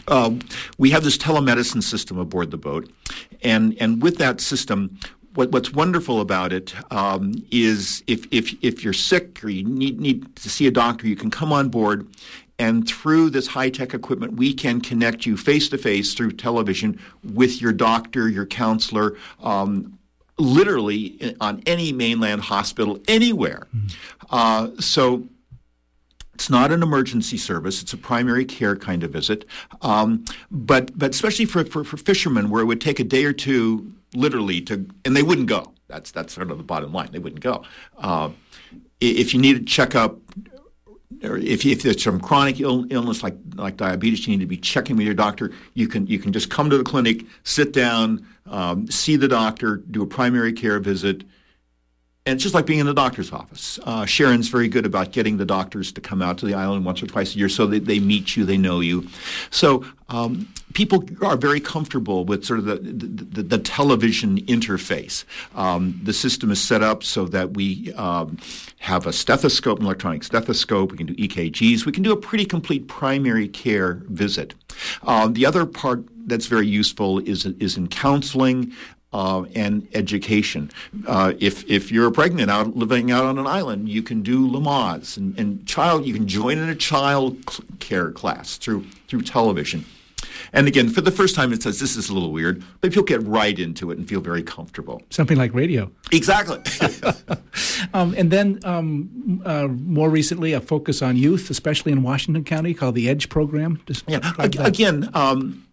uh, 0.08 0.30
we 0.78 0.90
have 0.90 1.04
this 1.04 1.18
telemedicine 1.18 1.82
system 1.82 2.18
aboard 2.18 2.50
the 2.50 2.58
boat, 2.58 2.90
and 3.42 3.76
and 3.80 4.02
with 4.02 4.18
that 4.18 4.40
system, 4.40 4.98
what, 5.34 5.50
what's 5.50 5.72
wonderful 5.72 6.20
about 6.20 6.52
it 6.52 6.74
um, 6.92 7.44
is 7.50 8.02
if, 8.06 8.26
if, 8.30 8.54
if 8.62 8.84
you're 8.84 8.92
sick 8.92 9.42
or 9.44 9.48
you 9.48 9.64
need, 9.64 10.00
need 10.00 10.36
to 10.36 10.48
see 10.48 10.66
a 10.66 10.70
doctor, 10.70 11.06
you 11.06 11.16
can 11.16 11.30
come 11.30 11.52
on 11.52 11.68
board. 11.68 12.06
And 12.56 12.86
through 12.88 13.30
this 13.30 13.48
high 13.48 13.70
tech 13.70 13.94
equipment, 13.94 14.34
we 14.34 14.54
can 14.54 14.80
connect 14.80 15.26
you 15.26 15.36
face 15.36 15.68
to 15.70 15.78
face 15.78 16.14
through 16.14 16.32
television 16.32 17.00
with 17.24 17.60
your 17.60 17.72
doctor, 17.72 18.28
your 18.28 18.46
counselor, 18.46 19.16
um, 19.42 19.98
literally 20.38 21.36
on 21.40 21.62
any 21.66 21.92
mainland 21.92 22.42
hospital 22.42 23.00
anywhere. 23.08 23.66
Mm-hmm. 23.74 23.86
Uh, 24.30 24.70
so 24.80 25.24
it's 26.34 26.50
not 26.50 26.72
an 26.72 26.82
emergency 26.82 27.36
service. 27.36 27.82
It's 27.82 27.92
a 27.92 27.96
primary 27.96 28.44
care 28.44 28.76
kind 28.76 29.04
of 29.04 29.12
visit. 29.12 29.44
Um, 29.82 30.24
but, 30.50 30.96
but 30.98 31.10
especially 31.10 31.44
for, 31.44 31.64
for, 31.64 31.84
for 31.84 31.96
fishermen, 31.96 32.50
where 32.50 32.62
it 32.62 32.64
would 32.64 32.80
take 32.80 32.98
a 32.98 33.04
day 33.04 33.24
or 33.24 33.32
two 33.32 33.92
literally 34.14 34.60
to, 34.62 34.86
and 35.04 35.16
they 35.16 35.22
wouldn't 35.22 35.46
go. 35.46 35.72
That's 35.86 36.10
that's 36.10 36.32
sort 36.32 36.50
of 36.50 36.56
the 36.56 36.64
bottom 36.64 36.92
line. 36.92 37.10
They 37.12 37.18
wouldn't 37.18 37.42
go. 37.42 37.62
Uh, 37.98 38.30
if 39.00 39.34
you 39.34 39.40
need 39.40 39.56
a 39.56 39.64
checkup, 39.64 40.16
or 41.24 41.38
if, 41.38 41.64
if 41.64 41.82
there's 41.82 42.02
some 42.02 42.20
chronic 42.20 42.60
Ill, 42.60 42.86
illness 42.90 43.22
like 43.22 43.36
like 43.54 43.76
diabetes, 43.76 44.26
you 44.26 44.36
need 44.36 44.42
to 44.42 44.46
be 44.46 44.56
checking 44.56 44.96
with 44.96 45.06
your 45.06 45.14
doctor. 45.14 45.52
You 45.74 45.88
can 45.88 46.06
you 46.06 46.18
can 46.18 46.32
just 46.32 46.50
come 46.50 46.70
to 46.70 46.78
the 46.78 46.84
clinic, 46.84 47.24
sit 47.42 47.72
down, 47.72 48.26
um, 48.46 48.90
see 48.90 49.16
the 49.16 49.28
doctor, 49.28 49.76
do 49.90 50.02
a 50.02 50.06
primary 50.06 50.52
care 50.52 50.78
visit, 50.78 51.24
and 52.26 52.36
it's 52.36 52.42
just 52.42 52.54
like 52.54 52.64
being 52.64 52.78
in 52.78 52.86
the 52.86 52.94
doctor's 52.94 53.32
office. 53.32 53.78
Uh, 53.82 54.06
Sharon's 54.06 54.48
very 54.48 54.68
good 54.68 54.86
about 54.86 55.12
getting 55.12 55.36
the 55.36 55.44
doctors 55.44 55.92
to 55.92 56.00
come 56.00 56.22
out 56.22 56.38
to 56.38 56.46
the 56.46 56.54
island 56.54 56.86
once 56.86 57.02
or 57.02 57.06
twice 57.06 57.34
a 57.34 57.38
year 57.38 57.50
so 57.50 57.66
that 57.66 57.84
they 57.84 58.00
meet 58.00 58.34
you, 58.34 58.46
they 58.46 58.56
know 58.56 58.80
you. 58.80 59.06
So 59.50 59.84
um, 60.08 60.48
people 60.72 61.04
are 61.20 61.36
very 61.36 61.60
comfortable 61.60 62.24
with 62.24 62.46
sort 62.46 62.60
of 62.60 62.64
the, 62.64 62.76
the, 62.76 63.42
the 63.42 63.58
television 63.58 64.40
interface. 64.46 65.24
Um, 65.54 66.00
the 66.02 66.14
system 66.14 66.50
is 66.50 66.62
set 66.62 66.82
up 66.82 67.04
so 67.04 67.26
that 67.26 67.52
we 67.52 67.92
um, 67.92 68.38
have 68.78 69.06
a 69.06 69.12
stethoscope, 69.12 69.80
an 69.80 69.84
electronic 69.84 70.24
stethoscope. 70.24 70.92
We 70.92 70.96
can 70.96 71.06
do 71.06 71.14
EKGs. 71.16 71.84
We 71.84 71.92
can 71.92 72.02
do 72.02 72.12
a 72.12 72.16
pretty 72.16 72.46
complete 72.46 72.88
primary 72.88 73.48
care 73.48 74.02
visit. 74.08 74.54
Um, 75.02 75.34
the 75.34 75.44
other 75.44 75.66
part 75.66 76.04
that's 76.26 76.46
very 76.46 76.66
useful 76.66 77.18
is 77.18 77.44
is 77.44 77.76
in 77.76 77.86
counseling 77.88 78.72
uh, 79.14 79.44
and 79.54 79.86
education. 79.94 80.70
Uh, 81.06 81.32
if 81.38 81.70
if 81.70 81.92
you're 81.92 82.10
pregnant 82.10 82.50
out 82.50 82.76
living 82.76 83.12
out 83.12 83.24
on 83.24 83.38
an 83.38 83.46
island, 83.46 83.88
you 83.88 84.02
can 84.02 84.22
do 84.22 84.46
Lamaze 84.46 85.16
and, 85.16 85.38
and 85.38 85.64
child. 85.66 86.04
You 86.04 86.12
can 86.12 86.26
join 86.26 86.58
in 86.58 86.68
a 86.68 86.74
child 86.74 87.38
care 87.78 88.10
class 88.10 88.56
through 88.56 88.84
through 89.06 89.22
television. 89.22 89.84
And 90.52 90.66
again, 90.66 90.88
for 90.88 91.00
the 91.00 91.10
first 91.12 91.36
time, 91.36 91.52
it 91.52 91.62
says 91.62 91.78
this 91.78 91.96
is 91.96 92.08
a 92.08 92.14
little 92.14 92.32
weird, 92.32 92.62
but 92.80 92.90
people 92.90 93.04
get 93.04 93.22
right 93.22 93.56
into 93.56 93.90
it 93.90 93.98
and 93.98 94.08
feel 94.08 94.20
very 94.20 94.42
comfortable. 94.42 95.02
Something 95.10 95.36
like 95.36 95.54
radio. 95.54 95.90
Exactly. 96.12 96.58
um, 97.94 98.14
and 98.16 98.30
then 98.30 98.58
um, 98.64 99.42
uh, 99.44 99.68
more 99.68 100.10
recently, 100.10 100.52
a 100.52 100.60
focus 100.60 101.02
on 101.02 101.16
youth, 101.16 101.50
especially 101.50 101.92
in 101.92 102.02
Washington 102.02 102.42
County, 102.42 102.74
called 102.74 102.94
the 102.94 103.08
EDGE 103.08 103.28
program. 103.28 103.80
yeah. 104.08 104.32
Again. 104.38 105.08
Um, 105.14 105.63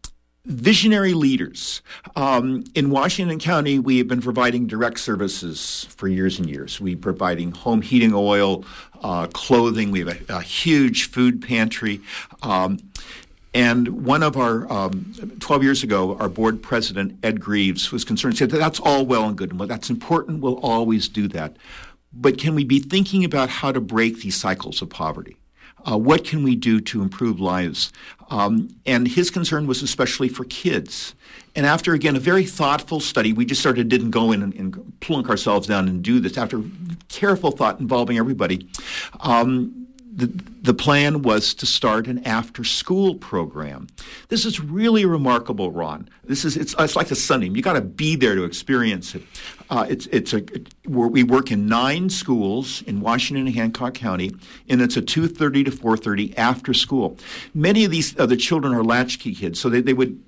visionary 0.46 1.14
leaders. 1.14 1.82
Um, 2.16 2.64
in 2.74 2.90
Washington 2.90 3.40
County, 3.40 3.80
we 3.80 3.98
have 4.00 4.08
been 4.08 4.22
providing 4.22 4.68
direct 4.68 5.00
services 5.00 5.88
for 5.96 6.08
years 6.08 6.40
and 6.40 6.50
years. 6.50 6.82
We're 6.82 6.98
providing 6.98 7.52
home 7.52 7.82
heating 7.82 8.14
oil, 8.14 8.66
uh, 9.04 9.28
clothing. 9.28 9.92
We 9.92 10.00
have 10.00 10.30
a, 10.30 10.38
a 10.38 10.42
huge 10.42 11.10
food 11.10 11.42
pantry. 11.42 12.02
Um, 12.42 12.80
and 13.54 14.06
one 14.06 14.24
of 14.24 14.38
our, 14.38 14.72
um, 14.72 15.14
12 15.40 15.64
years 15.64 15.84
ago, 15.84 16.18
our 16.18 16.30
board 16.30 16.64
president, 16.64 17.20
Ed 17.22 17.40
Greaves, 17.40 17.92
was 17.92 18.06
concerned, 18.06 18.38
said 18.38 18.50
that 18.52 18.58
that's 18.58 18.80
all 18.80 19.06
well 19.06 19.28
and 19.28 19.38
good, 19.38 19.52
and 19.52 19.60
that's 19.62 19.90
important, 19.90 20.42
we'll 20.42 20.60
always 20.60 21.10
do 21.10 21.28
that. 21.30 21.58
But 22.14 22.38
can 22.38 22.56
we 22.56 22.64
be 22.64 22.80
thinking 22.80 23.26
about 23.26 23.50
how 23.50 23.72
to 23.72 23.82
break 23.82 24.22
these 24.22 24.36
cycles 24.36 24.82
of 24.82 24.90
poverty? 24.90 25.38
Uh, 25.90 25.98
what 25.98 26.24
can 26.24 26.44
we 26.44 26.56
do 26.56 26.80
to 26.80 27.02
improve 27.02 27.40
lives? 27.40 27.92
Um, 28.30 28.70
and 28.86 29.08
his 29.08 29.30
concern 29.30 29.68
was 29.68 29.82
especially 29.82 30.30
for 30.30 30.46
kids. 30.46 31.16
And 31.56 31.66
after, 31.66 31.94
again, 31.94 32.16
a 32.16 32.20
very 32.20 32.46
thoughtful 32.46 33.00
study, 33.00 33.34
we 33.34 33.46
just 33.46 33.62
sort 33.62 33.78
of 33.78 33.90
didn't 33.90 34.12
go 34.12 34.32
in 34.32 34.42
and, 34.42 34.54
and 34.54 35.00
plunk 35.02 35.30
ourselves 35.30 35.68
down 35.68 35.88
and 35.88 36.02
do 36.02 36.20
this. 36.20 36.38
After 36.38 36.64
careful 37.10 37.52
thought 37.52 37.80
involving 37.80 38.18
everybody, 38.18 38.70
um, 39.20 39.81
the, 40.12 40.74
plan 40.74 41.22
was 41.22 41.54
to 41.54 41.66
start 41.66 42.08
an 42.08 42.20
after 42.26 42.64
school 42.64 43.16
program. 43.16 43.88
This 44.28 44.46
is 44.46 44.60
really 44.60 45.06
remarkable, 45.06 45.72
Ron. 45.72 46.10
This 46.24 46.44
is 46.44 46.58
it's, 46.58 46.76
it's 46.78 46.96
like 46.96 47.12
a 47.12 47.16
Sunday. 47.16 47.50
You 47.50 47.62
got 47.62 47.74
to 47.74 47.82
be 47.82 48.16
there 48.16 48.36
to 48.36 48.44
experience 48.44 49.16
it. 49.16 49.24
Uh, 49.70 49.86
it's 49.90 50.08
it's 50.08 50.34
a 50.34 50.38
it, 50.38 50.74
we 50.86 51.24
work 51.24 51.52
in 51.52 51.68
nine 51.68 52.10
schools 52.10 52.82
in 52.84 53.00
Washington 53.00 53.48
and 53.48 53.56
Hancock 53.56 53.94
County, 53.94 54.32
and 54.68 54.82
it's 54.82 54.98
a 54.98 55.02
two 55.02 55.28
thirty 55.28 55.64
to 55.64 55.72
four 55.72 55.96
thirty 55.96 56.36
after 56.38 56.74
school. 56.74 57.18
Many 57.54 57.86
of 57.86 57.92
these 57.92 58.18
uh, 58.20 58.26
the 58.26 58.38
children 58.38 58.74
are 58.74 58.84
latchkey 58.84 59.36
kids, 59.36 59.60
so 59.60 59.70
they, 59.70 59.82
they 59.82 59.94
would 59.94 60.22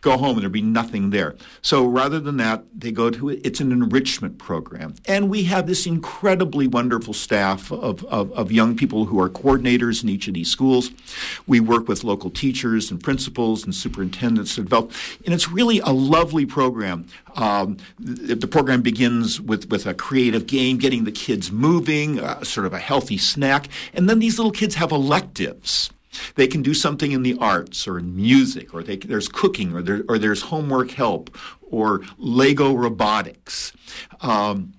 go 0.00 0.16
home 0.16 0.36
and 0.36 0.42
there'd 0.42 0.52
be 0.52 0.62
nothing 0.62 1.10
there. 1.10 1.36
So 1.62 1.86
rather 1.86 2.20
than 2.20 2.36
that, 2.38 2.64
they 2.74 2.90
go 2.90 3.10
to 3.10 3.30
it's 3.30 3.60
an 3.60 3.72
enrichment 3.72 4.38
program. 4.38 4.94
And 5.06 5.30
we 5.30 5.44
have 5.44 5.66
this 5.66 5.86
incredibly 5.86 6.66
wonderful 6.66 7.14
staff 7.14 7.70
of, 7.70 8.04
of, 8.06 8.32
of, 8.32 8.50
young 8.50 8.76
people 8.76 9.04
who 9.04 9.20
are 9.20 9.28
coordinators 9.28 10.02
in 10.02 10.08
each 10.08 10.26
of 10.28 10.34
these 10.34 10.50
schools. 10.50 10.90
We 11.46 11.60
work 11.60 11.88
with 11.88 12.02
local 12.02 12.30
teachers 12.30 12.90
and 12.90 13.02
principals 13.02 13.64
and 13.64 13.74
superintendents 13.74 14.56
to 14.56 14.62
develop, 14.62 14.92
and 15.24 15.32
it's 15.32 15.48
really 15.48 15.78
a 15.80 15.90
lovely 15.90 16.46
program. 16.46 17.06
Um, 17.36 17.76
the, 17.98 18.34
the, 18.34 18.48
program 18.48 18.82
begins 18.82 19.40
with, 19.40 19.70
with 19.70 19.86
a 19.86 19.94
creative 19.94 20.46
game, 20.46 20.78
getting 20.78 21.04
the 21.04 21.12
kids 21.12 21.52
moving, 21.52 22.18
uh, 22.18 22.42
sort 22.42 22.66
of 22.66 22.72
a 22.72 22.78
healthy 22.78 23.18
snack, 23.18 23.68
and 23.94 24.08
then 24.08 24.18
these 24.18 24.38
little 24.38 24.52
kids 24.52 24.74
have 24.74 24.90
electives. 24.90 25.90
They 26.34 26.46
can 26.46 26.62
do 26.62 26.74
something 26.74 27.12
in 27.12 27.22
the 27.22 27.36
arts 27.38 27.86
or 27.86 27.98
in 27.98 28.16
music, 28.16 28.74
or 28.74 28.82
they, 28.82 28.96
there's 28.96 29.28
cooking, 29.28 29.74
or, 29.74 29.82
there, 29.82 30.04
or 30.08 30.18
there's 30.18 30.42
homework 30.42 30.92
help, 30.92 31.36
or 31.62 32.02
Lego 32.18 32.72
robotics. 32.74 33.72
Um, 34.20 34.74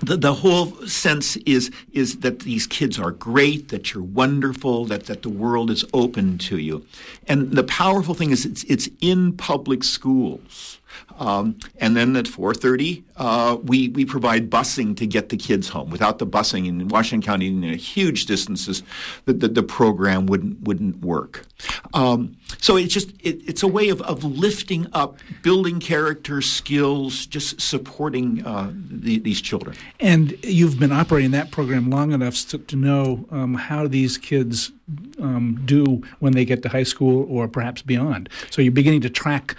the, 0.00 0.16
the 0.16 0.34
whole 0.34 0.72
sense 0.86 1.36
is 1.36 1.70
is 1.92 2.20
that 2.20 2.40
these 2.40 2.66
kids 2.66 2.98
are 2.98 3.10
great, 3.10 3.68
that 3.68 3.92
you're 3.92 4.02
wonderful, 4.02 4.86
that, 4.86 5.06
that 5.06 5.22
the 5.22 5.28
world 5.28 5.70
is 5.70 5.84
open 5.92 6.38
to 6.38 6.58
you. 6.58 6.86
And 7.28 7.52
the 7.52 7.64
powerful 7.64 8.14
thing 8.14 8.30
is 8.30 8.46
it's, 8.46 8.64
it's 8.64 8.88
in 9.00 9.36
public 9.36 9.84
schools. 9.84 10.79
Um, 11.20 11.58
and 11.78 11.94
then 11.94 12.16
at 12.16 12.26
4:30, 12.26 13.04
uh, 13.16 13.58
we 13.62 13.90
we 13.90 14.06
provide 14.06 14.48
busing 14.48 14.96
to 14.96 15.06
get 15.06 15.28
the 15.28 15.36
kids 15.36 15.68
home. 15.68 15.90
Without 15.90 16.18
the 16.18 16.26
busing 16.26 16.66
in 16.66 16.88
Washington 16.88 17.24
County, 17.24 17.48
in 17.48 17.62
huge 17.74 18.24
distances, 18.24 18.82
the, 19.26 19.34
the, 19.34 19.48
the 19.48 19.62
program 19.62 20.26
wouldn't 20.26 20.62
wouldn't 20.62 21.04
work. 21.04 21.46
Um, 21.92 22.36
so 22.58 22.76
it's 22.76 22.92
just 22.92 23.10
it, 23.20 23.46
it's 23.46 23.62
a 23.62 23.68
way 23.68 23.90
of, 23.90 24.00
of 24.02 24.24
lifting 24.24 24.86
up, 24.94 25.18
building 25.42 25.78
character, 25.78 26.40
skills, 26.40 27.26
just 27.26 27.60
supporting 27.60 28.44
uh, 28.46 28.72
the, 28.74 29.18
these 29.18 29.42
children. 29.42 29.76
And 30.00 30.38
you've 30.42 30.78
been 30.78 30.92
operating 30.92 31.32
that 31.32 31.50
program 31.50 31.90
long 31.90 32.12
enough 32.12 32.48
to, 32.48 32.58
to 32.58 32.76
know 32.76 33.26
um, 33.30 33.54
how 33.54 33.86
these 33.86 34.16
kids 34.16 34.72
um, 35.20 35.60
do 35.64 36.02
when 36.18 36.32
they 36.32 36.44
get 36.44 36.62
to 36.62 36.68
high 36.68 36.82
school 36.82 37.26
or 37.30 37.48
perhaps 37.48 37.82
beyond. 37.82 38.28
So 38.50 38.62
you're 38.62 38.72
beginning 38.72 39.02
to 39.02 39.10
track 39.10 39.56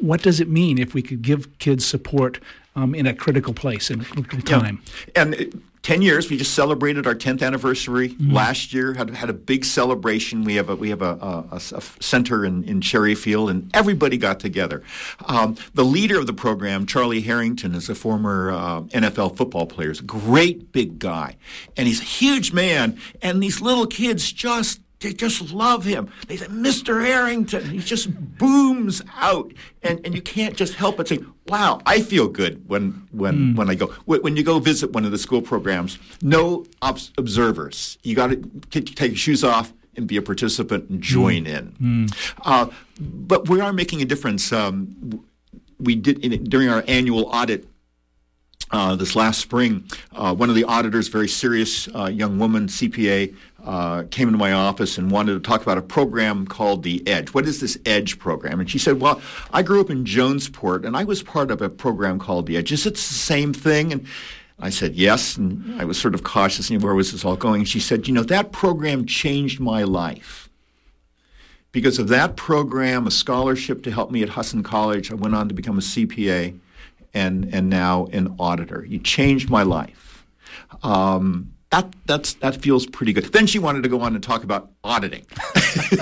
what 0.00 0.22
does 0.22 0.40
it 0.40 0.48
mean 0.48 0.78
if 0.78 0.94
we 0.94 1.02
could 1.02 1.22
give 1.22 1.58
kids 1.58 1.84
support 1.84 2.40
um, 2.76 2.94
in 2.94 3.06
a 3.06 3.14
critical 3.14 3.54
place 3.54 3.90
in 3.90 4.00
a 4.00 4.04
critical 4.04 4.40
time? 4.42 4.82
Yeah. 5.08 5.22
And 5.22 5.34
it, 5.34 5.54
10 5.82 6.02
years 6.02 6.28
we 6.28 6.36
just 6.36 6.54
celebrated 6.54 7.06
our 7.06 7.14
10th 7.14 7.42
anniversary 7.42 8.10
mm-hmm. 8.10 8.32
last 8.32 8.74
year 8.74 8.94
had, 8.94 9.10
had 9.10 9.30
a 9.30 9.32
big 9.32 9.64
celebration 9.64 10.44
we 10.44 10.56
have 10.56 10.68
a 10.68 10.76
we 10.76 10.90
have 10.90 11.02
a, 11.02 11.46
a, 11.50 11.56
a 11.56 11.60
center 11.60 12.44
in, 12.44 12.64
in 12.64 12.80
cherryfield 12.80 13.50
and 13.50 13.70
everybody 13.74 14.16
got 14.16 14.38
together 14.38 14.82
um, 15.26 15.56
the 15.74 15.84
leader 15.84 16.18
of 16.18 16.26
the 16.26 16.32
program 16.32 16.84
charlie 16.84 17.22
harrington 17.22 17.74
is 17.74 17.88
a 17.88 17.94
former 17.94 18.50
uh, 18.50 18.80
nfl 18.82 19.34
football 19.34 19.66
player 19.66 19.88
he's 19.88 20.00
a 20.00 20.04
great 20.04 20.70
big 20.72 20.98
guy 20.98 21.36
and 21.76 21.88
he's 21.88 22.00
a 22.00 22.04
huge 22.04 22.52
man 22.52 22.98
and 23.22 23.42
these 23.42 23.60
little 23.60 23.86
kids 23.86 24.32
just 24.32 24.80
they 25.00 25.14
just 25.14 25.50
love 25.50 25.84
him. 25.84 26.10
They 26.28 26.36
say, 26.36 26.46
Mr. 26.46 27.04
Harrington. 27.04 27.64
He 27.70 27.78
just 27.78 28.10
booms 28.38 29.02
out. 29.16 29.52
And, 29.82 30.00
and 30.04 30.14
you 30.14 30.20
can't 30.20 30.56
just 30.56 30.74
help 30.74 30.98
but 30.98 31.08
say, 31.08 31.20
wow, 31.46 31.80
I 31.86 32.02
feel 32.02 32.28
good 32.28 32.68
when, 32.68 33.08
when, 33.10 33.54
mm. 33.54 33.56
when 33.56 33.70
I 33.70 33.74
go. 33.74 33.86
When 34.04 34.36
you 34.36 34.42
go 34.42 34.58
visit 34.58 34.92
one 34.92 35.06
of 35.06 35.10
the 35.10 35.18
school 35.18 35.40
programs, 35.40 35.98
no 36.22 36.66
obs- 36.82 37.12
observers. 37.16 37.98
You 38.02 38.14
got 38.14 38.28
to 38.28 38.80
take 38.80 38.98
your 38.98 39.16
shoes 39.16 39.42
off 39.42 39.72
and 39.96 40.06
be 40.06 40.18
a 40.18 40.22
participant 40.22 40.90
and 40.90 41.00
join 41.02 41.46
mm. 41.46 41.58
in. 41.58 41.76
Mm. 41.80 42.34
Uh, 42.42 42.66
but 43.00 43.48
we 43.48 43.60
are 43.60 43.72
making 43.72 44.02
a 44.02 44.04
difference. 44.04 44.52
Um, 44.52 45.24
we 45.78 45.96
did 45.96 46.22
in, 46.22 46.44
during 46.44 46.68
our 46.68 46.84
annual 46.86 47.24
audit 47.32 47.66
uh, 48.72 48.94
this 48.94 49.16
last 49.16 49.40
spring, 49.40 49.84
uh, 50.14 50.34
one 50.34 50.48
of 50.48 50.54
the 50.54 50.64
auditors, 50.64 51.08
very 51.08 51.28
serious 51.28 51.88
uh, 51.94 52.06
young 52.06 52.38
woman, 52.38 52.68
CPA, 52.68 53.34
uh, 53.64 54.04
came 54.10 54.28
into 54.28 54.38
my 54.38 54.52
office 54.52 54.96
and 54.96 55.10
wanted 55.10 55.34
to 55.34 55.40
talk 55.40 55.62
about 55.62 55.76
a 55.76 55.82
program 55.82 56.46
called 56.46 56.82
the 56.82 57.06
Edge. 57.06 57.30
What 57.30 57.46
is 57.46 57.60
this 57.60 57.76
Edge 57.84 58.18
program? 58.18 58.60
And 58.60 58.70
she 58.70 58.78
said, 58.78 59.00
Well, 59.00 59.20
I 59.52 59.62
grew 59.62 59.80
up 59.80 59.90
in 59.90 60.04
Jonesport 60.04 60.86
and 60.86 60.96
I 60.96 61.04
was 61.04 61.22
part 61.22 61.50
of 61.50 61.60
a 61.60 61.68
program 61.68 62.18
called 62.18 62.46
the 62.46 62.56
Edge. 62.56 62.72
Is 62.72 62.86
it 62.86 62.94
the 62.94 63.00
same 63.00 63.52
thing? 63.52 63.92
And 63.92 64.06
I 64.58 64.70
said, 64.70 64.94
Yes. 64.94 65.36
And 65.36 65.80
I 65.80 65.84
was 65.84 66.00
sort 66.00 66.14
of 66.14 66.22
cautious. 66.22 66.70
Know, 66.70 66.78
where 66.78 66.94
was 66.94 67.12
this 67.12 67.24
all 67.24 67.36
going? 67.36 67.62
And 67.62 67.68
she 67.68 67.80
said, 67.80 68.08
You 68.08 68.14
know, 68.14 68.22
that 68.22 68.52
program 68.52 69.04
changed 69.04 69.60
my 69.60 69.82
life. 69.82 70.48
Because 71.72 71.98
of 71.98 72.08
that 72.08 72.34
program, 72.34 73.06
a 73.06 73.10
scholarship 73.12 73.82
to 73.84 73.92
help 73.92 74.10
me 74.10 74.22
at 74.22 74.30
Husson 74.30 74.62
College, 74.62 75.12
I 75.12 75.14
went 75.14 75.36
on 75.36 75.48
to 75.48 75.54
become 75.54 75.78
a 75.78 75.82
CPA 75.82 76.58
and, 77.14 77.52
and 77.54 77.70
now 77.70 78.06
an 78.12 78.34
auditor. 78.38 78.84
You 78.84 78.98
changed 78.98 79.50
my 79.50 79.62
life. 79.62 80.24
Um, 80.82 81.52
that 81.70 81.94
that's 82.04 82.34
that 82.34 82.56
feels 82.56 82.84
pretty 82.84 83.12
good. 83.12 83.32
Then 83.32 83.46
she 83.46 83.60
wanted 83.60 83.84
to 83.84 83.88
go 83.88 84.00
on 84.00 84.14
and 84.14 84.22
talk 84.22 84.42
about 84.42 84.72
auditing. 84.82 85.24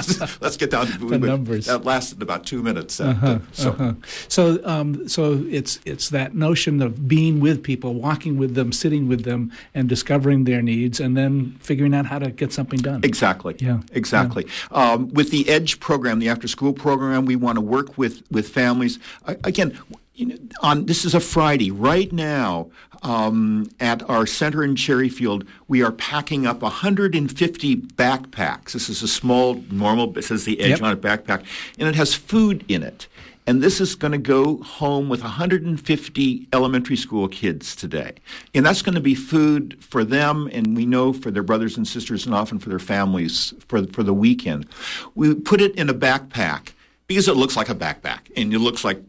Let's 0.40 0.56
get 0.56 0.70
down 0.70 0.86
to 0.86 0.98
the 0.98 1.18
numbers. 1.18 1.66
That 1.66 1.84
lasted 1.84 2.22
about 2.22 2.46
two 2.46 2.62
minutes. 2.62 2.98
Uh, 3.00 3.08
uh-huh, 3.08 3.38
so, 3.52 3.70
uh-huh. 3.72 3.92
so, 4.28 4.60
um, 4.64 5.06
so 5.06 5.44
it's 5.50 5.78
it's 5.84 6.08
that 6.08 6.34
notion 6.34 6.80
of 6.80 7.06
being 7.06 7.40
with 7.40 7.62
people, 7.62 7.92
walking 7.92 8.38
with 8.38 8.54
them, 8.54 8.72
sitting 8.72 9.08
with 9.08 9.24
them, 9.24 9.52
and 9.74 9.90
discovering 9.90 10.44
their 10.44 10.62
needs, 10.62 11.00
and 11.00 11.18
then 11.18 11.58
figuring 11.60 11.92
out 11.92 12.06
how 12.06 12.18
to 12.18 12.30
get 12.30 12.50
something 12.50 12.80
done. 12.80 13.02
Exactly. 13.04 13.54
Yeah. 13.58 13.80
Exactly. 13.92 14.46
Yeah. 14.72 14.92
Um, 14.92 15.10
with 15.12 15.30
the 15.30 15.46
Edge 15.50 15.80
program, 15.80 16.18
the 16.18 16.30
after 16.30 16.48
school 16.48 16.72
program, 16.72 17.26
we 17.26 17.36
want 17.36 17.56
to 17.56 17.62
work 17.62 17.98
with 17.98 18.22
with 18.30 18.48
families. 18.48 18.98
Again, 19.26 19.78
you 20.18 20.26
know, 20.26 20.36
on 20.62 20.86
this 20.86 21.04
is 21.04 21.14
a 21.14 21.20
Friday. 21.20 21.70
Right 21.70 22.12
now, 22.12 22.70
um, 23.02 23.70
at 23.78 24.08
our 24.10 24.26
center 24.26 24.64
in 24.64 24.74
Cherryfield, 24.74 25.46
we 25.68 25.82
are 25.82 25.92
packing 25.92 26.44
up 26.44 26.60
150 26.60 27.76
backpacks. 27.76 28.72
This 28.72 28.88
is 28.88 29.02
a 29.02 29.08
small, 29.08 29.62
normal. 29.70 30.18
It 30.18 30.24
says 30.24 30.44
the 30.44 30.60
edge 30.60 30.70
yep. 30.70 30.82
on 30.82 30.92
a 30.92 30.96
backpack, 30.96 31.44
and 31.78 31.88
it 31.88 31.94
has 31.94 32.14
food 32.14 32.64
in 32.66 32.82
it. 32.82 33.06
And 33.46 33.62
this 33.62 33.80
is 33.80 33.94
going 33.94 34.12
to 34.12 34.18
go 34.18 34.58
home 34.58 35.08
with 35.08 35.22
150 35.22 36.48
elementary 36.52 36.96
school 36.96 37.28
kids 37.28 37.74
today. 37.74 38.12
And 38.54 38.66
that's 38.66 38.82
going 38.82 38.96
to 38.96 39.00
be 39.00 39.14
food 39.14 39.82
for 39.82 40.04
them, 40.04 40.50
and 40.52 40.76
we 40.76 40.84
know 40.84 41.12
for 41.12 41.30
their 41.30 41.44
brothers 41.44 41.76
and 41.76 41.86
sisters, 41.86 42.26
and 42.26 42.34
often 42.34 42.58
for 42.58 42.70
their 42.70 42.80
families 42.80 43.54
for, 43.68 43.86
for 43.86 44.02
the 44.02 44.12
weekend. 44.12 44.66
We 45.14 45.34
put 45.34 45.60
it 45.60 45.76
in 45.76 45.88
a 45.88 45.94
backpack 45.94 46.72
because 47.06 47.28
it 47.28 47.36
looks 47.36 47.56
like 47.56 47.68
a 47.68 47.74
backpack, 47.74 48.30
and 48.36 48.52
it 48.52 48.58
looks 48.58 48.84
like 48.84 49.00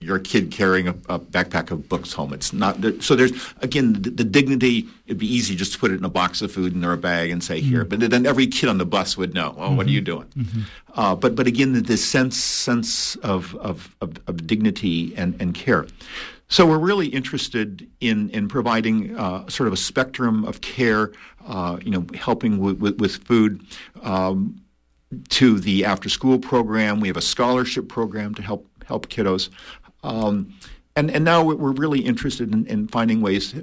your 0.00 0.18
kid 0.18 0.50
carrying 0.50 0.88
a, 0.88 0.94
a, 1.08 1.18
backpack 1.18 1.70
of 1.70 1.88
books 1.88 2.12
home. 2.12 2.32
It's 2.32 2.52
not 2.52 2.76
so. 3.00 3.16
There's 3.16 3.32
again 3.60 3.94
the, 3.94 4.10
the, 4.10 4.24
dignity. 4.24 4.86
It'd 5.06 5.18
be 5.18 5.26
easy 5.26 5.56
just 5.56 5.72
to 5.72 5.78
put 5.78 5.90
it 5.90 5.94
in 5.94 6.04
a 6.04 6.08
box 6.08 6.40
of 6.40 6.52
food 6.52 6.82
or 6.84 6.92
a 6.92 6.96
bag 6.96 7.30
and 7.30 7.42
say 7.42 7.60
here. 7.60 7.84
Mm-hmm. 7.84 8.00
But 8.00 8.10
then 8.10 8.24
every 8.24 8.46
kid 8.46 8.68
on 8.68 8.78
the 8.78 8.86
bus 8.86 9.16
would 9.16 9.34
know. 9.34 9.54
Oh, 9.56 9.62
mm-hmm. 9.62 9.76
what 9.76 9.86
are 9.86 9.90
you 9.90 10.00
mm-hmm. 10.00 10.04
doing? 10.04 10.26
Mm-hmm. 10.36 10.60
Uh, 10.94 11.16
but 11.16 11.34
but 11.34 11.46
again, 11.46 11.72
this 11.82 12.08
sense 12.08 12.36
sense 12.36 13.16
of 13.16 13.56
of, 13.56 13.94
of, 14.00 14.14
of 14.28 14.46
dignity 14.46 15.14
and, 15.16 15.40
and 15.40 15.54
care. 15.54 15.86
So 16.48 16.64
we're 16.64 16.78
really 16.78 17.08
interested 17.08 17.88
in 18.00 18.30
in 18.30 18.46
providing 18.46 19.16
uh, 19.16 19.48
sort 19.48 19.66
of 19.66 19.72
a 19.72 19.78
spectrum 19.78 20.44
of 20.44 20.60
care. 20.60 21.12
Uh, 21.44 21.78
you 21.82 21.90
know, 21.90 22.04
helping 22.14 22.58
with, 22.58 22.78
with, 22.78 23.00
with 23.00 23.16
food. 23.24 23.62
Um, 24.02 24.60
to 25.30 25.58
the 25.58 25.86
after 25.86 26.10
school 26.10 26.38
program. 26.38 27.00
We 27.00 27.08
have 27.08 27.16
a 27.16 27.22
scholarship 27.22 27.88
program 27.88 28.34
to 28.34 28.42
help 28.42 28.68
help 28.88 29.08
kiddos. 29.08 29.50
Um, 30.02 30.54
and, 30.96 31.12
and 31.12 31.24
now 31.24 31.44
we're 31.44 31.72
really 31.72 32.00
interested 32.00 32.52
in, 32.52 32.66
in 32.66 32.88
finding 32.88 33.20
ways 33.20 33.54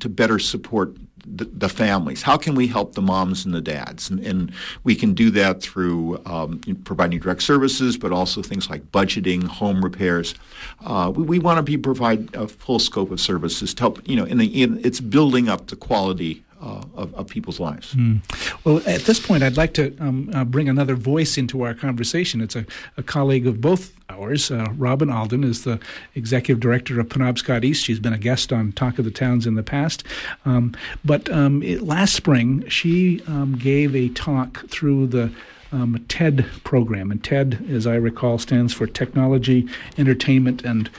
to 0.00 0.08
better 0.10 0.38
support 0.38 0.94
the, 1.24 1.44
the, 1.44 1.68
families. 1.68 2.22
How 2.22 2.36
can 2.36 2.54
we 2.54 2.66
help 2.66 2.94
the 2.94 3.00
moms 3.00 3.46
and 3.46 3.54
the 3.54 3.60
dads? 3.60 4.10
And, 4.10 4.20
and 4.20 4.52
we 4.84 4.94
can 4.94 5.14
do 5.14 5.30
that 5.30 5.62
through 5.62 6.20
um, 6.26 6.60
providing 6.84 7.20
direct 7.20 7.42
services, 7.42 7.96
but 7.96 8.12
also 8.12 8.42
things 8.42 8.68
like 8.68 8.90
budgeting, 8.92 9.44
home 9.44 9.82
repairs. 9.82 10.34
Uh, 10.84 11.12
we, 11.14 11.22
we 11.22 11.38
want 11.38 11.58
to 11.58 11.62
be 11.62 11.78
provide 11.78 12.34
a 12.34 12.46
full 12.46 12.78
scope 12.78 13.10
of 13.10 13.20
services 13.20 13.72
to 13.74 13.82
help. 13.82 14.06
You 14.06 14.16
know, 14.16 14.24
in, 14.24 14.38
the, 14.38 14.62
in 14.62 14.84
it's 14.84 15.00
building 15.00 15.48
up 15.48 15.68
the 15.68 15.76
quality 15.76 16.44
uh, 16.62 16.82
of, 16.94 17.14
of, 17.14 17.26
people's 17.26 17.58
lives. 17.58 17.94
Mm. 17.94 18.20
Well, 18.64 18.80
at 18.86 19.02
this 19.02 19.18
point, 19.18 19.42
I'd 19.42 19.56
like 19.56 19.74
to 19.74 19.96
um, 19.98 20.30
uh, 20.32 20.44
bring 20.44 20.68
another 20.68 20.94
voice 20.94 21.36
into 21.36 21.62
our 21.62 21.74
conversation. 21.74 22.40
It's 22.40 22.54
a, 22.54 22.64
a 22.96 23.02
colleague 23.02 23.46
of 23.46 23.60
both 23.60 23.92
ours. 24.08 24.50
Uh, 24.50 24.66
Robin 24.76 25.10
Alden 25.10 25.42
is 25.42 25.64
the 25.64 25.80
executive 26.14 26.60
director 26.60 27.00
of 27.00 27.08
Penobscot 27.08 27.64
East. 27.64 27.84
She's 27.84 27.98
been 27.98 28.12
a 28.12 28.18
guest 28.18 28.52
on 28.52 28.72
Talk 28.72 28.98
of 28.98 29.04
the 29.04 29.10
Towns 29.10 29.46
in 29.46 29.56
the 29.56 29.62
past. 29.62 30.04
Um, 30.44 30.74
but 31.04 31.28
um, 31.30 31.62
it, 31.62 31.82
last 31.82 32.14
spring, 32.14 32.68
she 32.68 33.22
um, 33.26 33.56
gave 33.58 33.96
a 33.96 34.08
talk 34.10 34.68
through 34.68 35.08
the 35.08 35.32
um, 35.72 36.04
TED 36.08 36.46
program. 36.64 37.10
And 37.10 37.22
TED, 37.24 37.66
as 37.70 37.86
I 37.86 37.94
recall, 37.94 38.38
stands 38.38 38.72
for 38.72 38.86
Technology, 38.86 39.68
Entertainment, 39.98 40.62
and 40.64 40.90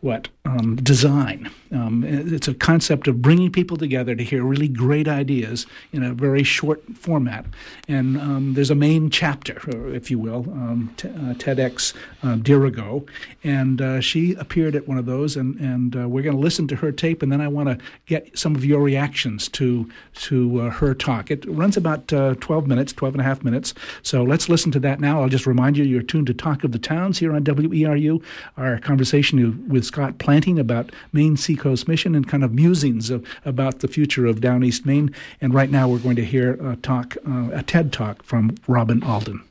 what 0.00 0.28
um, 0.44 0.76
design. 0.76 1.50
Um, 1.70 2.04
it's 2.04 2.48
a 2.48 2.54
concept 2.54 3.06
of 3.06 3.22
bringing 3.22 3.50
people 3.50 3.76
together 3.76 4.14
to 4.14 4.24
hear 4.24 4.42
really 4.42 4.68
great 4.68 5.06
ideas 5.06 5.66
in 5.92 6.02
a 6.02 6.12
very 6.12 6.42
short 6.42 6.82
format. 6.96 7.46
And 7.88 8.18
um, 8.18 8.54
there's 8.54 8.70
a 8.70 8.74
Maine 8.74 9.08
chapter, 9.08 9.60
if 9.94 10.10
you 10.10 10.18
will, 10.18 10.50
um, 10.50 10.92
t- 10.96 11.08
uh, 11.08 11.34
TEDx 11.34 11.94
uh, 12.22 12.36
Dirigo, 12.36 13.08
and 13.44 13.80
uh, 13.80 14.00
she 14.00 14.34
appeared 14.34 14.74
at 14.74 14.88
one 14.88 14.98
of 14.98 15.06
those. 15.06 15.36
And 15.36 15.58
and 15.60 15.96
uh, 15.96 16.08
we're 16.08 16.22
going 16.22 16.36
to 16.36 16.42
listen 16.42 16.66
to 16.68 16.76
her 16.76 16.92
tape, 16.92 17.22
and 17.22 17.30
then 17.30 17.40
I 17.40 17.48
want 17.48 17.68
to 17.68 17.78
get 18.06 18.36
some 18.36 18.56
of 18.56 18.64
your 18.64 18.80
reactions 18.80 19.48
to 19.50 19.88
to 20.14 20.60
uh, 20.60 20.70
her 20.70 20.94
talk. 20.94 21.30
It 21.30 21.44
runs 21.46 21.76
about 21.76 22.12
uh, 22.12 22.34
12 22.40 22.66
minutes, 22.66 22.92
12 22.92 23.14
and 23.14 23.20
a 23.20 23.24
half 23.24 23.44
minutes. 23.44 23.74
So 24.02 24.22
let's 24.22 24.48
listen 24.48 24.72
to 24.72 24.80
that 24.80 25.00
now. 25.00 25.22
I'll 25.22 25.28
just 25.28 25.46
remind 25.46 25.76
you, 25.76 25.84
you're 25.84 26.02
tuned 26.02 26.26
to 26.26 26.34
Talk 26.34 26.64
of 26.64 26.72
the 26.72 26.78
Towns 26.78 27.18
here 27.18 27.34
on 27.34 27.44
WERU. 27.44 28.22
Our 28.56 28.78
conversation 28.78 29.68
with 29.68 29.84
Scott 29.84 30.18
Planting 30.32 30.58
about 30.58 30.90
Maine 31.12 31.36
Seacoast 31.36 31.86
Mission 31.86 32.14
and 32.14 32.26
kind 32.26 32.42
of 32.42 32.54
musings 32.54 33.10
of, 33.10 33.22
about 33.44 33.80
the 33.80 33.86
future 33.86 34.24
of 34.24 34.40
Down 34.40 34.64
East 34.64 34.86
Maine. 34.86 35.14
And 35.42 35.52
right 35.52 35.70
now 35.70 35.90
we're 35.90 35.98
going 35.98 36.16
to 36.16 36.24
hear 36.24 36.54
a 36.54 36.76
talk, 36.76 37.18
uh, 37.28 37.50
a 37.52 37.62
TED 37.62 37.92
talk 37.92 38.22
from 38.22 38.54
Robin 38.66 39.02
Alden. 39.02 39.42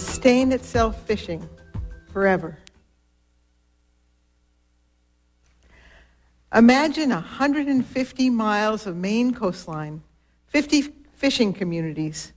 Sustain 0.00 0.52
itself 0.52 1.02
fishing 1.02 1.46
forever. 2.14 2.56
Imagine 6.54 7.10
150 7.10 8.30
miles 8.30 8.86
of 8.86 8.96
Maine 8.96 9.34
coastline, 9.34 10.02
50 10.46 10.94
fishing 11.12 11.52
communities, 11.52 12.32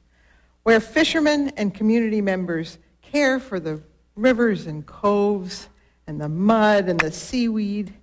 where 0.63 0.81
fishermen 0.81 1.53
and 1.55 1.73
community 1.73 2.19
members 2.19 2.77
care 3.01 3.39
for 3.39 3.57
the 3.57 3.81
rivers 4.17 4.67
and 4.67 4.85
coves 4.85 5.69
and 6.07 6.19
the 6.19 6.27
mud 6.27 6.89
and 6.89 6.99
the 6.99 7.11
seaweed. 7.11 7.93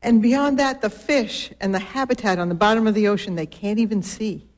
And 0.00 0.22
beyond 0.22 0.58
that, 0.58 0.80
the 0.80 0.88
fish 0.88 1.52
and 1.60 1.74
the 1.74 1.78
habitat 1.78 2.38
on 2.38 2.48
the 2.48 2.54
bottom 2.54 2.86
of 2.86 2.94
the 2.94 3.06
ocean 3.06 3.34
they 3.34 3.44
can't 3.44 3.78
even 3.78 4.02
see. 4.02 4.49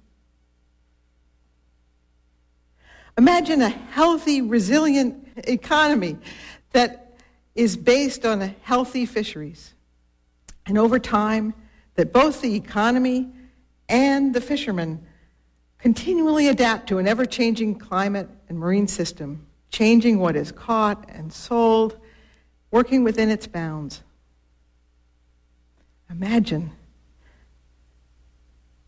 Imagine 3.18 3.61
a 3.62 3.68
healthy, 3.68 4.40
resilient 4.40 5.29
economy 5.37 6.16
that 6.72 7.16
is 7.55 7.77
based 7.77 8.25
on 8.25 8.55
healthy 8.62 9.05
fisheries. 9.05 9.75
And 10.66 10.79
over 10.79 10.98
time, 10.98 11.55
that 11.94 12.12
both 12.12 12.40
the 12.40 12.55
economy 12.55 13.31
and 13.88 14.33
the 14.33 14.40
fishermen 14.40 15.05
continually 15.79 16.48
adapt 16.48 16.88
to 16.88 16.98
an 16.98 17.07
ever 17.07 17.27
changing 17.27 17.75
climate 17.75 18.29
and 18.48 18.59
marine 18.59 18.88
system, 18.88 19.46
changing 19.70 20.18
what 20.18 20.37
is 20.37 20.53
caught 20.53 21.05
and 21.11 21.33
sold, 21.33 21.98
working 22.70 23.05
within 23.05 23.31
its 23.31 23.46
bounds. 23.46 24.03
Imagine 26.09 26.72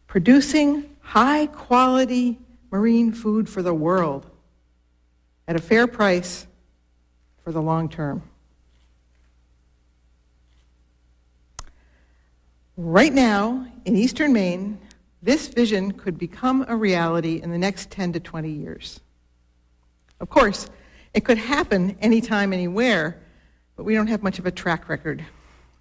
producing 0.06 0.88
high 1.00 1.46
quality 1.46 2.38
marine 2.74 3.12
food 3.12 3.48
for 3.48 3.62
the 3.62 3.72
world 3.72 4.26
at 5.46 5.54
a 5.54 5.60
fair 5.60 5.86
price 5.86 6.44
for 7.44 7.52
the 7.52 7.62
long 7.62 7.88
term. 7.88 8.20
Right 12.76 13.14
now, 13.14 13.64
in 13.84 13.94
eastern 13.94 14.32
Maine, 14.32 14.76
this 15.22 15.46
vision 15.46 15.92
could 15.92 16.18
become 16.18 16.64
a 16.66 16.74
reality 16.74 17.40
in 17.40 17.52
the 17.52 17.58
next 17.58 17.92
10 17.92 18.14
to 18.14 18.18
20 18.18 18.50
years. 18.50 18.98
Of 20.18 20.28
course, 20.28 20.68
it 21.14 21.24
could 21.24 21.38
happen 21.38 21.96
anytime, 22.00 22.52
anywhere, 22.52 23.22
but 23.76 23.84
we 23.84 23.94
don't 23.94 24.08
have 24.08 24.24
much 24.24 24.40
of 24.40 24.46
a 24.46 24.50
track 24.50 24.88
record. 24.88 25.24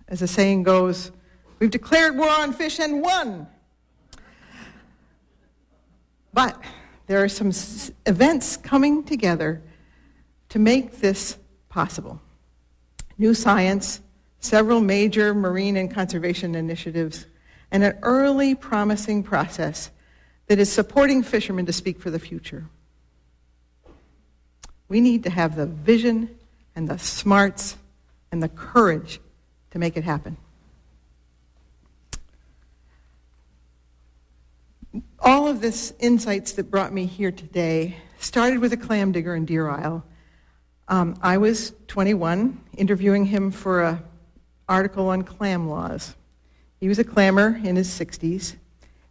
As 0.08 0.20
the 0.20 0.28
saying 0.28 0.62
goes, 0.62 1.12
we've 1.58 1.72
declared 1.72 2.16
war 2.16 2.30
on 2.30 2.54
fish 2.54 2.78
and 2.78 3.02
won. 3.02 3.48
But 6.32 6.62
there 7.08 7.24
are 7.24 7.30
some 7.30 7.52
events 8.06 8.58
coming 8.58 9.04
together 9.04 9.62
to 10.50 10.60
make 10.60 11.00
this 11.00 11.38
possible. 11.70 12.22
New 13.18 13.34
science, 13.34 14.02
several 14.40 14.80
major 14.80 15.34
marine 15.34 15.78
and 15.78 15.94
conservation 15.94 16.56
initiatives, 16.56 17.26
and 17.72 17.84
an 17.84 17.98
early 18.04 18.56
promising 18.56 19.24
process 19.24 19.90
that 20.48 20.60
is 20.60 20.72
supporting 20.72 21.24
fishermen 21.24 21.66
to 21.66 21.74
speak 21.74 22.00
for 22.00 22.10
the 22.10 22.20
future. 22.20 22.66
We 24.88 25.02
need 25.02 25.24
to 25.24 25.30
have 25.30 25.56
the 25.56 25.66
vision 25.66 26.38
and 26.76 26.88
the 26.88 27.00
smarts 27.00 27.78
and 28.32 28.44
the 28.44 28.50
courage 28.50 29.20
to 29.72 29.80
make 29.80 29.98
it 29.98 30.04
happen. 30.04 30.38
All 35.26 35.48
of 35.48 35.62
this 35.62 35.94
insights 36.00 36.52
that 36.54 36.70
brought 36.70 36.92
me 36.92 37.06
here 37.06 37.32
today 37.32 37.96
started 38.20 38.60
with 38.60 38.74
a 38.74 38.78
clam 38.78 39.14
digger 39.14 39.34
in 39.34 39.46
Deer 39.46 39.70
Isle. 39.70 40.04
Um, 40.90 41.16
I 41.22 41.38
was 41.38 41.72
21, 41.88 42.60
interviewing 42.76 43.28
him 43.28 43.50
for 43.50 43.84
an 43.84 44.04
article 44.68 45.08
on 45.08 45.22
clam 45.22 45.70
laws. 45.70 46.18
He 46.82 46.90
was 46.90 47.00
a 47.00 47.06
clammer 47.06 47.58
in 47.64 47.78
his 47.78 47.88
60s, 47.88 48.58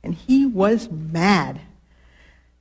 and 0.03 0.15
he 0.15 0.45
was 0.45 0.91
mad 0.91 1.63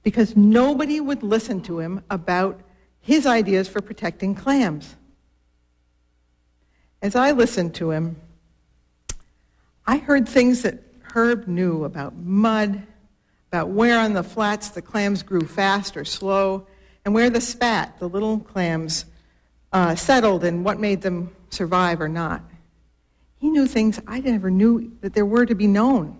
because 0.01 0.37
nobody 0.37 1.01
would 1.01 1.21
listen 1.21 1.59
to 1.63 1.79
him 1.79 2.05
about 2.09 2.61
his 3.01 3.25
ideas 3.25 3.67
for 3.67 3.81
protecting 3.81 4.33
clams. 4.33 4.95
As 7.01 7.17
I 7.17 7.31
listened 7.31 7.75
to 7.75 7.91
him, 7.91 8.15
I 9.85 9.97
heard 9.97 10.29
things 10.29 10.61
that 10.61 10.81
Herb 11.13 11.49
knew 11.49 11.83
about 11.83 12.15
mud, 12.15 12.87
about 13.51 13.67
where 13.67 13.99
on 13.99 14.13
the 14.13 14.23
flats 14.23 14.69
the 14.69 14.81
clams 14.81 15.23
grew 15.23 15.45
fast 15.45 15.97
or 15.97 16.05
slow, 16.05 16.65
and 17.03 17.13
where 17.13 17.29
the 17.29 17.41
spat, 17.41 17.99
the 17.99 18.07
little 18.07 18.39
clams, 18.39 19.03
uh, 19.73 19.93
settled 19.93 20.45
and 20.45 20.63
what 20.63 20.79
made 20.79 21.01
them 21.01 21.35
survive 21.49 21.99
or 21.99 22.07
not. 22.07 22.41
He 23.39 23.49
knew 23.49 23.67
things 23.67 23.99
I 24.07 24.21
never 24.21 24.49
knew 24.49 24.93
that 25.01 25.13
there 25.13 25.25
were 25.25 25.45
to 25.45 25.55
be 25.55 25.67
known. 25.67 26.17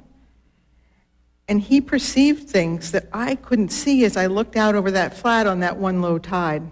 And 1.48 1.62
he 1.62 1.80
perceived 1.80 2.50
things 2.50 2.92
that 2.92 3.08
I 3.14 3.36
couldn't 3.36 3.70
see 3.70 4.04
as 4.04 4.18
I 4.18 4.26
looked 4.26 4.58
out 4.58 4.76
over 4.76 4.92
that 4.92 5.16
flat 5.16 5.48
on 5.48 5.62
that 5.62 5.78
one 5.78 6.02
low 6.02 6.18
tide. 6.18 6.70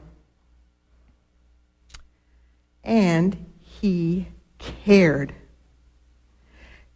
And 2.84 3.46
he 3.60 4.28
cared. 4.58 5.34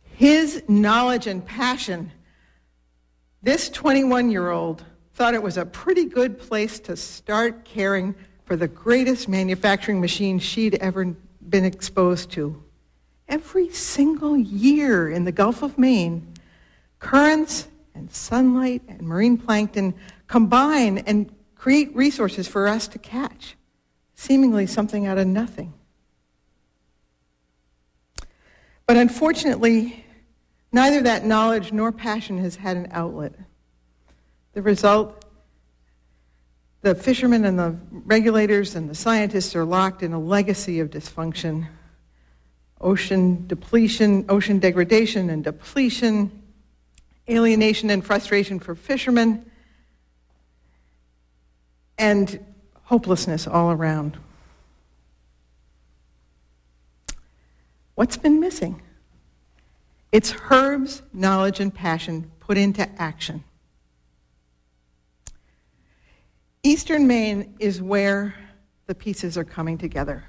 His 0.02 0.64
knowledge 0.68 1.28
and 1.28 1.46
passion, 1.46 2.12
this 3.44 3.70
21 3.70 4.32
year 4.32 4.50
old 4.50 4.84
thought 5.14 5.34
it 5.34 5.44
was 5.44 5.58
a 5.58 5.66
pretty 5.66 6.06
good 6.06 6.40
place 6.40 6.80
to 6.80 6.96
start 6.96 7.66
caring 7.66 8.16
for 8.46 8.56
the 8.56 8.68
greatest 8.68 9.28
manufacturing 9.28 10.02
machine 10.02 10.40
she'd 10.40 10.76
ever 10.76 11.16
been 11.50 11.66
exposed 11.66 12.32
to. 12.32 12.64
Every 13.28 13.70
single 13.70 14.38
year 14.38 15.10
in 15.10 15.26
the 15.26 15.32
Gulf 15.32 15.62
of 15.62 15.78
Maine, 15.78 16.34
currents 17.00 17.68
and 17.94 18.12
sunlight 18.12 18.82
and 18.88 19.02
marine 19.02 19.38
plankton 19.38 19.94
combine 20.28 21.00
and 21.00 21.32
create 21.56 21.96
resources 21.96 22.48
for 22.48 22.68
us 22.68 22.88
to 22.88 22.98
catch, 22.98 23.56
seemingly 24.16 24.66
something 24.66 25.06
out 25.06 25.18
of 25.18 25.28
nothing. 25.28 25.74
But 28.86 28.98
unfortunately, 28.98 30.03
neither 30.74 31.02
that 31.02 31.26
knowledge 31.26 31.72
nor 31.72 31.94
passion 31.94 32.40
has 32.40 32.58
had 32.58 32.76
an 32.76 32.90
outlet. 32.92 33.34
The 34.52 34.62
result 34.62 35.24
the 36.84 36.94
fishermen 36.94 37.46
and 37.46 37.58
the 37.58 37.78
regulators 37.92 38.76
and 38.76 38.90
the 38.90 38.96
scientists 38.96 39.56
are 39.56 39.64
locked 39.64 40.04
in 40.04 40.12
a 40.12 40.20
legacy 40.20 40.82
of 40.82 40.90
dysfunction 40.90 41.68
ocean 42.82 43.48
depletion, 43.48 44.26
ocean 44.28 44.60
degradation 44.60 45.30
and 45.30 45.42
depletion, 45.42 46.44
alienation 47.30 47.90
and 47.90 48.04
frustration 48.04 48.60
for 48.60 48.76
fishermen, 48.76 49.50
and 51.98 52.46
hopelessness 52.84 53.48
all 53.48 53.72
around. 53.72 54.18
What's 57.96 58.18
been 58.18 58.42
missing? 58.42 58.82
It's 60.14 60.30
Herb's 60.30 61.02
knowledge 61.12 61.60
and 61.60 61.74
passion 61.74 62.32
put 62.40 62.56
into 62.56 62.88
action. 63.02 63.44
Eastern 66.62 67.08
Maine 67.08 67.56
is 67.58 67.82
where 67.82 68.36
the 68.86 68.94
pieces 68.94 69.40
are 69.40 69.44
coming 69.44 69.76
together. 69.76 70.24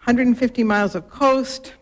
150 0.00 0.64
miles 0.64 0.96
of 0.96 1.08
coast, 1.08 1.74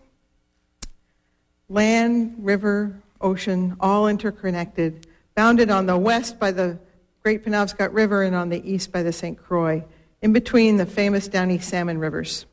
land, 1.70 2.35
river, 2.38 3.01
ocean, 3.22 3.75
all 3.81 4.07
interconnected, 4.07 5.07
bounded 5.35 5.70
on 5.70 5.87
the 5.87 5.96
west 5.96 6.38
by 6.38 6.51
the 6.51 6.79
Great 7.22 7.46
Penobscot 7.46 7.94
River 7.94 8.25
and 8.25 8.37
on 8.37 8.51
the 8.51 8.62
east 8.70 8.92
by 8.92 9.03
the 9.03 9.12
St. 9.12 9.38
Croix, 9.42 9.83
in 10.20 10.35
between 10.35 10.77
the 10.77 10.85
famous 10.85 11.29
Downeast 11.29 11.66
Salmon 11.66 11.96
rivers. 11.96 12.44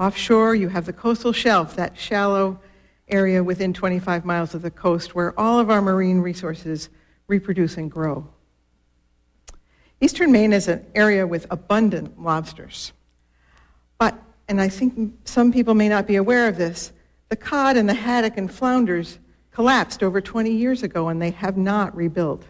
Offshore, 0.00 0.54
you 0.54 0.68
have 0.68 0.86
the 0.86 0.94
coastal 0.94 1.34
shelf, 1.34 1.76
that 1.76 1.98
shallow 1.98 2.58
area 3.06 3.44
within 3.44 3.74
25 3.74 4.24
miles 4.24 4.54
of 4.54 4.62
the 4.62 4.70
coast 4.70 5.14
where 5.14 5.38
all 5.38 5.58
of 5.58 5.68
our 5.68 5.82
marine 5.82 6.20
resources 6.20 6.88
reproduce 7.28 7.76
and 7.76 7.90
grow. 7.90 8.26
Eastern 10.00 10.32
Maine 10.32 10.54
is 10.54 10.68
an 10.68 10.86
area 10.94 11.26
with 11.26 11.46
abundant 11.50 12.18
lobsters. 12.18 12.94
But 13.98 14.14
and 14.48 14.58
I 14.58 14.70
think 14.70 15.12
some 15.26 15.52
people 15.52 15.74
may 15.74 15.90
not 15.90 16.06
be 16.06 16.16
aware 16.16 16.48
of 16.48 16.56
this, 16.56 16.92
the 17.28 17.36
cod 17.36 17.76
and 17.76 17.86
the 17.86 17.94
haddock 17.94 18.38
and 18.38 18.50
flounders 18.50 19.18
collapsed 19.50 20.02
over 20.02 20.22
20 20.22 20.50
years 20.50 20.82
ago 20.82 21.08
and 21.08 21.20
they 21.20 21.32
have 21.32 21.58
not 21.58 21.94
rebuilt. 21.94 22.42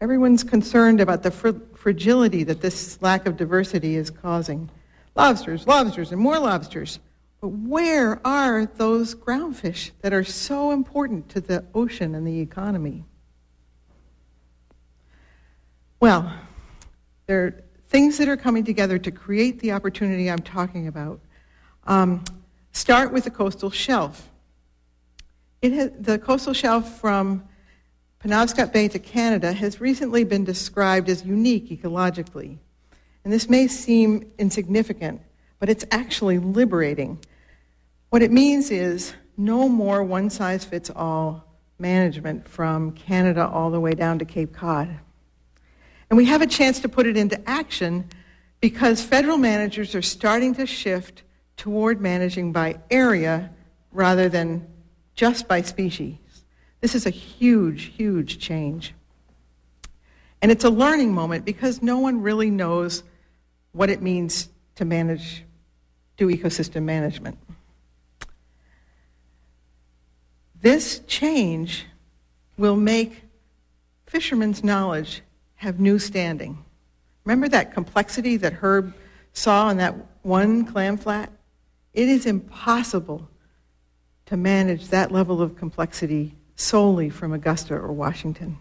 Everyone's 0.00 0.42
concerned 0.42 1.00
about 1.00 1.22
the 1.22 1.30
fr- 1.30 1.50
fragility 1.76 2.42
that 2.42 2.60
this 2.60 3.00
lack 3.00 3.26
of 3.26 3.36
diversity 3.36 3.94
is 3.94 4.10
causing. 4.10 4.68
Lobsters, 5.18 5.66
lobsters, 5.66 6.12
and 6.12 6.20
more 6.20 6.38
lobsters. 6.38 7.00
But 7.40 7.48
where 7.48 8.24
are 8.24 8.66
those 8.66 9.16
groundfish 9.16 9.90
that 10.00 10.12
are 10.12 10.22
so 10.22 10.70
important 10.70 11.28
to 11.30 11.40
the 11.40 11.64
ocean 11.74 12.14
and 12.14 12.24
the 12.24 12.38
economy? 12.38 13.04
Well, 15.98 16.32
there 17.26 17.44
are 17.44 17.64
things 17.88 18.16
that 18.18 18.28
are 18.28 18.36
coming 18.36 18.62
together 18.62 18.96
to 18.98 19.10
create 19.10 19.58
the 19.58 19.72
opportunity 19.72 20.30
I'm 20.30 20.42
talking 20.42 20.86
about. 20.86 21.20
Um, 21.84 22.22
start 22.70 23.12
with 23.12 23.24
the 23.24 23.30
coastal 23.30 23.70
shelf. 23.70 24.30
It 25.60 25.72
has, 25.72 25.90
the 25.98 26.20
coastal 26.20 26.54
shelf 26.54 27.00
from 27.00 27.42
Penobscot 28.22 28.72
Bay 28.72 28.86
to 28.86 29.00
Canada 29.00 29.52
has 29.52 29.80
recently 29.80 30.22
been 30.22 30.44
described 30.44 31.08
as 31.08 31.24
unique 31.24 31.70
ecologically. 31.70 32.58
And 33.24 33.32
this 33.32 33.48
may 33.48 33.66
seem 33.66 34.30
insignificant, 34.38 35.20
but 35.58 35.68
it's 35.68 35.84
actually 35.90 36.38
liberating. 36.38 37.18
What 38.10 38.22
it 38.22 38.30
means 38.30 38.70
is 38.70 39.14
no 39.36 39.68
more 39.68 40.02
one 40.02 40.30
size 40.30 40.64
fits 40.64 40.90
all 40.90 41.44
management 41.78 42.48
from 42.48 42.92
Canada 42.92 43.46
all 43.46 43.70
the 43.70 43.80
way 43.80 43.92
down 43.92 44.18
to 44.18 44.24
Cape 44.24 44.52
Cod. 44.52 44.88
And 46.10 46.16
we 46.16 46.24
have 46.24 46.42
a 46.42 46.46
chance 46.46 46.80
to 46.80 46.88
put 46.88 47.06
it 47.06 47.16
into 47.16 47.40
action 47.48 48.08
because 48.60 49.02
federal 49.02 49.36
managers 49.36 49.94
are 49.94 50.02
starting 50.02 50.54
to 50.54 50.66
shift 50.66 51.22
toward 51.56 52.00
managing 52.00 52.52
by 52.52 52.78
area 52.90 53.50
rather 53.92 54.28
than 54.28 54.66
just 55.14 55.46
by 55.48 55.60
species. 55.62 56.16
This 56.80 56.94
is 56.94 57.06
a 57.06 57.10
huge, 57.10 57.92
huge 57.96 58.38
change. 58.38 58.94
And 60.40 60.52
it's 60.52 60.64
a 60.64 60.70
learning 60.70 61.12
moment 61.12 61.44
because 61.44 61.82
no 61.82 61.98
one 61.98 62.22
really 62.22 62.50
knows 62.50 63.02
what 63.72 63.90
it 63.90 64.02
means 64.02 64.48
to 64.76 64.84
manage, 64.84 65.44
do 66.16 66.28
ecosystem 66.28 66.82
management. 66.82 67.38
This 70.60 71.00
change 71.06 71.86
will 72.56 72.76
make 72.76 73.22
fishermen's 74.06 74.64
knowledge 74.64 75.22
have 75.56 75.78
new 75.78 75.98
standing. 75.98 76.64
Remember 77.24 77.48
that 77.48 77.74
complexity 77.74 78.36
that 78.38 78.54
Herb 78.54 78.94
saw 79.32 79.66
on 79.66 79.76
that 79.76 79.94
one 80.22 80.64
clam 80.64 80.96
flat? 80.96 81.30
It 81.92 82.08
is 82.08 82.26
impossible 82.26 83.28
to 84.26 84.36
manage 84.36 84.88
that 84.88 85.12
level 85.12 85.40
of 85.40 85.56
complexity 85.56 86.34
solely 86.56 87.10
from 87.10 87.32
Augusta 87.32 87.74
or 87.74 87.92
Washington. 87.92 88.58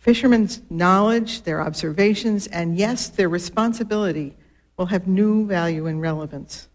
Fishermen's 0.00 0.62
knowledge, 0.70 1.42
their 1.42 1.60
observations, 1.60 2.46
and 2.46 2.76
yes, 2.76 3.10
their 3.10 3.28
responsibility 3.28 4.34
will 4.78 4.86
have 4.86 5.06
new 5.06 5.46
value 5.46 5.86
and 5.86 6.00
relevance. 6.00 6.68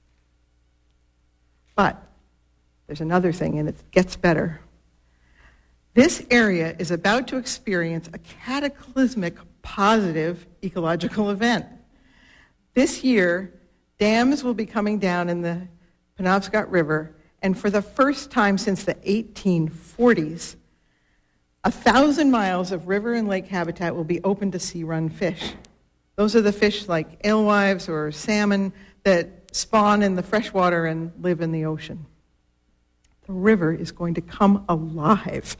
But 1.75 2.01
there's 2.85 3.01
another 3.01 3.31
thing, 3.31 3.57
and 3.57 3.67
it 3.67 3.75
gets 3.89 4.15
better. 4.15 4.61
This 5.95 6.23
area 6.29 6.75
is 6.77 6.91
about 6.91 7.27
to 7.29 7.37
experience 7.37 8.07
a 8.13 8.19
cataclysmic 8.19 9.37
positive 9.63 10.45
ecological 10.63 11.31
event. 11.31 11.65
This 12.75 13.03
year, 13.03 13.59
dams 13.97 14.43
will 14.43 14.53
be 14.53 14.67
coming 14.67 14.99
down 14.99 15.29
in 15.29 15.41
the 15.41 15.67
Penobscot 16.19 16.69
River, 16.69 17.15
and 17.41 17.57
for 17.57 17.71
the 17.71 17.81
first 17.81 18.29
time 18.29 18.59
since 18.59 18.83
the 18.83 18.93
1840s, 18.95 20.57
a 21.65 21.71
thousand 21.71 22.29
miles 22.29 22.71
of 22.71 22.87
river 22.87 23.15
and 23.15 23.27
lake 23.27 23.47
habitat 23.47 23.95
will 23.95 24.03
be 24.03 24.21
open 24.23 24.51
to 24.51 24.59
sea 24.59 24.83
run 24.83 25.09
fish. 25.09 25.53
Those 26.15 26.35
are 26.35 26.41
the 26.41 26.53
fish 26.53 26.87
like 26.87 27.19
alewives 27.25 27.89
or 27.89 28.11
salmon 28.11 28.71
that 29.03 29.49
spawn 29.51 30.03
in 30.03 30.15
the 30.15 30.21
freshwater 30.21 30.85
and 30.85 31.11
live 31.19 31.41
in 31.41 31.51
the 31.51 31.65
ocean. 31.65 32.05
The 33.25 33.33
river 33.33 33.73
is 33.73 33.91
going 33.91 34.13
to 34.13 34.21
come 34.21 34.63
alive. 34.69 35.57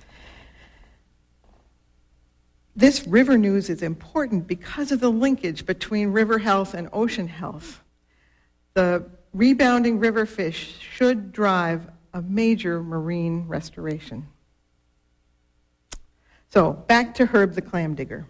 This 2.76 3.08
river 3.08 3.38
news 3.38 3.70
is 3.70 3.82
important 3.82 4.46
because 4.46 4.92
of 4.92 5.00
the 5.00 5.10
linkage 5.10 5.66
between 5.66 6.10
river 6.10 6.38
health 6.38 6.76
and 6.76 6.88
ocean 6.94 7.28
health. 7.28 7.82
The 8.76 9.06
rebounding 9.34 9.98
river 9.98 10.28
fish 10.28 10.78
should 10.80 11.32
drive 11.32 11.88
a 12.14 12.22
major 12.22 12.84
marine 12.84 13.48
restoration. 13.48 14.28
So, 16.56 16.72
back 16.72 17.16
to 17.16 17.26
Herb 17.26 17.54
the 17.54 17.62
clam 17.62 17.96
digger. 17.96 18.28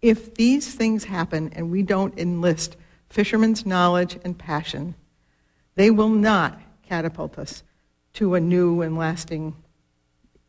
If 0.00 0.34
these 0.34 0.74
things 0.74 1.04
happen 1.04 1.52
and 1.52 1.70
we 1.70 1.82
don't 1.82 2.18
enlist 2.18 2.78
fishermen's 3.10 3.66
knowledge 3.66 4.18
and 4.24 4.38
passion, 4.38 4.94
they 5.74 5.90
will 5.90 6.08
not 6.08 6.58
catapult 6.82 7.38
us 7.38 7.64
to 8.14 8.34
a 8.34 8.40
new 8.40 8.80
and 8.80 8.96
lasting 8.96 9.54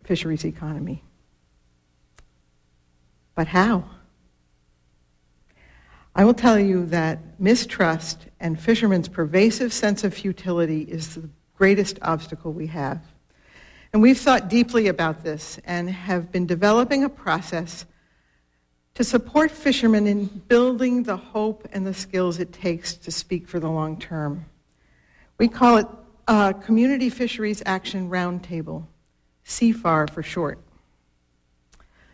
fisheries 0.05 0.45
economy. 0.45 1.03
But 3.35 3.47
how? 3.47 3.83
I 6.15 6.23
will 6.23 6.33
tell 6.33 6.57
you 6.57 6.85
that 6.85 7.41
mistrust 7.41 8.27
and 8.39 8.57
fishermen's 8.57 9.09
pervasive 9.09 9.73
sense 9.73 10.05
of 10.05 10.13
futility 10.13 10.83
is 10.83 11.15
the 11.15 11.29
greatest 11.57 11.99
obstacle 12.01 12.53
we 12.53 12.67
have. 12.67 13.01
And 13.93 14.01
we've 14.01 14.17
thought 14.17 14.49
deeply 14.49 14.87
about 14.87 15.23
this 15.23 15.59
and 15.65 15.87
have 15.87 16.31
been 16.31 16.47
developing 16.47 17.03
a 17.03 17.09
process 17.09 17.85
to 18.95 19.03
support 19.03 19.51
fishermen 19.51 20.07
in 20.07 20.25
building 20.25 21.03
the 21.03 21.17
hope 21.17 21.67
and 21.71 21.85
the 21.85 21.93
skills 21.93 22.39
it 22.39 22.51
takes 22.51 22.95
to 22.95 23.11
speak 23.11 23.47
for 23.47 23.59
the 23.59 23.69
long 23.69 23.99
term. 23.99 24.45
We 25.37 25.47
call 25.47 25.77
it 25.77 25.87
a 26.27 26.55
Community 26.55 27.09
Fisheries 27.09 27.61
Action 27.67 28.09
Roundtable, 28.09 28.85
CFAR 29.45 30.09
for 30.09 30.23
short. 30.23 30.59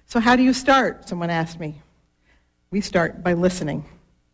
So, 0.06 0.20
how 0.20 0.36
do 0.36 0.44
you 0.44 0.54
start? 0.54 1.08
Someone 1.08 1.30
asked 1.30 1.60
me. 1.60 1.82
We 2.72 2.82
start 2.82 3.24
by 3.24 3.34
listening, 3.34 3.86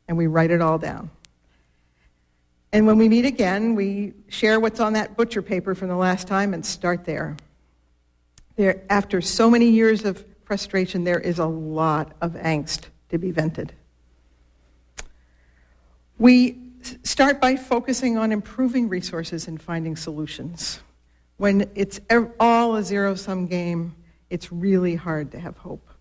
and 0.08 0.18
we 0.18 0.28
write 0.28 0.52
it 0.52 0.62
all 0.62 0.78
down. 0.78 1.12
And 2.76 2.86
when 2.86 2.98
we 2.98 3.08
meet 3.08 3.24
again, 3.24 3.74
we 3.74 4.12
share 4.28 4.60
what's 4.60 4.82
on 4.82 4.92
that 4.94 5.16
butcher 5.16 5.42
paper 5.42 5.76
from 5.76 5.88
the 5.88 5.96
last 5.96 6.28
time 6.28 6.54
and 6.54 6.66
start 6.66 7.06
there. 7.06 7.38
there. 8.58 8.84
After 8.90 9.22
so 9.22 9.50
many 9.50 9.70
years 9.70 10.04
of 10.04 10.26
frustration, 10.44 11.06
there 11.06 11.18
is 11.18 11.40
a 11.40 11.46
lot 11.46 12.12
of 12.20 12.34
angst 12.34 12.88
to 13.12 13.18
be 13.18 13.32
vented. 13.32 13.72
We 16.18 16.60
start 17.04 17.40
by 17.40 17.56
focusing 17.56 18.18
on 18.18 18.34
improving 18.34 18.90
resources 18.90 19.48
and 19.48 19.62
finding 19.62 19.96
solutions. 19.96 20.82
When 21.38 21.72
it's 21.76 22.02
all 22.42 22.76
a 22.76 22.84
zero 22.84 23.16
sum 23.16 23.48
game, 23.48 23.96
it's 24.30 24.52
really 24.52 24.96
hard 24.96 25.32
to 25.32 25.40
have 25.40 25.56
hope. 25.56 25.95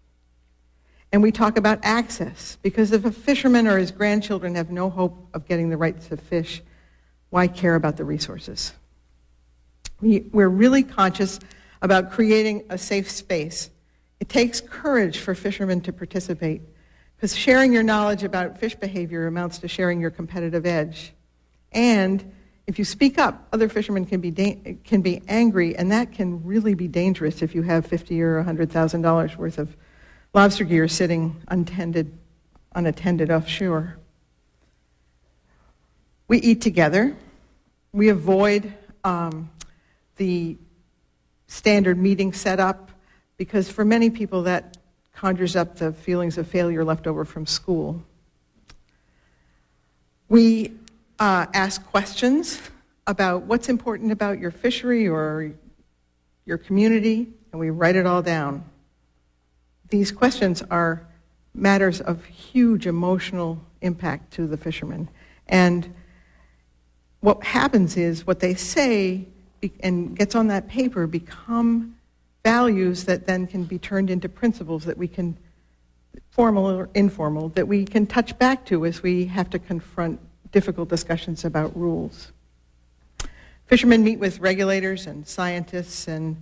And 1.14 1.22
we 1.22 1.30
talk 1.30 1.56
about 1.56 1.78
access, 1.84 2.58
because 2.60 2.90
if 2.90 3.04
a 3.04 3.12
fisherman 3.12 3.68
or 3.68 3.78
his 3.78 3.92
grandchildren 3.92 4.56
have 4.56 4.72
no 4.72 4.90
hope 4.90 5.28
of 5.32 5.46
getting 5.46 5.68
the 5.68 5.76
right 5.76 5.96
to 6.08 6.16
fish, 6.16 6.60
why 7.30 7.46
care 7.46 7.76
about 7.76 7.96
the 7.96 8.04
resources? 8.04 8.72
We, 10.00 10.22
we're 10.32 10.48
really 10.48 10.82
conscious 10.82 11.38
about 11.80 12.10
creating 12.10 12.64
a 12.68 12.76
safe 12.76 13.08
space. 13.08 13.70
It 14.18 14.28
takes 14.28 14.60
courage 14.60 15.18
for 15.20 15.36
fishermen 15.36 15.82
to 15.82 15.92
participate, 15.92 16.62
because 17.14 17.36
sharing 17.36 17.72
your 17.72 17.84
knowledge 17.84 18.24
about 18.24 18.58
fish 18.58 18.74
behavior 18.74 19.28
amounts 19.28 19.58
to 19.58 19.68
sharing 19.68 20.00
your 20.00 20.10
competitive 20.10 20.66
edge. 20.66 21.12
And 21.70 22.32
if 22.66 22.76
you 22.76 22.84
speak 22.84 23.20
up, 23.20 23.46
other 23.52 23.68
fishermen 23.68 24.04
can 24.04 24.20
be, 24.20 24.32
da- 24.32 24.78
can 24.82 25.00
be 25.00 25.22
angry, 25.28 25.76
and 25.76 25.92
that 25.92 26.10
can 26.10 26.42
really 26.42 26.74
be 26.74 26.88
dangerous 26.88 27.40
if 27.40 27.54
you 27.54 27.62
have 27.62 27.86
fifty 27.86 28.20
or 28.20 28.42
$100,000 28.42 29.36
worth 29.36 29.58
of 29.58 29.76
lobster 30.34 30.64
gear 30.64 30.88
sitting 30.88 31.40
untended, 31.48 32.18
unattended 32.74 33.30
offshore. 33.30 33.96
We 36.26 36.38
eat 36.38 36.60
together. 36.60 37.16
We 37.92 38.08
avoid 38.08 38.74
um, 39.04 39.50
the 40.16 40.56
standard 41.46 41.98
meeting 41.98 42.32
setup 42.32 42.90
because 43.36 43.70
for 43.70 43.84
many 43.84 44.10
people 44.10 44.42
that 44.42 44.76
conjures 45.14 45.54
up 45.54 45.76
the 45.76 45.92
feelings 45.92 46.36
of 46.36 46.48
failure 46.48 46.84
left 46.84 47.06
over 47.06 47.24
from 47.24 47.46
school. 47.46 48.02
We 50.28 50.72
uh, 51.20 51.46
ask 51.54 51.84
questions 51.86 52.60
about 53.06 53.42
what's 53.42 53.68
important 53.68 54.10
about 54.10 54.40
your 54.40 54.50
fishery 54.50 55.06
or 55.06 55.52
your 56.44 56.58
community, 56.58 57.28
and 57.52 57.60
we 57.60 57.70
write 57.70 57.94
it 57.94 58.06
all 58.06 58.22
down. 58.22 58.64
These 59.94 60.10
questions 60.10 60.60
are 60.72 61.06
matters 61.54 62.00
of 62.00 62.24
huge 62.24 62.88
emotional 62.88 63.64
impact 63.80 64.32
to 64.32 64.48
the 64.48 64.56
fishermen. 64.56 65.08
And 65.46 65.94
what 67.20 67.44
happens 67.44 67.96
is 67.96 68.26
what 68.26 68.40
they 68.40 68.54
say 68.54 69.28
and 69.78 70.18
gets 70.18 70.34
on 70.34 70.48
that 70.48 70.66
paper 70.66 71.06
become 71.06 71.94
values 72.42 73.04
that 73.04 73.28
then 73.28 73.46
can 73.46 73.62
be 73.62 73.78
turned 73.78 74.10
into 74.10 74.28
principles 74.28 74.84
that 74.86 74.98
we 74.98 75.06
can, 75.06 75.36
formal 76.28 76.68
or 76.68 76.88
informal, 76.94 77.50
that 77.50 77.68
we 77.68 77.84
can 77.84 78.04
touch 78.04 78.36
back 78.36 78.66
to 78.66 78.84
as 78.86 79.00
we 79.00 79.26
have 79.26 79.48
to 79.50 79.60
confront 79.60 80.18
difficult 80.50 80.88
discussions 80.88 81.44
about 81.44 81.76
rules. 81.76 82.32
Fishermen 83.66 84.02
meet 84.02 84.18
with 84.18 84.40
regulators 84.40 85.06
and 85.06 85.24
scientists, 85.24 86.08
and, 86.08 86.36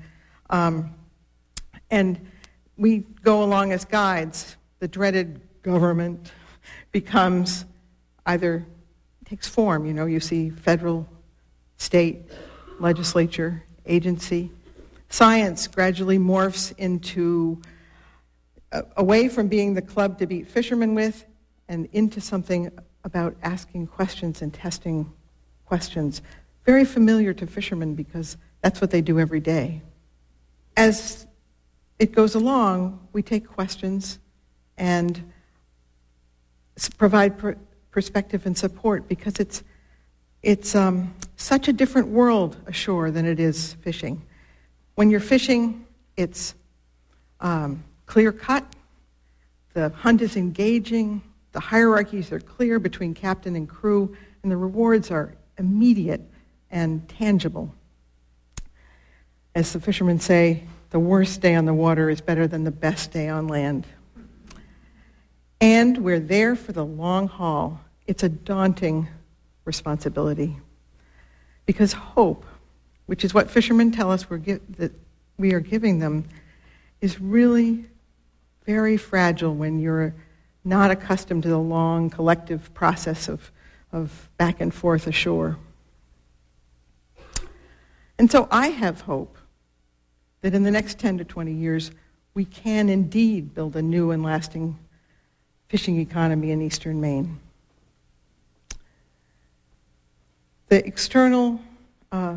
um, 0.48 0.94
and 1.90 2.18
we 2.76 2.98
go 3.22 3.42
along 3.42 3.72
as 3.72 3.84
guides. 3.84 4.56
The 4.78 4.88
dreaded 4.88 5.40
government 5.62 6.32
becomes 6.90 7.64
either 8.26 8.66
takes 9.24 9.48
form. 9.48 9.86
You 9.86 9.94
know, 9.94 10.06
you 10.06 10.20
see 10.20 10.50
federal, 10.50 11.08
state, 11.76 12.22
legislature, 12.78 13.62
agency. 13.86 14.50
Science 15.08 15.66
gradually 15.66 16.18
morphs 16.18 16.72
into 16.78 17.60
uh, 18.72 18.82
away 18.96 19.28
from 19.28 19.48
being 19.48 19.74
the 19.74 19.82
club 19.82 20.18
to 20.18 20.26
beat 20.26 20.48
fishermen 20.48 20.94
with 20.94 21.24
and 21.68 21.88
into 21.92 22.20
something 22.20 22.70
about 23.04 23.36
asking 23.42 23.86
questions 23.86 24.42
and 24.42 24.52
testing 24.52 25.12
questions. 25.66 26.22
Very 26.64 26.84
familiar 26.84 27.34
to 27.34 27.46
fishermen 27.46 27.94
because 27.94 28.36
that's 28.60 28.80
what 28.80 28.90
they 28.90 29.00
do 29.00 29.18
every 29.18 29.40
day. 29.40 29.82
As 30.76 31.26
it 32.02 32.10
goes 32.10 32.34
along, 32.34 32.98
we 33.12 33.22
take 33.22 33.46
questions 33.46 34.18
and 34.76 35.32
provide 36.98 37.38
per- 37.38 37.56
perspective 37.92 38.44
and 38.44 38.58
support 38.58 39.06
because 39.06 39.36
it's, 39.38 39.62
it's 40.42 40.74
um, 40.74 41.14
such 41.36 41.68
a 41.68 41.72
different 41.72 42.08
world 42.08 42.56
ashore 42.66 43.12
than 43.12 43.24
it 43.24 43.38
is 43.38 43.74
fishing. 43.82 44.20
When 44.96 45.10
you're 45.10 45.20
fishing, 45.20 45.86
it's 46.16 46.56
um, 47.38 47.84
clear 48.06 48.32
cut, 48.32 48.66
the 49.72 49.90
hunt 49.90 50.22
is 50.22 50.36
engaging, 50.36 51.22
the 51.52 51.60
hierarchies 51.60 52.32
are 52.32 52.40
clear 52.40 52.80
between 52.80 53.14
captain 53.14 53.54
and 53.54 53.68
crew, 53.68 54.16
and 54.42 54.50
the 54.50 54.56
rewards 54.56 55.12
are 55.12 55.36
immediate 55.56 56.22
and 56.68 57.08
tangible. 57.08 57.72
As 59.54 59.72
the 59.72 59.78
fishermen 59.78 60.18
say, 60.18 60.64
the 60.92 61.00
worst 61.00 61.40
day 61.40 61.56
on 61.56 61.64
the 61.64 61.74
water 61.74 62.08
is 62.08 62.20
better 62.20 62.46
than 62.46 62.64
the 62.64 62.70
best 62.70 63.10
day 63.10 63.28
on 63.28 63.48
land. 63.48 63.86
And 65.60 65.98
we're 65.98 66.20
there 66.20 66.54
for 66.54 66.72
the 66.72 66.84
long 66.84 67.28
haul. 67.28 67.80
It's 68.06 68.22
a 68.22 68.28
daunting 68.28 69.08
responsibility 69.64 70.56
because 71.66 71.92
hope 71.92 72.46
which 73.12 73.24
is 73.24 73.34
what 73.34 73.50
fishermen 73.50 73.92
tell 73.92 74.10
us 74.10 74.30
we're 74.30 74.38
gi- 74.38 74.60
that 74.78 74.92
we 75.36 75.52
are 75.52 75.60
giving 75.60 75.98
them, 75.98 76.24
is 77.00 77.20
really 77.20 77.84
very 78.64 78.96
fragile 78.96 79.54
when 79.54 79.78
you're 79.78 80.14
not 80.64 80.90
accustomed 80.90 81.42
to 81.42 81.48
the 81.48 81.58
long 81.58 82.08
collective 82.08 82.72
process 82.74 83.28
of, 83.28 83.50
of 83.92 84.30
back 84.38 84.60
and 84.60 84.72
forth 84.72 85.06
ashore. 85.06 85.58
And 88.18 88.30
so 88.30 88.48
I 88.50 88.68
have 88.68 89.02
hope 89.02 89.36
that 90.42 90.54
in 90.54 90.62
the 90.62 90.70
next 90.70 90.98
10 90.98 91.18
to 91.18 91.24
20 91.24 91.52
years, 91.52 91.90
we 92.34 92.44
can 92.44 92.88
indeed 92.88 93.54
build 93.54 93.76
a 93.76 93.82
new 93.82 94.10
and 94.10 94.22
lasting 94.22 94.78
fishing 95.68 95.98
economy 95.98 96.50
in 96.50 96.60
eastern 96.60 97.00
Maine. 97.00 97.40
The 100.68 100.86
external 100.86 101.60
uh, 102.10 102.36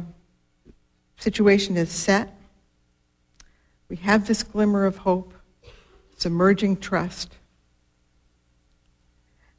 situation 1.18 1.78
is 1.78 1.90
set. 1.90 2.34
We 3.90 3.98
have 3.98 4.28
this 4.28 4.44
glimmer 4.44 4.86
of 4.86 4.98
hope, 4.98 5.34
this 6.14 6.26
emerging 6.26 6.78
trust. 6.78 7.34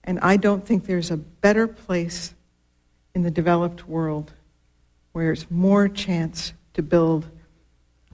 And 0.05 0.21
I 0.21 0.37
don't 0.37 0.65
think 0.65 0.87
there's 0.87 1.11
a 1.11 1.17
better 1.17 1.67
place 1.67 2.35
in 3.15 3.23
the 3.23 3.31
developed 3.31 3.89
world 3.89 4.33
where 5.13 5.27
there's 5.27 5.51
more 5.51 5.89
chance 5.89 6.53
to 6.75 6.83
build 6.83 7.27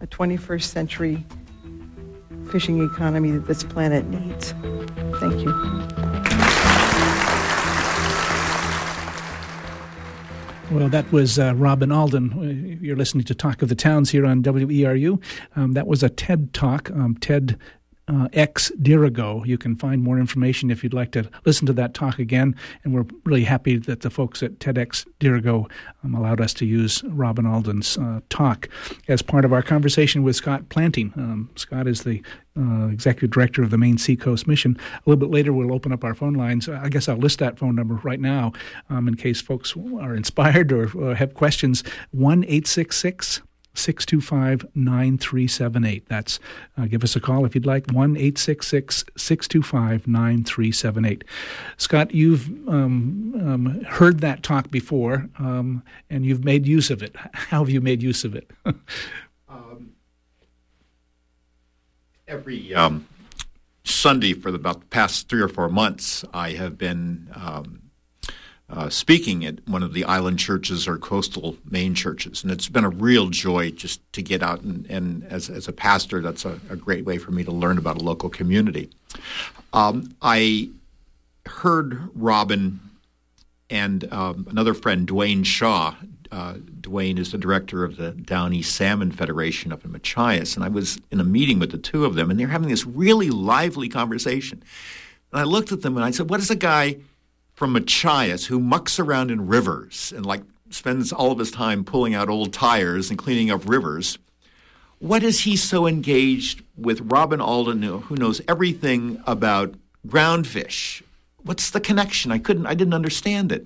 a 0.02 0.06
21st 0.08 0.64
century 0.64 1.24
fishing 2.50 2.84
economy 2.84 3.30
that 3.30 3.46
this 3.46 3.62
planet 3.62 4.04
needs. 4.08 4.52
Thank 5.20 5.40
you. 5.40 5.52
Well, 10.72 10.88
that 10.88 11.10
was 11.12 11.38
uh, 11.38 11.54
Robin 11.54 11.92
Alden. 11.92 12.78
You're 12.82 12.96
listening 12.96 13.24
to 13.24 13.34
Talk 13.34 13.62
of 13.62 13.68
the 13.68 13.74
Towns 13.74 14.10
here 14.10 14.26
on 14.26 14.42
WERU. 14.42 15.22
Um, 15.54 15.74
that 15.74 15.86
was 15.86 16.02
a 16.02 16.08
TED 16.08 16.52
Talk. 16.52 16.90
Um, 16.90 17.16
TED 17.20 17.58
uh, 18.08 18.28
Dirigo. 18.28 19.46
You 19.46 19.58
can 19.58 19.76
find 19.76 20.02
more 20.02 20.18
information 20.18 20.70
if 20.70 20.82
you'd 20.82 20.94
like 20.94 21.12
to 21.12 21.28
listen 21.44 21.66
to 21.66 21.72
that 21.74 21.94
talk 21.94 22.18
again. 22.18 22.54
And 22.84 22.94
we're 22.94 23.06
really 23.24 23.44
happy 23.44 23.76
that 23.78 24.00
the 24.00 24.10
folks 24.10 24.42
at 24.42 24.58
TEDx 24.58 25.06
Dirigo 25.20 25.70
um, 26.02 26.14
allowed 26.14 26.40
us 26.40 26.52
to 26.54 26.66
use 26.66 27.02
Robin 27.04 27.46
Alden's 27.46 27.96
uh, 27.96 28.20
talk 28.28 28.68
as 29.08 29.22
part 29.22 29.44
of 29.44 29.52
our 29.52 29.62
conversation 29.62 30.22
with 30.22 30.36
Scott 30.36 30.68
Planting. 30.68 31.12
Um, 31.16 31.50
Scott 31.56 31.86
is 31.86 32.02
the 32.02 32.22
uh, 32.56 32.88
executive 32.88 33.30
director 33.30 33.62
of 33.62 33.70
the 33.70 33.78
Maine 33.78 33.98
Seacoast 33.98 34.46
Mission. 34.46 34.76
A 34.94 35.00
little 35.08 35.20
bit 35.20 35.30
later, 35.30 35.52
we'll 35.52 35.72
open 35.72 35.92
up 35.92 36.04
our 36.04 36.14
phone 36.14 36.34
lines. 36.34 36.68
I 36.68 36.88
guess 36.88 37.08
I'll 37.08 37.16
list 37.16 37.38
that 37.38 37.58
phone 37.58 37.76
number 37.76 37.94
right 38.02 38.20
now 38.20 38.52
um, 38.90 39.08
in 39.08 39.14
case 39.14 39.40
folks 39.40 39.74
are 40.00 40.14
inspired 40.14 40.72
or, 40.72 40.90
or 40.98 41.14
have 41.14 41.34
questions. 41.34 41.82
1 42.10 42.44
866 42.44 43.42
625 43.74 44.66
9378. 44.74 46.08
That's, 46.08 46.38
uh, 46.76 46.86
give 46.86 47.02
us 47.02 47.16
a 47.16 47.20
call 47.20 47.44
if 47.44 47.54
you'd 47.54 47.66
like, 47.66 47.90
1 47.90 48.16
866 48.16 49.04
625 49.16 50.06
9378. 50.06 51.24
Scott, 51.76 52.14
you've 52.14 52.48
um, 52.68 53.34
um, 53.40 53.84
heard 53.84 54.20
that 54.20 54.42
talk 54.42 54.70
before 54.70 55.28
um, 55.38 55.82
and 56.10 56.24
you've 56.24 56.44
made 56.44 56.66
use 56.66 56.90
of 56.90 57.02
it. 57.02 57.16
How 57.32 57.60
have 57.60 57.70
you 57.70 57.80
made 57.80 58.02
use 58.02 58.24
of 58.24 58.34
it? 58.34 58.50
Um, 59.48 59.92
every 62.26 62.74
um, 62.74 63.06
Sunday 63.84 64.32
for 64.32 64.48
about 64.48 64.80
the 64.80 64.86
past 64.86 65.28
three 65.28 65.42
or 65.42 65.48
four 65.48 65.68
months, 65.68 66.24
I 66.32 66.52
have 66.52 66.78
been 66.78 67.30
um, 67.34 67.81
uh, 68.72 68.88
speaking 68.88 69.44
at 69.44 69.56
one 69.68 69.82
of 69.82 69.92
the 69.92 70.02
island 70.04 70.38
churches 70.38 70.88
or 70.88 70.96
coastal 70.96 71.56
Maine 71.70 71.94
churches. 71.94 72.42
And 72.42 72.50
it's 72.50 72.68
been 72.68 72.84
a 72.84 72.88
real 72.88 73.28
joy 73.28 73.70
just 73.70 74.00
to 74.14 74.22
get 74.22 74.42
out 74.42 74.62
and, 74.62 74.86
and 74.86 75.24
as, 75.24 75.50
as 75.50 75.68
a 75.68 75.72
pastor, 75.72 76.22
that's 76.22 76.46
a, 76.46 76.58
a, 76.70 76.76
great 76.76 77.04
way 77.04 77.18
for 77.18 77.32
me 77.32 77.44
to 77.44 77.50
learn 77.52 77.76
about 77.76 77.98
a 77.98 78.02
local 78.02 78.30
community. 78.30 78.88
Um, 79.74 80.16
I 80.22 80.70
heard 81.44 82.08
Robin 82.14 82.80
and 83.68 84.10
um, 84.10 84.46
another 84.48 84.72
friend, 84.72 85.06
Dwayne 85.06 85.44
Shaw. 85.44 85.94
Uh, 86.30 86.54
Dwayne 86.80 87.18
is 87.18 87.30
the 87.30 87.38
director 87.38 87.84
of 87.84 87.96
the 87.96 88.12
Down 88.12 88.54
East 88.54 88.74
Salmon 88.74 89.12
Federation 89.12 89.70
up 89.70 89.84
in 89.84 89.92
Machias, 89.92 90.56
and 90.56 90.64
I 90.64 90.68
was 90.68 90.98
in 91.10 91.20
a 91.20 91.24
meeting 91.24 91.58
with 91.58 91.72
the 91.72 91.78
two 91.78 92.06
of 92.06 92.14
them, 92.14 92.30
and 92.30 92.40
they're 92.40 92.48
having 92.48 92.70
this 92.70 92.86
really 92.86 93.28
lively 93.28 93.90
conversation. 93.90 94.62
And 95.30 95.40
I 95.40 95.44
looked 95.44 95.72
at 95.72 95.82
them 95.82 95.96
and 95.96 96.04
I 96.04 96.10
said, 96.10 96.30
"What 96.30 96.40
is 96.40 96.50
a 96.50 96.56
guy?" 96.56 96.96
From 97.62 97.74
Machias 97.74 98.46
who 98.46 98.58
mucks 98.58 98.98
around 98.98 99.30
in 99.30 99.46
rivers 99.46 100.12
and 100.16 100.26
like 100.26 100.42
spends 100.68 101.12
all 101.12 101.30
of 101.30 101.38
his 101.38 101.52
time 101.52 101.84
pulling 101.84 102.12
out 102.12 102.28
old 102.28 102.52
tires 102.52 103.08
and 103.08 103.16
cleaning 103.16 103.52
up 103.52 103.68
rivers. 103.68 104.18
What 104.98 105.22
is 105.22 105.42
he 105.42 105.54
so 105.54 105.86
engaged 105.86 106.64
with 106.76 107.00
Robin 107.02 107.40
Alden, 107.40 107.84
who 107.84 108.16
knows 108.16 108.40
everything 108.48 109.22
about 109.28 109.76
groundfish? 110.08 111.02
What's 111.44 111.70
the 111.70 111.78
connection? 111.78 112.32
I 112.32 112.38
couldn't, 112.38 112.66
I 112.66 112.74
didn't 112.74 112.94
understand 112.94 113.52
it. 113.52 113.64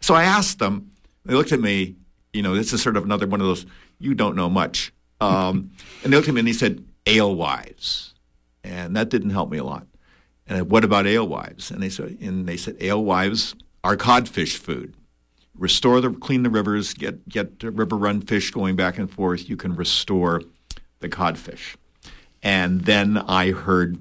So 0.00 0.14
I 0.14 0.24
asked 0.24 0.58
them. 0.58 0.90
They 1.24 1.34
looked 1.34 1.52
at 1.52 1.60
me. 1.60 1.94
You 2.32 2.42
know, 2.42 2.56
this 2.56 2.72
is 2.72 2.82
sort 2.82 2.96
of 2.96 3.04
another 3.04 3.28
one 3.28 3.40
of 3.40 3.46
those 3.46 3.64
you 4.00 4.12
don't 4.12 4.34
know 4.34 4.50
much. 4.50 4.92
Um, 5.20 5.70
and 6.02 6.12
they 6.12 6.16
looked 6.16 6.26
at 6.26 6.34
me 6.34 6.40
and 6.40 6.48
he 6.48 6.54
said, 6.54 6.84
"Alewives," 7.06 8.12
and 8.64 8.96
that 8.96 9.08
didn't 9.08 9.30
help 9.30 9.52
me 9.52 9.58
a 9.58 9.64
lot. 9.64 9.86
And 10.50 10.58
I, 10.58 10.62
what 10.62 10.84
about 10.84 11.06
alewives? 11.06 11.70
And 11.70 11.80
they 11.80 11.88
said, 11.88 12.18
and 12.20 12.46
they 12.46 12.56
said, 12.56 12.76
alewives 12.80 13.54
are 13.84 13.96
codfish 13.96 14.58
food. 14.58 14.94
Restore 15.56 16.00
the, 16.00 16.10
clean 16.10 16.42
the 16.42 16.50
rivers, 16.50 16.92
get 16.92 17.28
get 17.28 17.62
river 17.62 17.96
run 17.96 18.20
fish 18.20 18.50
going 18.50 18.74
back 18.76 18.98
and 18.98 19.10
forth. 19.10 19.48
You 19.48 19.56
can 19.56 19.76
restore 19.76 20.42
the 20.98 21.08
codfish. 21.08 21.76
And 22.42 22.82
then 22.82 23.18
I 23.18 23.50
heard 23.52 23.98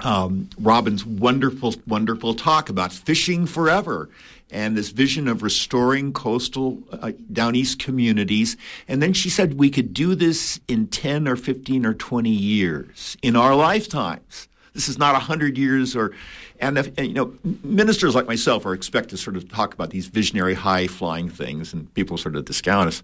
um, 0.00 0.48
Robin's 0.58 1.04
wonderful, 1.04 1.74
wonderful 1.86 2.34
talk 2.34 2.70
about 2.70 2.92
fishing 2.92 3.44
forever 3.44 4.08
and 4.50 4.76
this 4.76 4.90
vision 4.90 5.28
of 5.28 5.42
restoring 5.42 6.12
coastal 6.12 6.78
uh, 6.90 7.12
down 7.32 7.54
east 7.54 7.78
communities. 7.78 8.56
And 8.88 9.02
then 9.02 9.12
she 9.12 9.28
said 9.28 9.58
we 9.58 9.68
could 9.68 9.92
do 9.92 10.14
this 10.14 10.58
in 10.68 10.86
10 10.86 11.28
or 11.28 11.36
15 11.36 11.84
or 11.84 11.94
20 11.94 12.30
years 12.30 13.16
in 13.22 13.36
our 13.36 13.54
lifetimes. 13.54 14.48
This 14.74 14.88
is 14.88 14.98
not 14.98 15.14
a 15.14 15.18
hundred 15.18 15.58
years 15.58 15.96
or, 15.96 16.12
and, 16.60 16.78
if, 16.78 16.86
and, 16.98 17.08
you 17.08 17.14
know, 17.14 17.34
ministers 17.62 18.14
like 18.14 18.26
myself 18.26 18.64
are 18.66 18.74
expected 18.74 19.10
to 19.10 19.16
sort 19.16 19.36
of 19.36 19.48
talk 19.48 19.74
about 19.74 19.90
these 19.90 20.06
visionary, 20.06 20.54
high 20.54 20.86
flying 20.86 21.28
things, 21.28 21.72
and 21.72 21.92
people 21.94 22.16
sort 22.16 22.36
of 22.36 22.44
discount 22.44 22.88
us. 22.88 23.02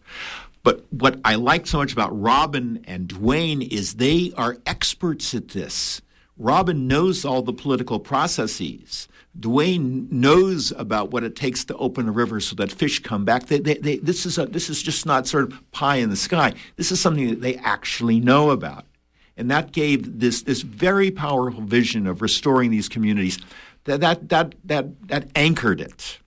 But 0.62 0.85
what 0.91 1.21
I 1.25 1.37
like 1.37 1.67
so 1.67 1.79
much 1.79 1.93
about 1.93 2.11
Robin 2.21 2.85
and 2.87 3.09
Dwayne 3.09 3.67
is 3.71 3.95
they 3.95 4.33
are 4.37 4.57
experts 4.67 5.35
at 5.35 5.49
this. 5.49 6.03
Robin 6.39 6.87
knows 6.87 7.25
all 7.25 7.43
the 7.43 7.53
political 7.53 7.99
processes. 7.99 9.09
Dwayne 9.39 10.11
knows 10.11 10.73
about 10.73 11.11
what 11.11 11.25
it 11.25 11.37
takes 11.37 11.64
to 11.67 11.77
open 11.77 12.09
a 12.09 12.12
river 12.12 12.41
so 12.41 12.57
that 12.57 12.73
fish 12.73 13.01
come 13.01 13.25
back. 13.25 13.47
They, 13.47 13.59
they, 13.59 13.75
they, 13.75 13.97
this, 13.99 14.27
is 14.27 14.39
a, 14.39 14.47
this 14.47 14.69
is 14.69 14.83
just 14.83 15.07
not 15.07 15.27
sort 15.27 15.45
of 15.45 15.73
pie 15.73 15.97
in 15.97 16.11
the 16.11 16.17
sky. 16.17 16.55
This 16.77 16.91
is 16.91 17.01
something 17.01 17.29
that 17.29 17.41
they 17.41 17.57
actually 17.57 18.19
know 18.19 18.51
about. 18.51 18.87
And 19.37 19.51
that 19.51 19.72
gave 19.72 20.18
this, 20.18 20.43
this 20.43 20.62
very 20.62 21.11
powerful 21.11 21.62
vision 21.62 22.07
of 22.07 22.22
restoring 22.22 22.70
these 22.70 22.89
communities. 22.89 23.39
That, 23.84 24.01
that, 24.01 24.28
that, 24.30 24.55
that, 24.64 25.09
that 25.09 25.30
anchored 25.34 25.80
it. 25.80 26.18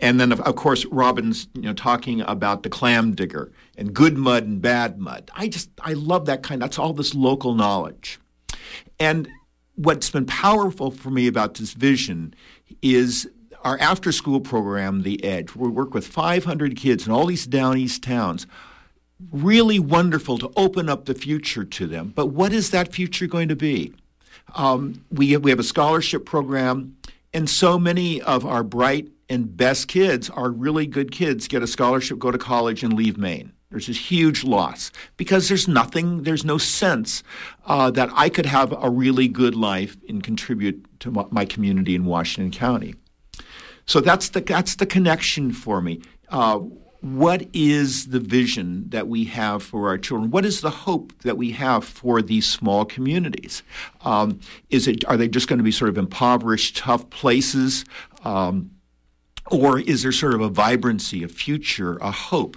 And 0.00 0.18
then, 0.18 0.32
of, 0.32 0.40
of, 0.40 0.56
course, 0.56 0.84
Robin's 0.86 1.46
you 1.54 1.62
know 1.62 1.72
talking 1.72 2.22
about 2.22 2.64
the 2.64 2.68
clam 2.68 3.14
digger 3.14 3.52
and 3.78 3.94
good 3.94 4.18
mud 4.18 4.44
and 4.44 4.60
bad 4.60 4.98
mud. 4.98 5.30
I 5.34 5.48
just 5.48 5.70
I 5.80 5.92
love 5.92 6.26
that 6.26 6.42
kind. 6.42 6.60
That's 6.60 6.78
all 6.78 6.92
this 6.92 7.14
local 7.14 7.54
knowledge. 7.54 8.18
And 8.98 9.28
what's 9.76 10.10
been 10.10 10.26
powerful 10.26 10.90
for 10.90 11.10
me 11.10 11.28
about 11.28 11.54
this 11.54 11.72
vision 11.72 12.34
is 12.82 13.30
our 13.62 13.78
after 13.78 14.10
school 14.10 14.40
program, 14.40 15.02
The 15.02 15.22
Edge. 15.24 15.54
We 15.54 15.68
work 15.68 15.94
with 15.94 16.06
500 16.06 16.76
kids 16.76 17.06
in 17.06 17.12
all 17.12 17.26
these 17.26 17.46
down 17.46 17.78
east 17.78 18.02
towns 18.02 18.46
really 19.30 19.78
wonderful 19.78 20.38
to 20.38 20.50
open 20.56 20.88
up 20.88 21.04
the 21.04 21.14
future 21.14 21.64
to 21.64 21.86
them. 21.86 22.12
But 22.14 22.26
what 22.26 22.52
is 22.52 22.70
that 22.70 22.92
future 22.92 23.26
going 23.26 23.48
to 23.48 23.56
be? 23.56 23.92
Um, 24.54 25.04
we, 25.10 25.36
we 25.36 25.50
have 25.50 25.60
a 25.60 25.64
scholarship 25.64 26.24
program, 26.24 26.96
and 27.32 27.48
so 27.48 27.78
many 27.78 28.20
of 28.20 28.44
our 28.44 28.62
bright 28.62 29.08
and 29.28 29.56
best 29.56 29.88
kids 29.88 30.28
are 30.28 30.50
really 30.50 30.86
good 30.86 31.10
kids 31.10 31.48
get 31.48 31.62
a 31.62 31.66
scholarship, 31.66 32.18
go 32.18 32.30
to 32.30 32.38
college, 32.38 32.82
and 32.82 32.92
leave 32.92 33.16
Maine. 33.16 33.52
There's 33.70 33.86
this 33.86 34.10
huge 34.10 34.44
loss 34.44 34.92
because 35.16 35.48
there's 35.48 35.66
nothing, 35.66 36.24
there's 36.24 36.44
no 36.44 36.58
sense 36.58 37.22
uh, 37.64 37.90
that 37.92 38.10
I 38.12 38.28
could 38.28 38.44
have 38.44 38.74
a 38.78 38.90
really 38.90 39.28
good 39.28 39.54
life 39.54 39.96
and 40.06 40.22
contribute 40.22 40.84
to 41.00 41.10
my 41.30 41.46
community 41.46 41.94
in 41.94 42.04
Washington 42.04 42.50
County. 42.50 42.94
So 43.86 44.00
that's 44.00 44.28
the 44.28 44.42
that's 44.42 44.76
the 44.76 44.86
connection 44.86 45.52
for 45.52 45.80
me. 45.80 46.02
Uh, 46.28 46.60
what 47.02 47.48
is 47.52 48.08
the 48.08 48.20
vision 48.20 48.88
that 48.90 49.08
we 49.08 49.24
have 49.24 49.62
for 49.62 49.88
our 49.88 49.98
children? 49.98 50.30
What 50.30 50.44
is 50.44 50.60
the 50.60 50.70
hope 50.70 51.12
that 51.22 51.36
we 51.36 51.50
have 51.50 51.84
for 51.84 52.22
these 52.22 52.48
small 52.48 52.84
communities? 52.84 53.64
Um, 54.04 54.38
is 54.70 54.86
it 54.86 55.04
are 55.06 55.16
they 55.16 55.26
just 55.26 55.48
going 55.48 55.58
to 55.58 55.64
be 55.64 55.72
sort 55.72 55.88
of 55.88 55.98
impoverished, 55.98 56.76
tough 56.76 57.10
places, 57.10 57.84
um, 58.24 58.70
or 59.50 59.80
is 59.80 60.04
there 60.04 60.12
sort 60.12 60.34
of 60.34 60.40
a 60.40 60.48
vibrancy, 60.48 61.24
a 61.24 61.28
future, 61.28 61.96
a 61.96 62.12
hope? 62.12 62.56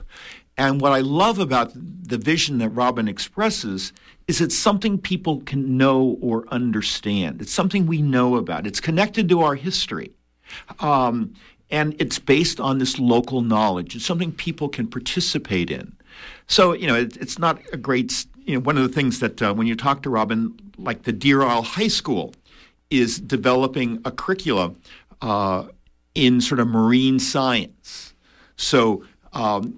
And 0.57 0.79
what 0.79 0.91
I 0.91 0.99
love 0.99 1.39
about 1.39 1.71
the 1.73 2.19
vision 2.19 2.59
that 2.59 2.69
Robin 2.69 3.07
expresses 3.07 3.93
is 4.27 4.41
it's 4.41 4.55
something 4.55 4.99
people 4.99 5.41
can 5.41 5.75
know 5.75 6.17
or 6.21 6.45
understand. 6.49 7.41
It's 7.41 7.51
something 7.51 7.87
we 7.87 8.03
know 8.03 8.35
about. 8.35 8.67
It's 8.67 8.79
connected 8.79 9.27
to 9.29 9.41
our 9.41 9.55
history. 9.55 10.15
Um, 10.79 11.33
and 11.70 11.95
it's 11.99 12.20
based 12.20 12.59
on 12.59 12.78
this 12.78 12.99
local 12.99 13.41
knowledge. 13.41 13.95
It's 13.95 14.05
something 14.05 14.32
people 14.32 14.70
can 14.70 14.88
participate 14.88 15.72
in. 15.72 15.95
So, 16.47 16.74
you 16.74 16.88
know, 16.88 16.95
it, 16.95 17.18
it's 17.18 17.39
not 17.39 17.59
a 17.74 17.78
great, 17.78 18.26
you 18.45 18.55
know, 18.55 18.61
one 18.61 18.78
of 18.78 18.84
the 18.84 18.93
things 18.93 19.20
that 19.20 19.41
uh, 19.41 19.53
when 19.53 19.68
you 19.68 19.76
talk 19.76 20.03
to 20.03 20.09
Robin, 20.09 20.57
like 20.78 21.03
the 21.03 21.11
Deer 21.11 21.41
Isle 21.41 21.63
High 21.63 21.88
School 21.88 22.34
is 22.89 23.20
developing 23.20 24.01
a 24.05 24.11
curricula 24.11 24.74
uh, 25.22 25.66
in 26.13 26.39
sort 26.39 26.59
of 26.59 26.68
marine 26.68 27.20
science. 27.20 28.13
So, 28.57 29.03
um, 29.34 29.76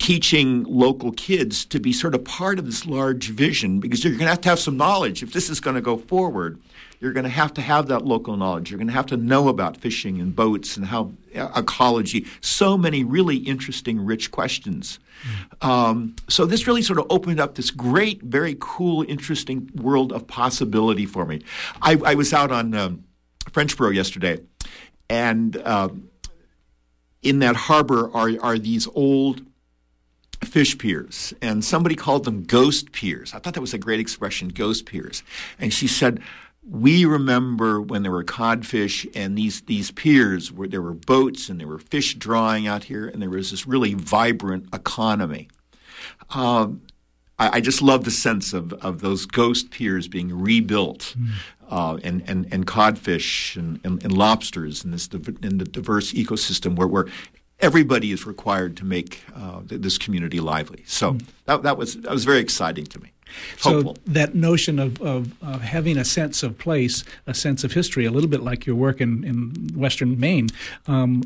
teaching 0.00 0.64
local 0.64 1.12
kids 1.12 1.64
to 1.66 1.78
be 1.78 1.92
sort 1.92 2.16
of 2.16 2.24
part 2.24 2.58
of 2.58 2.66
this 2.66 2.86
large 2.86 3.30
vision 3.30 3.78
because 3.78 4.02
you're 4.02 4.12
going 4.14 4.24
to 4.24 4.30
have 4.30 4.40
to 4.40 4.48
have 4.48 4.58
some 4.58 4.76
knowledge 4.76 5.22
if 5.22 5.32
this 5.32 5.48
is 5.48 5.60
going 5.60 5.76
to 5.76 5.80
go 5.80 5.96
forward 5.96 6.60
you're 7.00 7.12
going 7.12 7.24
to 7.24 7.30
have 7.30 7.52
to 7.54 7.60
have 7.60 7.88
that 7.88 8.04
local 8.04 8.36
knowledge. 8.36 8.70
You're 8.70 8.78
going 8.78 8.88
to 8.88 8.94
have 8.94 9.06
to 9.06 9.16
know 9.16 9.48
about 9.48 9.76
fishing 9.76 10.20
and 10.20 10.34
boats 10.34 10.76
and 10.76 10.86
how 10.86 11.12
ecology. 11.34 12.26
So 12.40 12.76
many 12.78 13.04
really 13.04 13.36
interesting, 13.36 14.04
rich 14.04 14.30
questions. 14.30 14.98
Um, 15.60 16.16
so 16.28 16.46
this 16.46 16.66
really 16.66 16.82
sort 16.82 16.98
of 16.98 17.06
opened 17.10 17.40
up 17.40 17.54
this 17.54 17.70
great, 17.70 18.22
very 18.22 18.56
cool, 18.58 19.04
interesting 19.08 19.70
world 19.74 20.12
of 20.12 20.26
possibility 20.26 21.06
for 21.06 21.24
me. 21.24 21.42
I, 21.82 22.00
I 22.04 22.14
was 22.14 22.32
out 22.32 22.50
on 22.50 22.74
um, 22.74 23.04
Frenchboro 23.50 23.94
yesterday, 23.94 24.40
and 25.08 25.56
um, 25.66 26.10
in 27.22 27.38
that 27.40 27.56
harbor 27.56 28.10
are 28.14 28.30
are 28.40 28.58
these 28.58 28.86
old 28.94 29.42
fish 30.44 30.76
piers, 30.78 31.34
and 31.40 31.64
somebody 31.64 31.94
called 31.94 32.24
them 32.24 32.44
ghost 32.44 32.92
piers. 32.92 33.34
I 33.34 33.38
thought 33.38 33.54
that 33.54 33.60
was 33.60 33.74
a 33.74 33.78
great 33.78 34.00
expression, 34.00 34.48
ghost 34.48 34.86
piers. 34.86 35.22
And 35.58 35.72
she 35.72 35.88
said 35.88 36.20
we 36.68 37.04
remember 37.04 37.80
when 37.80 38.02
there 38.02 38.10
were 38.10 38.24
codfish 38.24 39.06
and 39.14 39.38
these 39.38 39.60
these 39.62 39.90
piers 39.92 40.50
where 40.50 40.66
there 40.66 40.82
were 40.82 40.94
boats 40.94 41.48
and 41.48 41.60
there 41.60 41.68
were 41.68 41.78
fish 41.78 42.14
drawing 42.14 42.66
out 42.66 42.84
here 42.84 43.06
and 43.06 43.22
there 43.22 43.30
was 43.30 43.52
this 43.52 43.66
really 43.66 43.94
vibrant 43.94 44.66
economy. 44.74 45.48
Um, 46.30 46.82
I, 47.38 47.58
I, 47.58 47.60
just 47.60 47.82
love 47.82 48.04
the 48.04 48.10
sense 48.10 48.52
of, 48.52 48.72
of 48.74 49.00
those 49.00 49.26
ghost 49.26 49.70
piers 49.70 50.08
being 50.08 50.36
rebuilt 50.36 51.14
mm. 51.18 51.30
uh, 51.70 51.98
and, 52.02 52.22
and, 52.28 52.48
and 52.52 52.66
codfish 52.66 53.56
and, 53.56 53.80
and, 53.84 54.02
and 54.02 54.16
lobsters 54.16 54.84
in 54.84 54.90
this 54.90 55.08
in 55.08 55.58
the 55.58 55.64
diverse 55.64 56.12
ecosystem 56.12 56.74
where, 56.74 56.88
where 56.88 57.06
everybody 57.60 58.10
is 58.12 58.26
required 58.26 58.76
to 58.78 58.84
make 58.84 59.22
uh, 59.34 59.60
this 59.64 59.98
community 59.98 60.40
lively. 60.40 60.82
So 60.86 61.14
mm. 61.14 61.24
that, 61.44 61.62
that 61.62 61.76
was 61.76 61.94
that 61.98 62.10
was 62.10 62.24
very 62.24 62.40
exciting 62.40 62.86
to 62.86 63.00
me. 63.00 63.12
Hopeful. 63.60 63.94
So 63.94 64.00
that 64.06 64.34
notion 64.34 64.78
of, 64.78 65.00
of, 65.02 65.34
of, 65.42 65.62
having 65.62 65.96
a 65.96 66.04
sense 66.04 66.42
of 66.42 66.58
place, 66.58 67.04
a 67.26 67.34
sense 67.34 67.64
of 67.64 67.72
history, 67.72 68.04
a 68.04 68.10
little 68.10 68.30
bit 68.30 68.42
like 68.42 68.66
your 68.66 68.76
work 68.76 69.00
in, 69.00 69.24
in 69.24 69.70
Western 69.74 70.18
Maine, 70.18 70.48
um, 70.86 71.22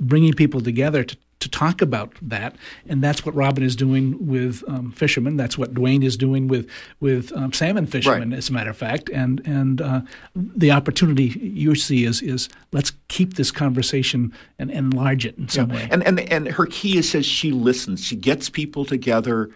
bringing 0.00 0.32
people 0.32 0.60
together 0.60 1.04
to, 1.04 1.16
to 1.40 1.48
talk 1.48 1.82
about 1.82 2.14
that, 2.22 2.54
and 2.88 3.02
that's 3.02 3.26
what 3.26 3.34
Robin 3.34 3.64
is 3.64 3.74
doing 3.74 4.26
with 4.28 4.62
um, 4.68 4.92
fishermen. 4.92 5.36
That's 5.36 5.58
what 5.58 5.74
Dwayne 5.74 6.04
is 6.04 6.16
doing 6.16 6.46
with 6.46 6.70
with 7.00 7.32
um, 7.32 7.52
salmon 7.52 7.86
fishermen, 7.86 8.30
right. 8.30 8.38
as 8.38 8.48
a 8.48 8.52
matter 8.52 8.70
of 8.70 8.76
fact. 8.76 9.10
And 9.10 9.42
and 9.44 9.80
uh, 9.80 10.00
the 10.36 10.70
opportunity 10.70 11.24
you 11.40 11.74
see 11.74 12.04
is 12.04 12.22
is 12.22 12.48
let's 12.70 12.92
keep 13.08 13.34
this 13.34 13.50
conversation 13.50 14.32
and 14.58 14.70
enlarge 14.70 15.26
it 15.26 15.36
in 15.36 15.48
some 15.48 15.70
yeah. 15.70 15.76
way. 15.76 15.88
And 15.90 16.06
and 16.06 16.20
and 16.20 16.46
her 16.48 16.66
key 16.66 16.98
is 16.98 17.10
says 17.10 17.26
she 17.26 17.50
listens. 17.50 18.04
She 18.04 18.14
gets 18.14 18.48
people 18.48 18.84
together 18.84 19.50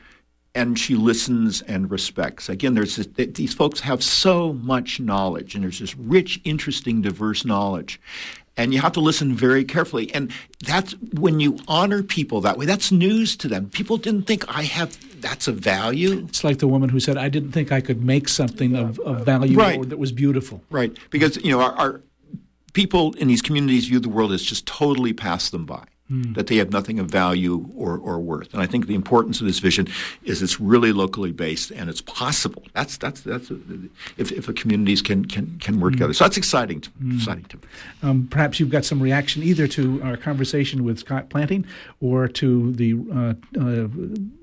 and 0.56 0.78
she 0.78 0.96
listens 0.96 1.60
and 1.62 1.90
respects. 1.90 2.48
Again, 2.48 2.74
there's 2.74 2.96
this, 2.96 3.06
these 3.28 3.52
folks 3.52 3.80
have 3.80 4.02
so 4.02 4.54
much 4.54 4.98
knowledge, 4.98 5.54
and 5.54 5.62
there's 5.62 5.78
this 5.78 5.96
rich, 5.96 6.40
interesting, 6.44 7.02
diverse 7.02 7.44
knowledge. 7.44 8.00
And 8.56 8.72
you 8.72 8.80
have 8.80 8.92
to 8.92 9.00
listen 9.00 9.34
very 9.34 9.64
carefully. 9.64 10.12
And 10.14 10.32
that's 10.64 10.92
when 11.12 11.40
you 11.40 11.58
honor 11.68 12.02
people 12.02 12.40
that 12.40 12.56
way, 12.56 12.64
that's 12.64 12.90
news 12.90 13.36
to 13.36 13.48
them. 13.48 13.68
People 13.68 13.98
didn't 13.98 14.22
think 14.22 14.44
I 14.48 14.62
have 14.62 14.96
that's 15.20 15.46
a 15.46 15.52
value. 15.52 16.24
It's 16.26 16.42
like 16.42 16.58
the 16.58 16.68
woman 16.68 16.88
who 16.88 16.98
said, 16.98 17.18
I 17.18 17.28
didn't 17.28 17.52
think 17.52 17.70
I 17.70 17.82
could 17.82 18.02
make 18.02 18.28
something 18.28 18.74
of, 18.74 18.98
of 19.00 19.26
value 19.26 19.58
right. 19.58 19.88
that 19.88 19.98
was 19.98 20.10
beautiful. 20.10 20.62
Right. 20.70 20.96
Because, 21.10 21.36
you 21.44 21.50
know, 21.50 21.60
our, 21.60 21.72
our 21.72 22.00
people 22.72 23.12
in 23.14 23.28
these 23.28 23.42
communities 23.42 23.88
view 23.88 24.00
the 24.00 24.08
world 24.08 24.32
as 24.32 24.42
just 24.42 24.64
totally 24.66 25.12
passed 25.12 25.52
them 25.52 25.66
by 25.66 25.84
mm. 26.10 26.34
that 26.34 26.46
they 26.46 26.56
have 26.56 26.70
nothing 26.70 26.98
of 26.98 27.10
value 27.10 27.68
or, 27.76 27.98
or 27.98 28.18
worth. 28.18 28.52
And 28.52 28.62
I 28.62 28.66
think 28.66 28.86
the 28.86 28.94
importance 28.94 29.40
of 29.40 29.46
this 29.46 29.58
vision 29.58 29.88
is 30.24 30.42
it's 30.42 30.60
really 30.60 30.92
locally 30.92 31.32
based 31.32 31.70
and 31.70 31.88
it's 31.90 32.00
possible. 32.00 32.62
That's 32.72 32.96
that's 32.96 33.20
that's 33.20 33.50
if 34.16 34.32
if 34.32 34.54
communities 34.54 35.02
can 35.02 35.24
can 35.24 35.58
can 35.60 35.80
work 35.80 35.92
mm. 35.92 35.96
together. 35.96 36.14
So 36.14 36.24
that's 36.24 36.36
exciting. 36.36 36.80
To, 36.82 36.90
mm. 36.90 37.16
Exciting 37.16 37.44
to 37.44 37.56
me. 37.56 37.62
Um, 38.02 38.28
perhaps 38.30 38.60
you've 38.60 38.70
got 38.70 38.84
some 38.84 39.02
reaction 39.02 39.42
either 39.42 39.66
to 39.68 40.02
our 40.02 40.16
conversation 40.16 40.84
with 40.84 40.98
Scott 40.98 41.28
Planting 41.28 41.66
or 42.00 42.28
to 42.28 42.72
the 42.72 42.94
uh, 43.12 43.60
uh, 43.60 43.88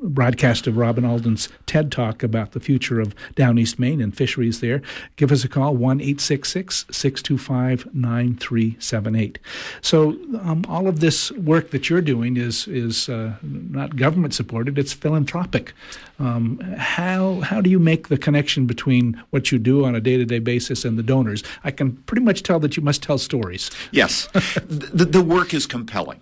broadcast 0.02 0.68
of 0.68 0.78
Robin 0.78 1.06
Alden's 1.06 1.50
TED 1.66 1.92
talk 1.92 2.24
about 2.24 2.52
the 2.52 2.60
future 2.60 3.00
of 3.00 3.16
Down 3.36 3.58
East 3.58 3.80
Maine 3.80 4.02
and 4.02 4.16
fisheries 4.16 4.60
there. 4.60 4.82
Give 5.16 5.32
us 5.32 5.44
a 5.44 5.50
call 5.50 5.76
one 5.76 6.02
eight 6.02 6.20
six 6.20 6.52
six 6.52 6.86
six 6.92 7.22
two 7.22 7.38
five 7.38 7.88
nine 7.94 8.36
three 8.36 8.76
seven 8.80 9.16
eight. 9.16 9.40
So 9.82 10.12
um, 10.42 10.66
all 10.68 10.88
of 10.88 11.00
this 11.00 11.32
work 11.34 11.53
work 11.54 11.70
that 11.70 11.88
you're 11.88 12.02
doing 12.02 12.36
is 12.36 12.68
is 12.68 13.10
uh, 13.10 13.34
not 13.42 13.96
government 13.96 14.34
supported; 14.34 14.80
it's 14.80 14.94
philanthropic. 14.94 15.74
Um, 16.18 16.60
how 16.78 17.42
how 17.42 17.62
do 17.62 17.70
you 17.70 17.80
make 17.80 18.08
the 18.08 18.18
connection 18.18 18.66
between 18.66 19.22
what 19.30 19.52
you 19.52 19.60
do 19.60 19.86
on 19.86 19.94
a 19.96 20.02
day 20.02 20.18
to 20.18 20.26
day 20.26 20.40
basis 20.40 20.84
and 20.84 20.98
the 20.98 21.04
donors? 21.04 21.44
I 21.64 21.72
can 21.72 21.88
pretty 22.08 22.24
much 22.24 22.42
tell 22.42 22.60
that 22.62 22.76
you 22.76 22.84
must 22.84 23.04
tell 23.04 23.20
stories. 23.20 23.70
Yes, 23.92 24.28
the, 24.68 25.06
the 25.06 25.22
work 25.22 25.54
is 25.54 25.68
compelling. 25.68 26.22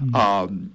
Mm-hmm. 0.00 0.14
Um, 0.14 0.72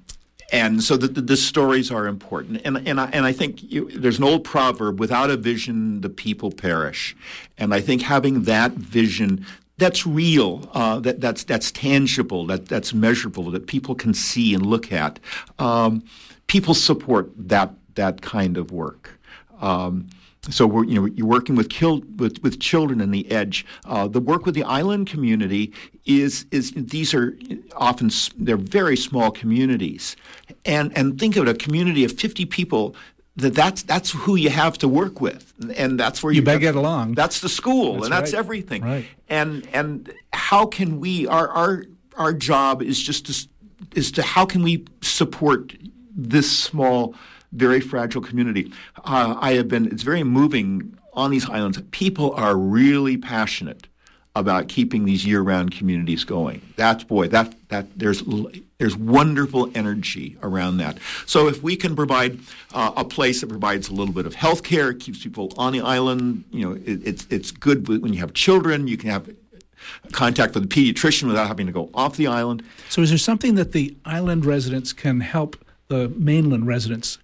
and 0.52 0.84
so 0.84 0.98
the, 0.98 1.08
the, 1.08 1.22
the, 1.22 1.38
stories 1.38 1.92
are 1.92 2.08
important. 2.08 2.62
And, 2.66 2.76
and, 2.86 3.00
I, 3.00 3.06
and 3.14 3.26
I 3.26 3.32
think 3.32 3.64
you, 3.64 3.90
there's 4.04 4.18
an 4.18 4.26
old 4.26 4.44
proverb 4.44 5.00
without 5.00 5.30
a 5.30 5.38
vision, 5.38 6.02
the 6.02 6.10
people 6.10 6.52
perish. 6.52 7.16
And 7.58 7.74
I 7.74 7.80
think 7.80 8.02
having 8.02 8.44
that 8.44 8.72
vision 8.74 9.46
that's 9.82 10.06
real, 10.06 10.70
uh, 10.74 11.00
that, 11.00 11.20
that's, 11.20 11.44
that's 11.44 11.72
tangible, 11.72 12.46
that, 12.46 12.68
that's 12.68 12.94
measurable, 12.94 13.50
that 13.50 13.66
people 13.66 13.96
can 13.96 14.14
see 14.14 14.54
and 14.54 14.64
look 14.64 14.92
at. 14.92 15.20
Um, 15.58 16.04
people 16.46 16.76
support 16.76 17.32
that, 17.36 17.74
that 17.96 18.22
kind 18.22 18.58
of 18.58 18.72
work. 18.72 19.20
Um, 19.60 20.08
so 20.50 20.68
we're, 20.68 20.86
you 20.86 20.96
know, 20.96 21.06
you're 21.08 21.26
working 21.26 21.56
with, 21.56 21.72
with, 22.18 22.42
with 22.44 22.60
children 22.60 23.02
in 23.02 23.10
the 23.10 23.30
edge. 23.32 23.66
Uh, 23.86 24.08
the 24.08 24.20
work 24.20 24.46
with 24.46 24.54
the 24.54 24.64
island 24.64 25.08
community 25.08 25.74
is, 26.06 26.46
is 26.52 26.74
these 26.76 27.14
are 27.16 27.36
often, 27.76 28.12
they're 28.38 28.58
very 28.58 28.98
small 28.98 29.32
communities. 29.32 30.16
And, 30.64 30.96
and 30.96 31.20
think 31.20 31.38
of 31.38 31.48
it, 31.48 31.50
a 31.50 31.54
community 31.56 32.04
of 32.04 32.12
50 32.12 32.46
people 32.46 32.96
that 33.38 33.56
that's 33.56 33.84
that's 33.84 34.12
who 34.12 34.36
you 34.36 34.50
have 34.50 34.78
to 34.80 34.88
work 34.88 35.22
with, 35.22 35.54
and 35.78 36.00
that's 36.00 36.22
where 36.22 36.34
you, 36.34 36.42
you 36.42 36.46
better 36.46 36.60
get 36.60 36.76
along. 36.76 37.14
That's 37.14 37.40
the 37.40 37.50
school, 37.50 37.94
that's 37.94 38.06
and 38.06 38.14
that's 38.14 38.34
right. 38.34 38.40
everything. 38.40 38.82
Right. 38.84 39.06
And 39.30 39.68
and 39.74 40.14
how 40.34 40.66
can 40.66 41.00
we? 41.00 41.28
Our 41.28 41.48
our 41.48 41.84
our 42.18 42.34
job 42.34 42.82
is 42.82 43.02
just 43.02 43.28
to 43.28 43.48
is 43.96 44.12
to 44.14 44.22
how 44.22 44.46
can 44.46 44.64
we 44.64 44.86
support 45.02 45.76
this 46.14 46.52
small, 46.52 47.16
very 47.54 47.80
fragile 47.80 48.22
community? 48.22 48.72
Uh, 48.98 49.36
I 49.40 49.54
have 49.54 49.70
been. 49.70 49.88
It's 49.88 50.04
very 50.04 50.24
moving 50.24 50.98
on 51.14 51.32
these 51.32 51.50
islands. 51.50 51.82
People 51.92 52.34
are 52.34 52.56
really 52.56 53.18
passionate 53.18 53.88
about 54.36 54.70
keeping 54.70 55.06
these 55.06 55.26
year-round 55.26 55.72
communities 55.72 56.24
going. 56.24 56.62
That's 56.78 57.04
boy, 57.04 57.28
that 57.30 57.54
that 57.70 57.88
there's 57.98 58.24
there's 58.78 58.96
wonderful 58.96 59.70
energy 59.76 60.38
around 60.42 60.78
that. 60.78 60.98
So 61.26 61.48
if 61.48 61.62
we 61.62 61.76
can 61.76 61.96
provide 61.96 62.40
uh, 62.74 62.94
a 62.96 63.06
place 63.06 63.42
that 63.42 63.48
provides 63.48 63.90
a 63.90 63.94
little 63.94 64.14
bit 64.14 64.26
of 64.26 64.36
health 64.36 64.64
care, 64.64 64.94
keeps 64.94 65.24
people 65.24 65.52
on 65.58 65.74
the 65.74 65.82
island, 65.82 66.46
you 66.52 66.66
know, 66.66 66.74
it, 66.74 67.06
it's 67.06 67.28
it's 67.30 67.52
good 67.52 67.88
when 67.88 68.14
you 68.14 68.20
have 68.20 68.34
children. 68.34 68.88
You 68.88 68.98
can 68.98 69.10
have 69.10 69.30
contact 70.12 70.54
with 70.54 70.64
a 70.64 70.68
pediatrician 70.68 71.28
without 71.28 71.48
having 71.48 71.66
to 71.66 71.74
go 71.74 71.90
off 71.94 72.16
the 72.16 72.28
island. 72.28 72.64
So 72.90 73.02
is 73.02 73.10
there 73.10 73.18
something 73.18 73.56
that 73.56 73.72
the 73.72 73.96
island 74.06 74.46
residents 74.46 74.94
can 74.94 75.20
help 75.22 75.58
the 75.88 76.10
mainland 76.10 76.68
residents 76.68 77.18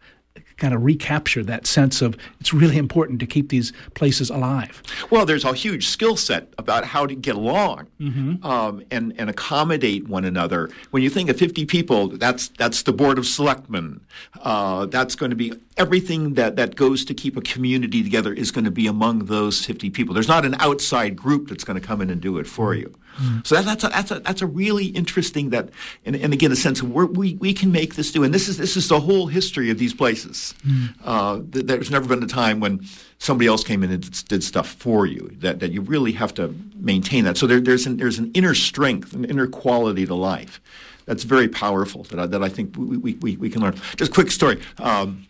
kind 0.58 0.74
of 0.74 0.84
recapture 0.84 1.44
that 1.44 1.66
sense 1.66 2.02
of 2.02 2.18
it's 2.40 2.54
really 2.54 2.78
important 2.78 3.20
to 3.20 3.26
keep 3.26 3.50
these 3.50 3.72
places 3.94 4.30
alive? 4.30 4.82
Well, 5.10 5.26
there's 5.26 5.46
a 5.46 5.54
huge 5.54 5.88
skill 5.88 6.18
set 6.18 6.54
about 6.58 6.86
how 6.86 7.06
to 7.06 7.16
get 7.16 7.36
along 7.36 7.88
mm-hmm. 8.00 8.46
um, 8.46 8.84
and, 8.92 9.14
and 9.18 9.30
accommodate 9.30 10.08
one 10.08 10.26
another. 10.26 10.70
When 10.92 11.04
you 11.04 11.10
think 11.10 11.30
of 11.30 11.38
50 11.38 11.66
people, 11.66 12.08
that's 12.10 12.50
that's 12.50 12.84
the 12.84 12.94
board 12.94 13.18
of 13.18 13.26
selectmen. 13.26 14.02
Uh, 14.42 14.86
that's 14.88 15.16
going 15.16 15.30
to 15.30 15.36
be 15.36 15.54
everything 15.78 16.34
that, 16.34 16.56
that 16.56 16.76
goes 16.76 17.06
to 17.06 17.14
keep 17.14 17.38
a 17.38 17.42
community 17.42 18.04
together 18.04 18.34
is 18.34 18.52
going 18.52 18.66
to 18.66 18.72
be 18.72 18.88
among 18.88 19.26
those 19.26 19.64
50 19.64 19.90
people. 19.92 20.14
There's 20.14 20.28
not 20.28 20.46
an 20.46 20.56
outside 20.60 21.16
group 21.16 21.48
that's 21.48 21.64
going 21.64 21.80
to 21.80 21.86
come 21.86 22.02
in 22.02 22.10
and 22.10 22.20
do 22.20 22.38
it 22.40 22.48
for 22.48 22.74
mm-hmm. 22.74 22.96
You. 23.20 23.42
So 23.44 23.56
that, 23.56 23.66
that's 23.66 23.84
a, 23.84 23.88
that's 23.90 24.12
a 24.12 24.20
that's 24.20 24.42
a 24.42 24.48
really 24.48 24.86
interesting 24.88 25.50
that 25.52 25.70
and, 26.06 26.16
and 26.16 26.34
again 26.34 26.52
a 26.52 26.56
sense 26.56 26.82
of 26.82 26.92
where 26.92 27.06
we, 27.06 27.36
we 27.36 27.54
can 27.54 27.72
make 27.72 27.96
this 27.96 28.12
do 28.12 28.24
and 28.24 28.34
this 28.34 28.48
is 28.48 28.58
this 28.58 28.78
is 28.78 28.88
the 28.88 29.00
whole 29.00 29.28
history 29.28 29.70
of 29.70 29.78
these 29.78 29.94
places. 29.94 30.54
Mm. 30.66 30.94
Uh, 31.04 31.42
th- 31.52 31.66
there's 31.66 31.92
never 31.92 32.08
been 32.08 32.24
a 32.24 32.28
time 32.28 32.60
when 32.60 32.86
somebody 33.20 33.48
else 33.48 33.64
came 33.64 33.84
in 33.84 33.92
and 33.92 34.04
did, 34.04 34.28
did, 34.28 34.44
stuff 34.44 34.68
for 34.68 35.06
you 35.06 35.30
that, 35.40 35.60
that 35.60 35.72
you 35.72 35.82
really 35.82 36.12
have 36.12 36.34
to 36.36 36.54
maintain 36.76 37.24
that. 37.26 37.38
So 37.38 37.48
there, 37.48 37.60
there's 37.60 37.86
an, 37.86 37.98
there's 37.98 38.20
an 38.20 38.32
inner 38.34 38.54
strength, 38.54 39.14
an 39.14 39.26
inner 39.26 39.48
quality 39.48 40.06
to 40.06 40.16
life 40.16 40.62
that's 41.06 41.24
very 41.24 41.48
powerful 41.48 42.04
that 42.04 42.20
I, 42.20 42.26
that 42.28 42.44
I 42.44 42.50
think 42.50 42.76
we, 42.78 43.14
we, 43.14 43.38
we 43.38 43.50
can 43.50 43.62
learn. 43.62 43.76
Just 43.96 44.12
a 44.12 44.14
quick 44.14 44.32
story. 44.32 44.62
Um, 44.78 45.27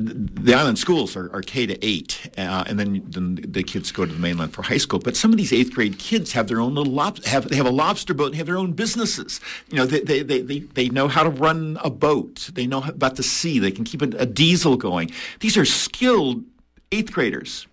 the 0.00 0.54
island 0.54 0.78
schools 0.78 1.16
are, 1.16 1.32
are 1.32 1.42
K 1.42 1.66
to 1.66 1.84
eight, 1.84 2.30
uh, 2.38 2.64
and 2.66 2.78
then, 2.78 3.02
then 3.06 3.38
the 3.46 3.62
kids 3.62 3.92
go 3.92 4.04
to 4.04 4.12
the 4.12 4.18
mainland 4.18 4.52
for 4.52 4.62
high 4.62 4.78
school. 4.78 4.98
But 4.98 5.16
some 5.16 5.30
of 5.30 5.36
these 5.36 5.52
eighth 5.52 5.74
grade 5.74 5.98
kids 5.98 6.32
have 6.32 6.48
their 6.48 6.60
own 6.60 6.74
little 6.74 6.92
lob- 6.92 7.24
have 7.24 7.48
they 7.48 7.56
have 7.56 7.66
a 7.66 7.70
lobster 7.70 8.14
boat 8.14 8.26
and 8.26 8.36
have 8.36 8.46
their 8.46 8.56
own 8.56 8.72
businesses. 8.72 9.40
You 9.70 9.76
know, 9.78 9.86
they 9.86 10.00
they, 10.00 10.22
they, 10.22 10.40
they, 10.40 10.58
they 10.60 10.88
know 10.88 11.08
how 11.08 11.22
to 11.22 11.30
run 11.30 11.78
a 11.82 11.90
boat. 11.90 12.50
They 12.54 12.66
know 12.66 12.82
about 12.82 13.16
the 13.16 13.22
sea. 13.22 13.58
They 13.58 13.70
can 13.70 13.84
keep 13.84 14.02
a, 14.02 14.08
a 14.16 14.26
diesel 14.26 14.76
going. 14.76 15.10
These 15.40 15.56
are 15.56 15.64
skilled 15.64 16.44
eighth 16.92 17.12
graders, 17.12 17.66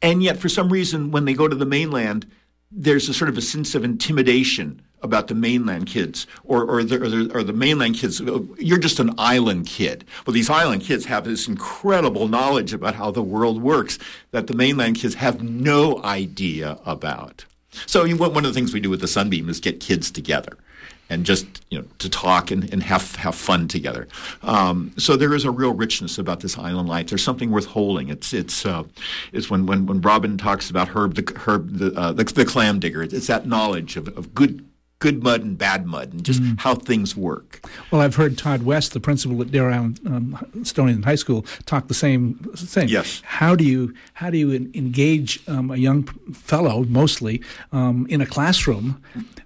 and 0.00 0.22
yet 0.22 0.38
for 0.38 0.48
some 0.48 0.70
reason, 0.70 1.10
when 1.10 1.24
they 1.24 1.34
go 1.34 1.48
to 1.48 1.56
the 1.56 1.66
mainland, 1.66 2.26
there's 2.70 3.08
a 3.08 3.14
sort 3.14 3.28
of 3.28 3.36
a 3.36 3.42
sense 3.42 3.74
of 3.74 3.84
intimidation 3.84 4.82
about 5.02 5.28
the 5.28 5.34
mainland 5.34 5.86
kids 5.86 6.26
or, 6.44 6.64
or, 6.64 6.84
the, 6.84 7.02
or, 7.02 7.08
the, 7.08 7.34
or 7.34 7.42
the 7.42 7.52
mainland 7.52 7.96
kids. 7.96 8.20
You're 8.58 8.78
just 8.78 8.98
an 9.00 9.10
island 9.18 9.66
kid. 9.66 10.04
Well, 10.26 10.34
these 10.34 10.50
island 10.50 10.82
kids 10.82 11.04
have 11.06 11.24
this 11.24 11.48
incredible 11.48 12.28
knowledge 12.28 12.72
about 12.72 12.94
how 12.94 13.10
the 13.10 13.22
world 13.22 13.62
works 13.62 13.98
that 14.30 14.46
the 14.46 14.54
mainland 14.54 14.96
kids 14.96 15.14
have 15.14 15.42
no 15.42 16.02
idea 16.02 16.78
about. 16.86 17.44
So 17.86 18.06
one 18.16 18.44
of 18.44 18.52
the 18.52 18.52
things 18.52 18.72
we 18.72 18.80
do 18.80 18.90
with 18.90 19.00
the 19.00 19.08
Sunbeam 19.08 19.48
is 19.48 19.58
get 19.58 19.80
kids 19.80 20.10
together 20.10 20.58
and 21.12 21.26
just 21.26 21.46
you 21.68 21.78
know 21.78 21.84
to 21.98 22.08
talk 22.08 22.50
and, 22.50 22.72
and 22.72 22.82
have 22.82 23.14
have 23.16 23.34
fun 23.34 23.68
together. 23.68 24.08
Um, 24.42 24.92
so 24.96 25.14
there 25.14 25.34
is 25.34 25.44
a 25.44 25.50
real 25.50 25.74
richness 25.74 26.18
about 26.18 26.40
this 26.40 26.56
island 26.56 26.88
life. 26.88 27.08
There's 27.08 27.22
something 27.22 27.50
worth 27.50 27.66
holding. 27.66 28.08
It's 28.08 28.32
it's 28.32 28.64
uh, 28.64 28.84
it's 29.32 29.50
when, 29.50 29.66
when 29.66 29.84
when 29.84 30.00
Robin 30.00 30.38
talks 30.38 30.70
about 30.70 30.88
Herb 30.88 31.14
the 31.14 31.32
Herb 31.36 31.78
the 31.78 31.92
uh, 31.98 32.12
the, 32.12 32.24
the, 32.24 32.46
clam 32.46 32.80
digger. 32.80 33.02
It's 33.02 33.26
that 33.26 33.46
knowledge 33.46 33.96
of, 33.96 34.08
of 34.16 34.34
good 34.34 34.66
good 35.02 35.24
mud 35.24 35.42
and 35.42 35.58
bad 35.58 35.84
mud 35.84 36.12
and 36.12 36.24
just 36.24 36.40
mm. 36.40 36.58
how 36.60 36.76
things 36.76 37.16
work. 37.16 37.68
Well, 37.90 38.00
I've 38.00 38.14
heard 38.14 38.38
Todd 38.38 38.62
West, 38.62 38.92
the 38.92 39.00
principal 39.00 39.42
at 39.42 39.50
Deer 39.50 39.68
Isle 39.68 39.94
um, 40.06 40.62
Stony 40.62 40.98
High 41.02 41.16
School, 41.16 41.44
talk 41.66 41.88
the 41.88 41.94
same 41.94 42.34
thing. 42.54 42.88
Yes. 42.88 43.20
How 43.24 43.56
do 43.56 43.64
you 43.64 43.92
how 44.14 44.30
do 44.30 44.38
you 44.38 44.52
engage 44.52 45.40
um, 45.48 45.72
a 45.72 45.76
young 45.76 46.04
fellow, 46.32 46.84
mostly, 46.84 47.42
um, 47.72 48.06
in 48.08 48.20
a 48.20 48.26
classroom? 48.26 49.02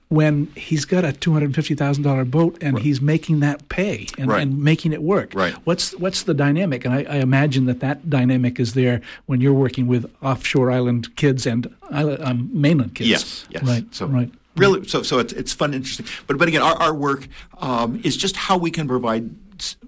When 0.09 0.46
he's 0.54 0.84
got 0.84 1.04
a 1.04 1.12
two 1.12 1.32
hundred 1.32 1.52
fifty 1.54 1.74
thousand 1.74 2.04
dollar 2.04 2.24
boat 2.24 2.59
and 2.61 2.74
right. 2.74 2.82
he's 2.84 3.00
making 3.00 3.40
that 3.40 3.68
pay 3.68 4.07
and, 4.18 4.28
right. 4.28 4.42
and, 4.42 4.62
making 4.62 4.92
it 4.92 5.02
work, 5.02 5.34
right. 5.34 5.54
what's 5.64 5.96
what's 5.98 6.22
the 6.22 6.34
dynamic? 6.34 6.84
And 6.84 6.94
I, 6.94 6.98
I, 7.14 7.16
imagine 7.16 7.64
that 7.64 7.80
that 7.80 8.09
dynamic 8.09 8.61
is 8.61 8.74
there 8.74 9.00
when 9.24 9.40
you're 9.40 9.52
working 9.52 9.88
with 9.88 10.09
offshore 10.22 10.70
island 10.70 11.16
kids 11.16 11.44
and 11.44 11.74
um, 11.90 12.48
mainland 12.52 12.94
kids. 12.94 13.11
Yes, 13.11 13.46
yes. 13.50 13.64
Right, 13.64 13.84
so, 13.92 14.07
right 14.07 14.30
really 14.57 14.86
so 14.86 15.02
so 15.02 15.18
it's 15.18 15.32
it's 15.32 15.52
fun 15.52 15.74
interesting. 15.74 16.07
But 16.26 16.38
but 16.38 16.48
again 16.48 16.62
our, 16.62 16.76
our 16.76 16.94
work 16.94 17.28
um, 17.59 18.00
is 18.04 18.16
just 18.16 18.36
how 18.36 18.59
we 18.59 18.70
can 18.70 18.88
provide 18.88 19.34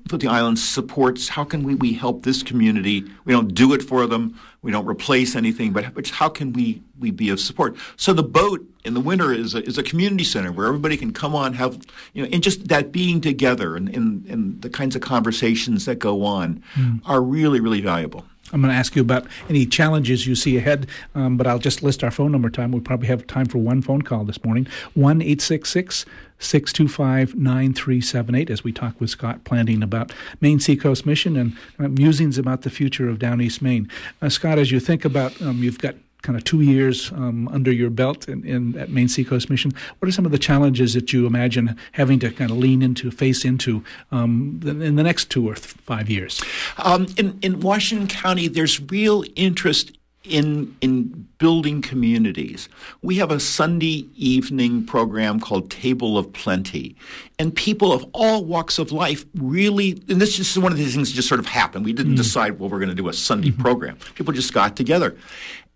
put 0.09 0.21
the 0.21 0.29
islands 0.29 0.67
supports. 0.67 1.29
How 1.29 1.45
can 1.45 1.63
we, 1.63 1.75
we 1.75 1.93
help 1.93 2.23
this 2.23 2.43
community? 2.43 3.05
We 3.25 3.33
don't 3.33 3.55
do 3.55 3.75
it 3.75 3.83
for 3.83 4.07
them. 4.07 4.39
We 4.63 4.73
don't 4.73 4.87
replace 4.87 5.37
anything 5.37 5.73
but, 5.73 5.95
but 5.95 6.09
how 6.09 6.29
can 6.29 6.53
we 6.53 6.83
we 6.99 7.11
be 7.11 7.31
of 7.31 7.39
support? 7.39 7.77
So 7.97 8.13
the 8.13 8.23
boat 8.23 8.67
in 8.85 8.95
the 8.95 9.01
winter 9.01 9.33
is 9.33 9.55
a, 9.55 9.63
is 9.63 9.79
a 9.79 9.83
community 9.83 10.25
center 10.25 10.51
where 10.51 10.67
everybody 10.67 10.97
can 10.97 11.13
come 11.13 11.35
on 11.35 11.53
have 11.55 11.79
you 12.13 12.23
know 12.23 12.29
and 12.33 12.43
just 12.43 12.69
that 12.69 12.91
being 12.91 13.21
together 13.21 13.77
and, 13.77 13.89
and, 13.95 14.27
and 14.27 14.63
the 14.63 14.71
kinds 14.71 14.97
of 14.97 15.03
conversations 15.03 15.85
that 15.85 15.97
go 15.97 16.25
on 16.25 16.63
mm. 16.75 17.01
are 17.05 17.23
really 17.23 17.61
really 17.61 17.81
valuable 17.81 18.25
I'm 18.53 18.61
going 18.61 18.73
to 18.73 18.79
ask 18.79 18.97
you 18.97 19.03
about 19.03 19.27
any 19.49 19.67
challenges 19.67 20.27
you 20.27 20.35
see 20.35 20.57
ahead, 20.57 20.87
um, 21.15 21.37
but 21.37 21.47
I'll 21.47 21.59
just 21.59 21.83
list 21.83 22.03
our 22.03 22.11
phone 22.11 22.33
number 22.33 22.51
time. 22.51 22.73
We 22.73 22.81
probably 22.81 23.09
have 23.09 23.27
time 23.27 23.47
for 23.47 23.59
one 23.59 23.83
phone 23.83 24.03
call 24.03 24.25
this 24.25 24.43
morning 24.45 24.67
1 24.95 25.21
866 25.23 26.07
625 26.41 27.35
9378 27.35 28.51
as 28.51 28.63
we 28.63 28.73
talk 28.73 29.01
with 29.01 29.11
Scott 29.11 29.45
Planting 29.45 29.83
about 29.83 30.13
Maine 30.41 30.61
Seacoast 30.61 31.05
Mission 31.05 31.37
and 31.37 31.57
uh, 31.79 31.89
musings 31.89 32.39
about 32.39 32.63
the 32.63 32.71
future 32.71 33.09
of 33.09 33.19
Down 33.19 33.41
East 33.41 33.61
Maine. 33.61 33.91
Uh, 34.23 34.29
Scott, 34.29 34.59
as 34.59 34.71
you 34.71 34.81
think 34.81 35.05
about, 35.05 35.41
um, 35.43 35.63
you've 35.63 35.79
got 35.79 35.97
kind 36.23 36.37
of 36.37 36.45
two 36.45 36.61
years 36.61 37.13
um, 37.13 37.49
under 37.49 37.71
your 37.71 37.91
belt 37.91 38.29
in, 38.29 38.45
in, 38.45 38.77
at 38.79 38.91
Maine 38.91 39.09
Seacoast 39.09 39.49
Mission, 39.51 39.73
what 39.99 40.09
are 40.09 40.13
some 40.13 40.27
of 40.27 40.33
the 40.33 40.39
challenges 40.39 40.95
that 40.95 41.13
you 41.13 41.27
imagine 41.27 41.77
having 41.93 42.19
to 42.21 42.31
kind 42.31 42.51
of 42.51 42.57
lean 42.57 42.83
into, 42.83 43.11
face 43.11 43.45
into 43.45 43.85
um, 44.11 44.61
in 44.65 44.97
the 44.97 45.03
next 45.03 45.31
two 45.31 45.49
or 45.49 45.55
th- 45.55 45.67
five 45.67 46.11
years? 46.11 46.43
Um, 46.79 47.07
in, 47.17 47.39
in 47.43 47.61
Washington 47.61 48.09
County, 48.09 48.49
there's 48.49 48.81
real 48.81 49.25
interest 49.37 49.99
in 50.25 50.77
in 50.81 51.27
building 51.39 51.81
communities. 51.81 52.69
We 53.03 53.17
have 53.17 53.31
a 53.31 53.41
Sunday 53.41 54.09
evening 54.17 54.85
program 54.85 55.41
called 55.41 55.71
Table 55.71 56.19
of 56.19 56.33
Plenty, 56.33 56.97
and 57.39 57.55
people 57.55 57.93
of 57.93 58.05
all 58.13 58.45
walks 58.45 58.79
of 58.79 58.93
life 58.93 59.25
really. 59.35 60.03
And 60.09 60.21
this 60.21 60.39
is 60.39 60.59
one 60.59 60.73
of 60.73 60.79
these 60.79 60.95
things 60.95 61.11
that 61.11 61.17
just 61.17 61.29
sort 61.29 61.41
of 61.41 61.47
happened. 61.47 61.85
We 61.85 61.93
didn't 61.93 62.15
mm. 62.15 62.19
decide 62.19 62.59
well 62.59 62.69
we're 62.69 62.79
going 62.79 62.91
to 62.91 62.95
do 62.95 63.09
a 63.09 63.13
Sunday 63.13 63.51
mm-hmm. 63.51 63.63
program. 63.63 63.97
People 64.15 64.33
just 64.33 64.53
got 64.53 64.77
together, 64.77 65.17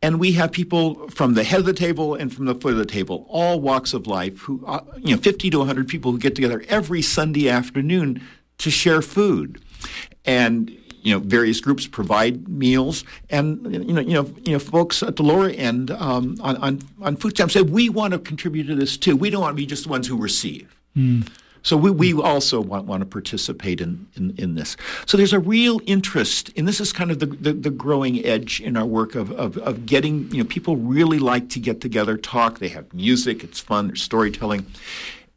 and 0.03 0.19
we 0.19 0.33
have 0.33 0.51
people 0.51 1.09
from 1.09 1.35
the 1.35 1.45
head 1.45 1.61
of 1.61 1.67
the 1.67 1.73
table 1.73 2.15
and 2.15 2.35
from 2.35 2.47
the 2.47 2.55
foot 2.55 2.73
of 2.73 2.79
the 2.79 2.85
table, 2.85 3.25
all 3.29 3.61
walks 3.61 3.95
of 3.95 4.09
life, 4.09 4.41
who, 4.41 4.63
uh, 4.67 4.81
you 4.99 5.15
know, 5.15 5.23
50 5.23 5.49
to 5.51 5.59
100 5.59 5.87
people 5.87 6.11
who 6.11 6.19
get 6.19 6.35
together 6.35 6.65
every 6.69 7.01
Sunday 7.01 7.49
afternoon 7.49 8.21
to 8.59 8.71
share 8.71 9.01
food. 9.01 9.63
And, 10.25 10.71
you 11.03 11.15
know, 11.15 11.21
various 11.21 11.61
groups 11.61 11.87
provide 11.87 12.49
meals, 12.49 13.05
and 13.31 13.73
you 13.73 13.93
know, 13.93 14.01
you 14.01 14.15
know, 14.15 14.35
you 14.45 14.53
know, 14.53 14.59
folks 14.61 15.03
at 15.03 15.17
the 15.17 15.25
lower 15.25 15.49
end 15.49 15.91
um, 15.91 16.37
on, 16.41 16.57
on 16.59 16.79
on 17.01 17.17
food 17.17 17.31
stamps 17.31 17.55
say 17.55 17.63
we 17.63 17.89
want 17.89 18.13
to 18.13 18.21
contribute 18.21 18.69
to 18.69 18.77
this 18.77 18.97
too. 18.97 19.17
We 19.17 19.29
don't 19.29 19.41
want 19.41 19.53
to 19.53 19.57
be 19.57 19.67
just 19.67 19.83
the 19.83 19.91
ones 19.91 20.07
who 20.07 20.17
receive. 20.17 20.77
Mm. 20.97 21.29
So 21.63 21.77
we, 21.77 21.91
we 21.91 22.13
also 22.13 22.61
want, 22.61 22.87
want 22.87 23.01
to 23.01 23.07
participate 23.07 23.81
in, 23.81 24.07
in, 24.17 24.35
in, 24.37 24.55
this. 24.55 24.77
So 25.07 25.17
there's 25.17 25.33
a 25.33 25.39
real 25.39 25.81
interest, 25.87 26.51
and 26.57 26.67
this 26.67 26.81
is 26.81 26.93
kind 26.93 27.11
of 27.11 27.21
the, 27.21 27.27
the, 27.27 27.53
the, 27.53 27.71
growing 27.71 28.25
edge 28.25 28.61
in 28.61 28.77
our 28.77 28.85
work 28.85 29.15
of, 29.15 29.31
of, 29.33 29.57
of 29.59 29.87
getting, 29.87 30.31
you 30.31 30.43
know, 30.43 30.49
people 30.49 30.77
really 30.77 31.19
like 31.19 31.49
to 31.51 31.61
get 31.61 31.81
together, 31.81 32.17
talk. 32.17 32.59
They 32.59 32.69
have 32.69 32.93
music, 32.93 33.43
it's 33.45 33.61
fun, 33.61 33.89
there's 33.89 34.03
storytelling. 34.03 34.67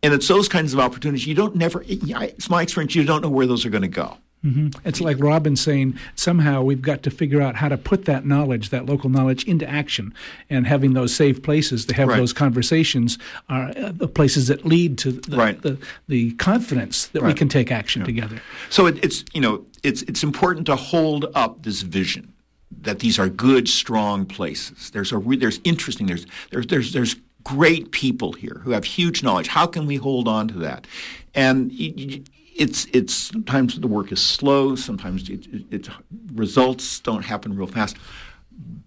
And 0.04 0.14
it's 0.14 0.28
those 0.28 0.48
kinds 0.48 0.74
of 0.74 0.80
opportunities 0.80 1.26
you 1.26 1.36
don't 1.36 1.56
never, 1.56 1.84
it's 1.88 2.50
my 2.50 2.62
experience, 2.62 2.96
you 2.96 3.04
don't 3.04 3.22
know 3.22 3.30
where 3.30 3.48
those 3.48 3.66
are 3.66 3.70
going 3.70 3.82
to 3.84 3.88
go. 3.88 4.18
Mm-hmm. 4.46 4.88
It's 4.88 5.02
like 5.02 5.18
Robin 5.20 5.56
saying 5.56 5.98
somehow 6.14 6.62
we've 6.62 6.82
got 6.82 7.02
to 7.04 7.12
figure 7.12 7.42
out 7.42 7.56
how 7.56 7.68
to 7.68 7.78
put 7.78 8.06
that 8.06 8.26
knowledge, 8.26 8.70
that 8.70 8.86
local 8.86 9.10
knowledge, 9.10 9.44
into 9.46 9.68
action, 9.68 10.14
and 10.50 10.68
having 10.68 10.94
those 10.94 11.16
safe 11.16 11.42
places 11.42 11.86
to 11.86 11.96
have 11.96 12.10
right. 12.10 12.18
those 12.18 12.32
conversations 12.32 13.18
are 13.50 13.70
uh, 13.70 13.92
the 13.92 14.08
places 14.08 14.48
that 14.48 14.64
lead 14.64 14.98
to 15.00 15.14
the 15.14 15.38
right. 15.38 15.62
the, 15.64 15.80
the, 16.08 16.32
confidence 16.34 17.08
that 17.08 17.22
right. 17.22 17.30
we 17.30 17.34
can 17.34 17.50
take 17.50 17.72
action 17.72 18.02
yeah. 18.02 18.06
together. 18.06 18.42
So 18.70 18.86
it, 18.86 19.04
it's 19.04 19.26
you 19.34 19.42
know 19.42 19.66
it's 19.84 20.04
it's 20.04 20.24
important 20.24 20.68
to 20.68 20.76
hold 20.76 21.26
up 21.34 21.64
this 21.64 21.82
vision 21.82 22.32
that 22.82 23.00
these 23.00 23.18
are 23.18 23.30
good, 23.30 23.68
strong 23.68 24.26
places. 24.26 24.92
There's 24.92 25.12
a 25.12 25.18
re- 25.18 25.38
there's 25.38 25.60
interesting. 25.64 26.06
There's 26.06 26.28
there's 26.52 26.68
there's 26.68 26.94
there's 26.94 27.16
great 27.44 27.92
people 27.92 28.34
here 28.34 28.62
who 28.64 28.72
have 28.72 28.84
huge 28.84 29.24
knowledge. 29.24 29.48
How 29.48 29.66
can 29.66 29.86
we 29.88 29.96
hold 29.96 30.28
on 30.28 30.48
to 30.50 30.56
that? 30.60 30.86
And 31.34 31.72
it's 32.56 32.86
it's 32.94 33.14
sometimes 33.14 33.80
the 33.80 33.88
work 33.88 34.12
is 34.12 34.22
slow. 34.22 34.76
Sometimes 34.76 35.30
it, 35.30 35.46
it, 35.48 35.64
it 35.72 35.90
results 36.34 37.00
don't 37.02 37.24
happen 37.24 37.56
real 37.56 37.68
fast. 37.68 37.98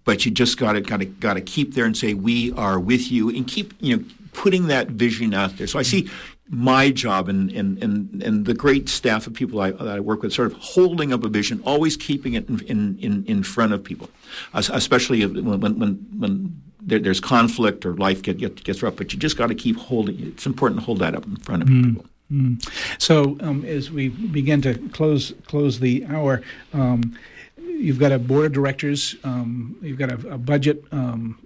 But 0.03 0.25
you 0.25 0.31
just 0.31 0.57
got 0.57 0.73
to 0.73 0.81
got 0.81 0.97
to 0.97 1.05
got 1.05 1.35
to 1.35 1.41
keep 1.41 1.75
there 1.75 1.85
and 1.85 1.95
say 1.95 2.13
we 2.13 2.51
are 2.53 2.79
with 2.79 3.11
you 3.11 3.29
and 3.29 3.47
keep 3.47 3.73
you 3.79 3.97
know 3.97 4.03
putting 4.33 4.67
that 4.67 4.87
vision 4.87 5.33
out 5.33 5.57
there. 5.57 5.67
So 5.67 5.77
I 5.77 5.83
see 5.83 6.09
my 6.49 6.89
job 6.89 7.29
and 7.29 7.51
and 7.51 7.81
and, 7.83 8.23
and 8.23 8.45
the 8.45 8.55
great 8.55 8.89
staff 8.89 9.27
of 9.27 9.33
people 9.33 9.61
I, 9.61 9.71
that 9.71 9.87
I 9.87 9.99
work 9.99 10.23
with, 10.23 10.33
sort 10.33 10.51
of 10.51 10.57
holding 10.57 11.13
up 11.13 11.23
a 11.23 11.29
vision, 11.29 11.61
always 11.63 11.95
keeping 11.95 12.33
it 12.33 12.49
in 12.49 12.97
in, 12.99 13.23
in 13.25 13.43
front 13.43 13.73
of 13.73 13.83
people, 13.83 14.09
especially 14.53 15.23
when 15.25 15.59
when 15.59 15.95
when 16.17 16.61
there, 16.81 16.97
there's 16.97 17.19
conflict 17.19 17.85
or 17.85 17.93
life 17.93 18.23
get, 18.23 18.37
get, 18.37 18.63
gets 18.63 18.81
rough. 18.81 18.95
But 18.95 19.13
you 19.13 19.19
just 19.19 19.37
got 19.37 19.47
to 19.47 19.55
keep 19.55 19.77
holding. 19.77 20.19
It's 20.19 20.47
important 20.47 20.79
to 20.79 20.85
hold 20.85 20.99
that 20.99 21.13
up 21.13 21.25
in 21.25 21.35
front 21.35 21.61
of 21.61 21.69
mm. 21.69 21.83
people. 21.83 22.05
Mm. 22.31 22.63
So, 23.01 23.37
um, 23.39 23.65
as 23.65 23.89
we 23.89 24.09
begin 24.09 24.61
to 24.61 24.75
close 24.89 25.33
close 25.47 25.79
the 25.79 26.05
hour, 26.05 26.41
um, 26.73 27.17
you've 27.57 27.99
got 27.99 28.11
a 28.11 28.19
board 28.19 28.45
of 28.45 28.51
directors, 28.53 29.15
um, 29.23 29.77
you've 29.81 29.97
got 29.97 30.11
a, 30.11 30.33
a 30.33 30.37
budget. 30.37 30.83
Um, 30.91 31.39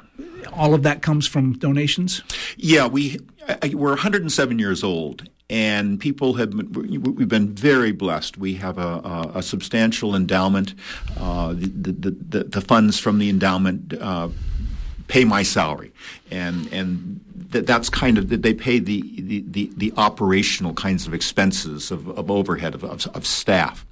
all 0.52 0.74
of 0.74 0.84
that 0.84 1.02
comes 1.02 1.28
from 1.28 1.54
donations. 1.54 2.22
Yeah, 2.58 2.88
we 2.88 3.20
we're 3.74 3.90
107 3.90 4.60
years 4.60 4.84
old, 4.84 5.30
and 5.50 6.00
people 6.00 6.34
have 6.34 6.52
been, 6.52 7.02
we've 7.02 7.30
been 7.30 7.54
very 7.54 7.92
blessed. 7.92 8.38
We 8.38 8.56
have 8.56 8.78
a, 8.78 8.82
a, 8.82 9.32
a 9.36 9.44
substantial 9.44 10.16
endowment. 10.16 10.76
Uh, 11.18 11.54
the, 11.54 11.92
the, 11.92 12.12
the, 12.12 12.44
the, 12.44 12.62
funds 12.62 13.00
from 13.00 13.20
the 13.20 13.30
endowment. 13.30 13.94
Uh, 13.94 14.30
pay 15.08 15.26
my 15.26 15.44
salary, 15.44 15.92
and 16.32 16.72
and 16.72 17.20
that 17.54 17.66
that's 17.66 17.90
kind 17.90 18.18
of 18.18 18.30
they 18.30 18.54
pay 18.54 18.80
the 18.80 19.02
the, 19.18 19.44
the, 19.48 19.72
the 19.78 19.94
operational 19.98 20.74
kinds 20.74 21.08
of 21.08 21.14
expenses 21.14 21.92
of, 21.92 22.10
of 22.10 22.30
overhead 22.30 22.76
of, 22.76 22.84
of, 22.84 23.08
of 23.16 23.26
staff. 23.26 23.86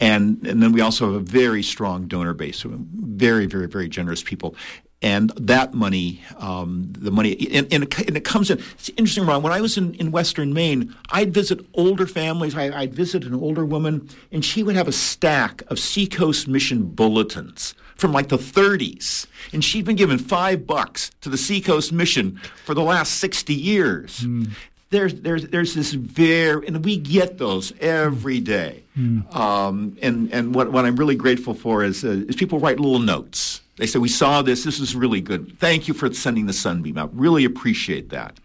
And, 0.00 0.46
and 0.46 0.62
then 0.62 0.72
we 0.72 0.80
also 0.80 1.12
have 1.12 1.14
a 1.14 1.24
very 1.24 1.62
strong 1.62 2.06
donor 2.08 2.32
base, 2.32 2.62
very, 2.64 3.44
very, 3.44 3.68
very 3.68 3.86
generous 3.86 4.22
people 4.22 4.56
and 5.02 5.30
that 5.30 5.74
money, 5.74 6.22
um, 6.38 6.92
the 6.96 7.10
money, 7.10 7.32
and, 7.52 7.70
and, 7.72 7.82
it, 7.82 7.98
and, 8.06 8.16
it, 8.16 8.24
comes 8.24 8.50
in. 8.50 8.58
It's 8.74 8.88
interesting, 8.90 9.26
Ron. 9.26 9.42
When 9.42 9.52
I 9.52 9.60
was 9.60 9.76
in, 9.76 9.94
in 9.94 10.12
Western 10.12 10.54
Maine, 10.54 10.94
I'd 11.10 11.34
visit 11.34 11.66
older 11.74 12.06
families. 12.06 12.56
I, 12.56 12.70
would 12.70 12.94
visit 12.94 13.24
an 13.24 13.34
older 13.34 13.66
woman, 13.66 14.08
and 14.30 14.44
she 14.44 14.62
would 14.62 14.76
have 14.76 14.86
a 14.86 14.92
stack 14.92 15.64
of 15.66 15.80
Seacoast 15.80 16.46
Mission 16.46 16.84
bulletins 16.84 17.74
from 17.96 18.12
like 18.12 18.28
the 18.28 18.38
30s, 18.38 19.26
and 19.52 19.64
she'd 19.64 19.84
been 19.84 19.96
given 19.96 20.18
five 20.18 20.66
bucks 20.66 21.10
to 21.20 21.28
the 21.28 21.38
Seacoast 21.38 21.92
Mission 21.92 22.40
for 22.64 22.74
the 22.74 22.82
last 22.82 23.14
60 23.14 23.54
years. 23.54 24.20
Mm. 24.20 24.50
There's, 24.90 25.14
there's, 25.14 25.48
there's 25.48 25.74
this 25.74 25.92
very, 25.92 26.66
and 26.66 26.84
we 26.84 26.98
get 26.98 27.38
those 27.38 27.72
every 27.80 28.40
day. 28.40 28.82
Mm. 28.98 29.34
Um, 29.34 29.96
and 30.02 30.30
and 30.32 30.54
what, 30.54 30.70
what 30.70 30.84
I'm 30.84 30.96
really 30.96 31.16
grateful 31.16 31.54
for 31.54 31.82
is, 31.82 32.04
uh, 32.04 32.24
is 32.28 32.36
people 32.36 32.58
write 32.58 32.78
little 32.78 32.98
notes 32.98 33.62
they 33.76 33.86
say, 33.86 33.98
We 33.98 34.08
saw 34.08 34.42
this. 34.42 34.64
This 34.64 34.80
is 34.80 34.94
really 34.94 35.20
good. 35.20 35.58
Thank 35.58 35.88
you 35.88 35.94
for 35.94 36.12
sending 36.12 36.46
the 36.46 36.52
sunbeam 36.52 36.98
out. 36.98 37.10
Really 37.16 37.44
appreciate 37.44 38.10
that. 38.10 38.38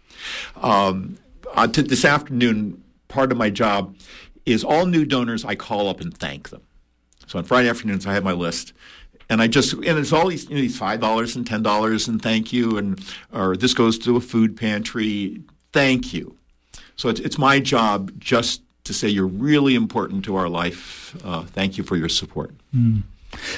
Um, 0.55 1.17
uh, 1.53 1.67
to 1.67 1.83
this 1.83 2.05
afternoon, 2.05 2.83
part 3.07 3.31
of 3.31 3.37
my 3.37 3.49
job 3.49 3.95
is 4.45 4.63
all 4.63 4.85
new 4.85 5.05
donors, 5.05 5.43
I 5.43 5.55
call 5.55 5.89
up 5.89 5.99
and 5.99 6.15
thank 6.17 6.49
them. 6.49 6.61
So 7.27 7.37
on 7.37 7.45
Friday 7.45 7.69
afternoons, 7.69 8.07
I 8.07 8.13
have 8.13 8.23
my 8.23 8.31
list. 8.31 8.73
And 9.29 9.41
I 9.41 9.47
just 9.47 9.73
and 9.73 9.99
it's 9.99 10.13
all 10.13 10.27
these 10.27 10.49
you 10.49 10.55
know, 10.55 10.61
these 10.61 10.77
five 10.77 10.99
dollars 10.99 11.35
and 11.35 11.45
ten 11.45 11.61
dollars 11.61 12.07
and 12.07 12.21
thank 12.21 12.53
you 12.53 12.77
and 12.77 13.03
or 13.33 13.57
this 13.57 13.73
goes 13.73 13.97
to 13.99 14.15
a 14.15 14.21
food 14.21 14.55
pantry. 14.55 15.41
Thank 15.73 16.13
you. 16.13 16.37
So 16.95 17.09
it's 17.09 17.19
it's 17.19 17.37
my 17.37 17.59
job 17.59 18.11
just 18.19 18.61
to 18.85 18.93
say 18.93 19.07
you're 19.09 19.27
really 19.27 19.75
important 19.75 20.23
to 20.25 20.35
our 20.35 20.47
life. 20.47 21.15
Uh, 21.23 21.43
thank 21.43 21.77
you 21.77 21.83
for 21.83 21.95
your 21.97 22.09
support. 22.09 22.51
Mm. 22.75 23.03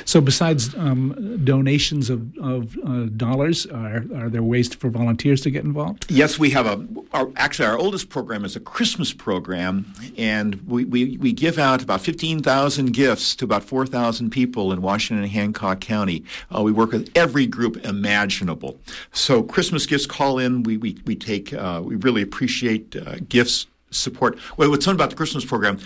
So, 0.06 0.22
besides 0.22 0.76
um, 0.76 1.44
donations 1.44 2.10
of, 2.10 2.36
of 2.38 2.78
uh, 2.86 3.06
dollars, 3.16 3.66
are, 3.68 4.04
are 4.16 4.30
there 4.30 4.44
ways 4.44 4.74
for 4.74 4.90
volunteers 4.90 5.42
to 5.42 5.52
get 5.52 5.64
involved? 5.64 6.06
Yes, 6.10 6.40
we 6.40 6.50
have 6.52 6.66
a. 6.66 6.88
Our, 7.14 7.32
actually, 7.36 7.68
our 7.68 7.78
oldest 7.78 8.10
program 8.10 8.46
is 8.46 8.56
a 8.56 8.60
Christmas 8.60 9.14
program, 9.14 9.94
and 10.18 10.56
we, 10.68 10.86
we, 10.86 11.18
we 11.18 11.34
give 11.34 11.58
out 11.58 11.82
about 11.82 12.02
15,000 12.02 12.94
gifts 12.94 13.36
to 13.38 13.46
about 13.46 13.64
4,000 13.64 14.30
people 14.32 14.72
in 14.72 14.82
Washington 14.82 15.24
and 15.24 15.32
Hancock 15.32 15.80
County. 15.82 16.24
Uh, 16.56 16.62
we 16.62 16.72
work 16.72 16.92
with 16.92 17.10
every 17.16 17.46
group 17.46 17.78
imaginable. 17.86 18.80
So, 19.12 19.44
Christmas 19.44 19.86
gifts 19.86 20.06
call 20.06 20.40
in. 20.40 20.64
We, 20.64 20.78
we, 20.78 20.98
we 21.06 21.16
take, 21.16 21.54
uh, 21.54 21.82
we 21.84 21.96
really 21.96 22.22
appreciate 22.22 22.96
uh, 22.96 23.18
gifts 23.28 23.68
support. 23.92 24.38
Well, 24.58 24.70
what's 24.70 24.86
fun 24.86 24.96
about 24.96 25.10
the 25.10 25.16
Christmas 25.16 25.46
program, 25.46 25.80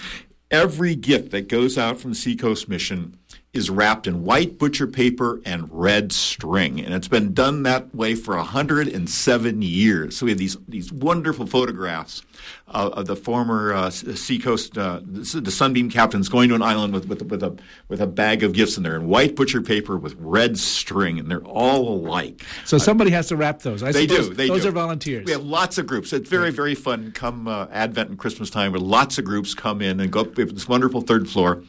every 0.51 0.95
gift 0.95 1.31
that 1.31 1.47
goes 1.47 1.77
out 1.77 1.99
from 1.99 2.11
the 2.11 2.15
Seacoast 2.15 2.69
Mission 2.69 3.17
is 3.53 3.69
wrapped 3.69 4.07
in 4.07 4.23
white 4.23 4.57
butcher 4.57 4.87
paper 4.87 5.39
and 5.45 5.69
red 5.71 6.11
string, 6.11 6.79
and 6.81 6.91
it's 6.91 7.07
been 7.07 7.35
done 7.35 7.61
that 7.63 7.93
way 7.93 8.15
for 8.15 8.35
107 8.35 9.61
years. 9.61 10.17
So 10.17 10.25
we 10.25 10.31
have 10.31 10.39
these 10.39 10.57
these 10.67 10.91
wonderful 10.91 11.45
photographs 11.45 12.23
uh, 12.67 12.89
of 12.93 13.05
the 13.05 13.15
former 13.15 13.71
uh, 13.73 13.91
Seacoast, 13.91 14.75
uh, 14.77 15.01
the, 15.03 15.41
the, 15.41 15.51
Sunbeam 15.51 15.91
captains 15.91 16.29
going 16.29 16.49
to 16.49 16.55
an 16.55 16.63
island 16.63 16.93
with, 16.93 17.07
with, 17.07 17.21
with, 17.23 17.43
a 17.43 17.55
with 17.89 18.01
a 18.01 18.07
bag 18.07 18.41
of 18.41 18.53
gifts 18.53 18.75
in 18.75 18.83
there, 18.83 18.95
and 18.95 19.07
white 19.07 19.35
butcher 19.35 19.61
paper 19.61 19.97
with 19.97 20.15
red 20.17 20.57
string, 20.57 21.19
and 21.19 21.29
they're 21.29 21.45
all 21.45 21.87
alike. 21.87 22.43
So 22.65 22.79
somebody 22.79 23.11
has 23.11 23.27
to 23.27 23.35
wrap 23.35 23.59
those. 23.59 23.83
I 23.83 23.91
they 23.91 24.07
do. 24.07 24.33
They 24.33 24.47
those 24.47 24.63
do. 24.63 24.69
are 24.69 24.71
volunteers. 24.71 25.25
We 25.25 25.31
have 25.31 25.43
lots 25.43 25.77
of 25.77 25.85
groups. 25.85 26.11
It's 26.11 26.27
very 26.27 26.49
very 26.49 26.73
fun. 26.73 27.11
Come 27.11 27.47
uh, 27.47 27.67
Advent 27.71 28.09
and 28.09 28.17
Christmas 28.17 28.49
time, 28.49 28.71
where 28.71 28.81
lots 28.81 29.19
of 29.19 29.25
groups 29.25 29.53
come 29.53 29.79
in 29.79 29.99
and 29.99 30.11
go 30.11 30.21
up 30.21 30.33
this 30.33 30.67
wonderful 30.67 31.01
third 31.01 31.29
floor 31.29 31.61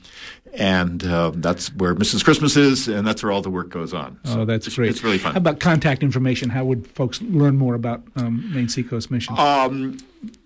and 0.56 1.04
uh, 1.04 1.32
that's 1.34 1.74
where 1.74 1.94
Mrs. 1.94 2.24
Christmas 2.24 2.56
is, 2.56 2.88
and 2.88 3.06
that's 3.06 3.22
where 3.22 3.32
all 3.32 3.42
the 3.42 3.50
work 3.50 3.70
goes 3.70 3.92
on. 3.92 4.18
So 4.24 4.40
oh, 4.40 4.44
that's 4.44 4.66
it's, 4.66 4.76
great. 4.76 4.90
It's 4.90 5.02
really 5.02 5.18
fun. 5.18 5.32
How 5.32 5.38
about 5.38 5.60
contact 5.60 6.02
information? 6.02 6.50
How 6.50 6.64
would 6.64 6.86
folks 6.86 7.20
learn 7.22 7.56
more 7.56 7.74
about 7.74 8.02
um, 8.16 8.52
Maine 8.54 8.68
Seacoast 8.68 9.10
Mission? 9.10 9.36
Um, 9.38 9.98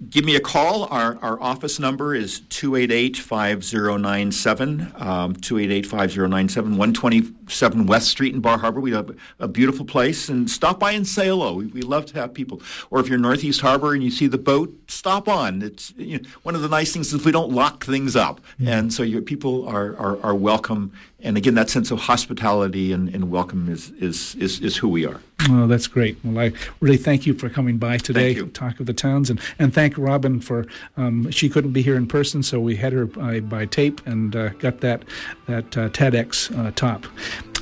give 0.08 0.24
me 0.24 0.36
a 0.36 0.40
call. 0.40 0.84
Our, 0.84 1.18
our 1.22 1.40
office 1.40 1.78
number 1.78 2.14
is 2.14 2.40
288 2.40 3.16
5097, 3.16 4.92
um, 4.96 5.34
288 5.34 5.86
5097, 5.86 6.76
127 6.76 7.86
West 7.86 8.08
Street 8.08 8.34
in 8.34 8.40
Bar 8.40 8.58
Harbor. 8.58 8.80
We 8.80 8.92
have 8.92 9.16
a 9.38 9.48
beautiful 9.48 9.84
place, 9.84 10.28
and 10.28 10.50
stop 10.50 10.78
by 10.78 10.92
and 10.92 11.06
say 11.06 11.26
hello. 11.26 11.54
We, 11.54 11.66
we 11.66 11.82
love 11.82 12.06
to 12.06 12.14
have 12.20 12.34
people. 12.34 12.62
Or 12.90 13.00
if 13.00 13.08
you're 13.08 13.18
Northeast 13.18 13.60
Harbor 13.60 13.94
and 13.94 14.02
you 14.02 14.10
see 14.10 14.26
the 14.26 14.38
boat, 14.38 14.74
stop 14.88 15.28
on. 15.28 15.62
It's 15.62 15.92
you 15.96 16.18
know, 16.18 16.28
one 16.42 16.54
of 16.54 16.62
the 16.62 16.68
nice 16.68 16.92
things 16.92 17.12
is 17.12 17.24
we 17.24 17.32
don't 17.32 17.52
lock 17.52 17.84
things 17.84 18.16
up, 18.16 18.40
mm-hmm. 18.40 18.68
and 18.68 18.92
so 18.92 19.02
your 19.02 19.22
people 19.22 19.66
are, 19.68 19.96
are, 19.96 20.22
are 20.22 20.34
welcome 20.34 20.92
and 21.20 21.36
again, 21.36 21.54
that 21.54 21.68
sense 21.68 21.90
of 21.90 21.98
hospitality 21.98 22.92
and, 22.92 23.12
and 23.12 23.30
welcome 23.30 23.68
is, 23.68 23.90
is, 23.92 24.36
is, 24.36 24.60
is, 24.60 24.76
who 24.76 24.88
we 24.88 25.04
are. 25.04 25.20
Oh, 25.50 25.66
that's 25.66 25.88
great. 25.88 26.16
Well, 26.22 26.38
I 26.38 26.52
really 26.80 26.96
thank 26.96 27.26
you 27.26 27.34
for 27.34 27.48
coming 27.48 27.76
by 27.76 27.96
today, 27.96 28.34
Talk 28.50 28.78
of 28.78 28.86
the 28.86 28.92
Towns, 28.92 29.28
and, 29.28 29.40
and 29.58 29.74
thank 29.74 29.98
Robin 29.98 30.40
for, 30.40 30.66
um, 30.96 31.28
she 31.30 31.48
couldn't 31.48 31.72
be 31.72 31.82
here 31.82 31.96
in 31.96 32.06
person, 32.06 32.44
so 32.44 32.60
we 32.60 32.76
had 32.76 32.92
her 32.92 33.06
by, 33.06 33.40
by 33.40 33.66
tape 33.66 34.04
and 34.06 34.36
uh, 34.36 34.50
got 34.60 34.80
that, 34.80 35.04
that 35.46 35.76
uh, 35.76 35.88
TEDx 35.88 36.56
uh, 36.56 36.70
top. 36.72 37.04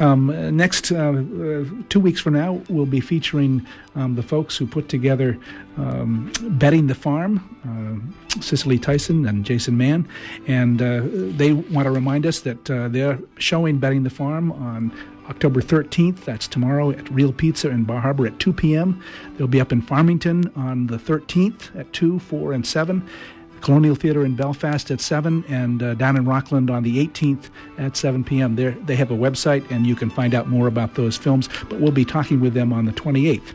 Um, 0.01 0.57
next, 0.57 0.93
uh, 0.93 0.97
uh, 0.97 1.65
two 1.89 2.01
weeks 2.01 2.21
from 2.21 2.35
now, 2.35 2.61
we'll 2.69 2.87
be 2.87 3.01
featuring 3.01 3.67
um, 3.95 4.15
the 4.15 4.23
folks 4.23 4.57
who 4.57 4.67
put 4.67 4.89
together 4.89 5.39
um, 5.79 6.33
Betting 6.59 6.87
the 6.87 6.95
Farm, 6.95 7.41
uh, 7.65 8.41
Cicely 8.41 8.79
Tyson 8.79 9.27
and 9.27 9.45
Jason 9.45 9.77
Mann. 9.77 10.07
And 10.47 10.83
uh, 10.83 11.03
they 11.05 11.53
want 11.53 11.87
to 11.87 11.91
remind 11.91 12.27
us 12.27 12.41
that 12.41 12.71
uh, 12.71 12.89
they're 12.89 13.19
showing 13.39 13.79
Betting 13.79 14.03
the 14.03 14.11
Farm 14.11 14.53
on 14.53 14.93
October 15.29 15.61
13th. 15.61 16.25
That's 16.25 16.47
tomorrow 16.47 16.91
at 16.91 17.11
Reel 17.11 17.33
Pizza 17.33 17.71
in 17.71 17.85
Bar 17.85 18.01
Harbor 18.01 18.27
at 18.27 18.39
2 18.39 18.53
p.m. 18.53 19.03
They'll 19.37 19.49
be 19.49 19.61
up 19.61 19.73
in 19.73 19.83
Farmington 19.83 20.53
on 20.57 20.87
the 20.87 20.99
13th 20.99 21.79
at 21.79 21.93
2, 21.93 22.19
4, 22.19 22.53
and 22.53 22.67
7. 22.67 23.09
Colonial 23.61 23.95
Theater 23.95 24.25
in 24.25 24.37
Belfast 24.37 24.91
at 24.91 25.01
7, 25.01 25.45
and 25.49 25.83
uh, 25.83 25.95
down 25.95 26.17
in 26.17 26.25
Rockland 26.25 26.71
on 26.71 26.83
the 26.83 27.07
18th 27.07 27.51
at 27.79 27.97
7 27.97 28.25
p.m. 28.25 28.57
There, 28.57 28.73
they 28.73 28.97
have 28.97 29.11
a 29.11 29.17
website, 29.17 29.69
and 29.71 29.87
you 29.87 29.97
can 29.97 30.11
find 30.11 30.35
out 30.35 30.49
more 30.49 30.67
about 30.67 30.95
those 30.95 31.17
films, 31.17 31.49
but 31.69 31.81
we'll 31.81 31.93
be 31.93 32.05
talking 32.05 32.41
with 32.41 32.55
them 32.55 32.73
on 32.73 32.85
the 32.85 32.93
28th. 32.93 33.55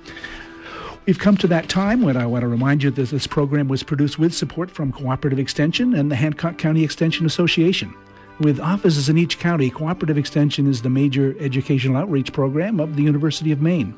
We've 1.08 1.18
come 1.18 1.36
to 1.38 1.48
that 1.48 1.68
time 1.68 2.04
when 2.04 2.16
I 2.16 2.28
want 2.28 2.44
to 2.44 2.48
remind 2.48 2.84
you 2.84 2.92
that 2.92 3.10
this 3.10 3.26
program 3.26 3.68
was 3.68 3.82
produced 3.82 4.20
with 4.20 4.36
support 4.36 4.70
from 4.70 4.92
Cooperative 4.92 5.40
Extension 5.40 5.96
and 5.96 6.12
the 6.12 6.16
Hancock 6.16 6.58
County 6.60 6.84
Extension 6.84 7.26
Association. 7.26 7.94
With 8.40 8.60
offices 8.60 9.10
in 9.10 9.18
each 9.18 9.40
county, 9.40 9.70
Cooperative 9.70 10.18
Extension 10.18 10.68
is 10.68 10.82
the 10.82 10.90
major 10.90 11.36
educational 11.40 11.98
outreach 11.98 12.32
program 12.34 12.80
of 12.80 12.96
the 12.96 13.04
University 13.04 13.52
of 13.52 13.62
Maine. 13.62 13.96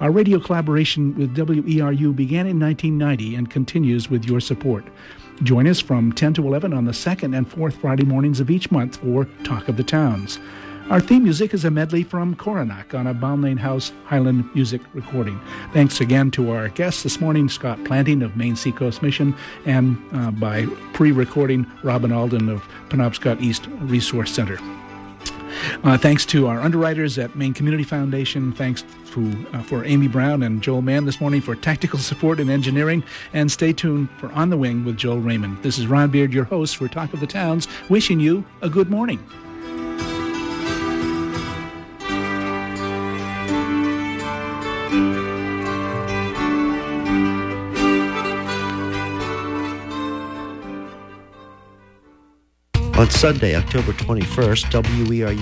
Our 0.00 0.10
radio 0.10 0.38
collaboration 0.38 1.14
with 1.16 1.34
WERU 1.36 2.14
began 2.14 2.46
in 2.46 2.60
1990 2.60 3.34
and 3.34 3.50
continues 3.50 4.08
with 4.08 4.24
your 4.24 4.40
support. 4.40 4.84
Join 5.42 5.68
us 5.68 5.78
from 5.78 6.12
10 6.12 6.34
to 6.34 6.46
11 6.46 6.72
on 6.72 6.84
the 6.84 6.92
second 6.92 7.32
and 7.34 7.48
fourth 7.48 7.76
Friday 7.76 8.04
mornings 8.04 8.40
of 8.40 8.50
each 8.50 8.72
month 8.72 8.96
for 8.96 9.24
Talk 9.44 9.68
of 9.68 9.76
the 9.76 9.84
Towns. 9.84 10.40
Our 10.90 11.00
theme 11.00 11.22
music 11.22 11.54
is 11.54 11.64
a 11.64 11.70
medley 11.70 12.02
from 12.02 12.34
Coronach 12.34 12.92
on 12.92 13.06
a 13.06 13.14
Balmain 13.14 13.58
House 13.58 13.92
Highland 14.06 14.52
music 14.54 14.80
recording. 14.94 15.38
Thanks 15.72 16.00
again 16.00 16.32
to 16.32 16.50
our 16.50 16.70
guests 16.70 17.04
this 17.04 17.20
morning, 17.20 17.48
Scott 17.48 17.78
Planting 17.84 18.22
of 18.22 18.36
Maine 18.36 18.56
Seacoast 18.56 19.00
Mission, 19.00 19.36
and 19.64 19.96
uh, 20.12 20.32
by 20.32 20.66
pre 20.92 21.12
recording, 21.12 21.70
Robin 21.84 22.10
Alden 22.10 22.48
of 22.48 22.66
Penobscot 22.88 23.40
East 23.40 23.68
Resource 23.82 24.32
Center. 24.32 24.58
Uh, 25.84 25.98
thanks 25.98 26.26
to 26.26 26.48
our 26.48 26.60
underwriters 26.60 27.18
at 27.18 27.36
Maine 27.36 27.54
Community 27.54 27.84
Foundation. 27.84 28.52
Thanks 28.52 28.82
uh, 29.16 29.62
for 29.62 29.84
Amy 29.84 30.08
Brown 30.08 30.42
and 30.42 30.62
Joel 30.62 30.82
Mann 30.82 31.04
this 31.04 31.20
morning 31.20 31.40
for 31.40 31.54
technical 31.54 31.98
support 31.98 32.40
and 32.40 32.50
engineering. 32.50 33.02
And 33.32 33.50
stay 33.50 33.72
tuned 33.72 34.08
for 34.18 34.30
On 34.32 34.50
the 34.50 34.56
Wing 34.56 34.84
with 34.84 34.96
Joel 34.96 35.20
Raymond. 35.20 35.62
This 35.62 35.78
is 35.78 35.86
Ron 35.86 36.10
Beard, 36.10 36.32
your 36.32 36.44
host 36.44 36.76
for 36.76 36.88
Talk 36.88 37.12
of 37.12 37.20
the 37.20 37.26
Towns, 37.26 37.68
wishing 37.88 38.20
you 38.20 38.44
a 38.62 38.68
good 38.68 38.90
morning. 38.90 39.18
On 52.98 53.08
Sunday, 53.08 53.54
October 53.54 53.92
21st, 53.92 54.82
WERU 54.82 55.36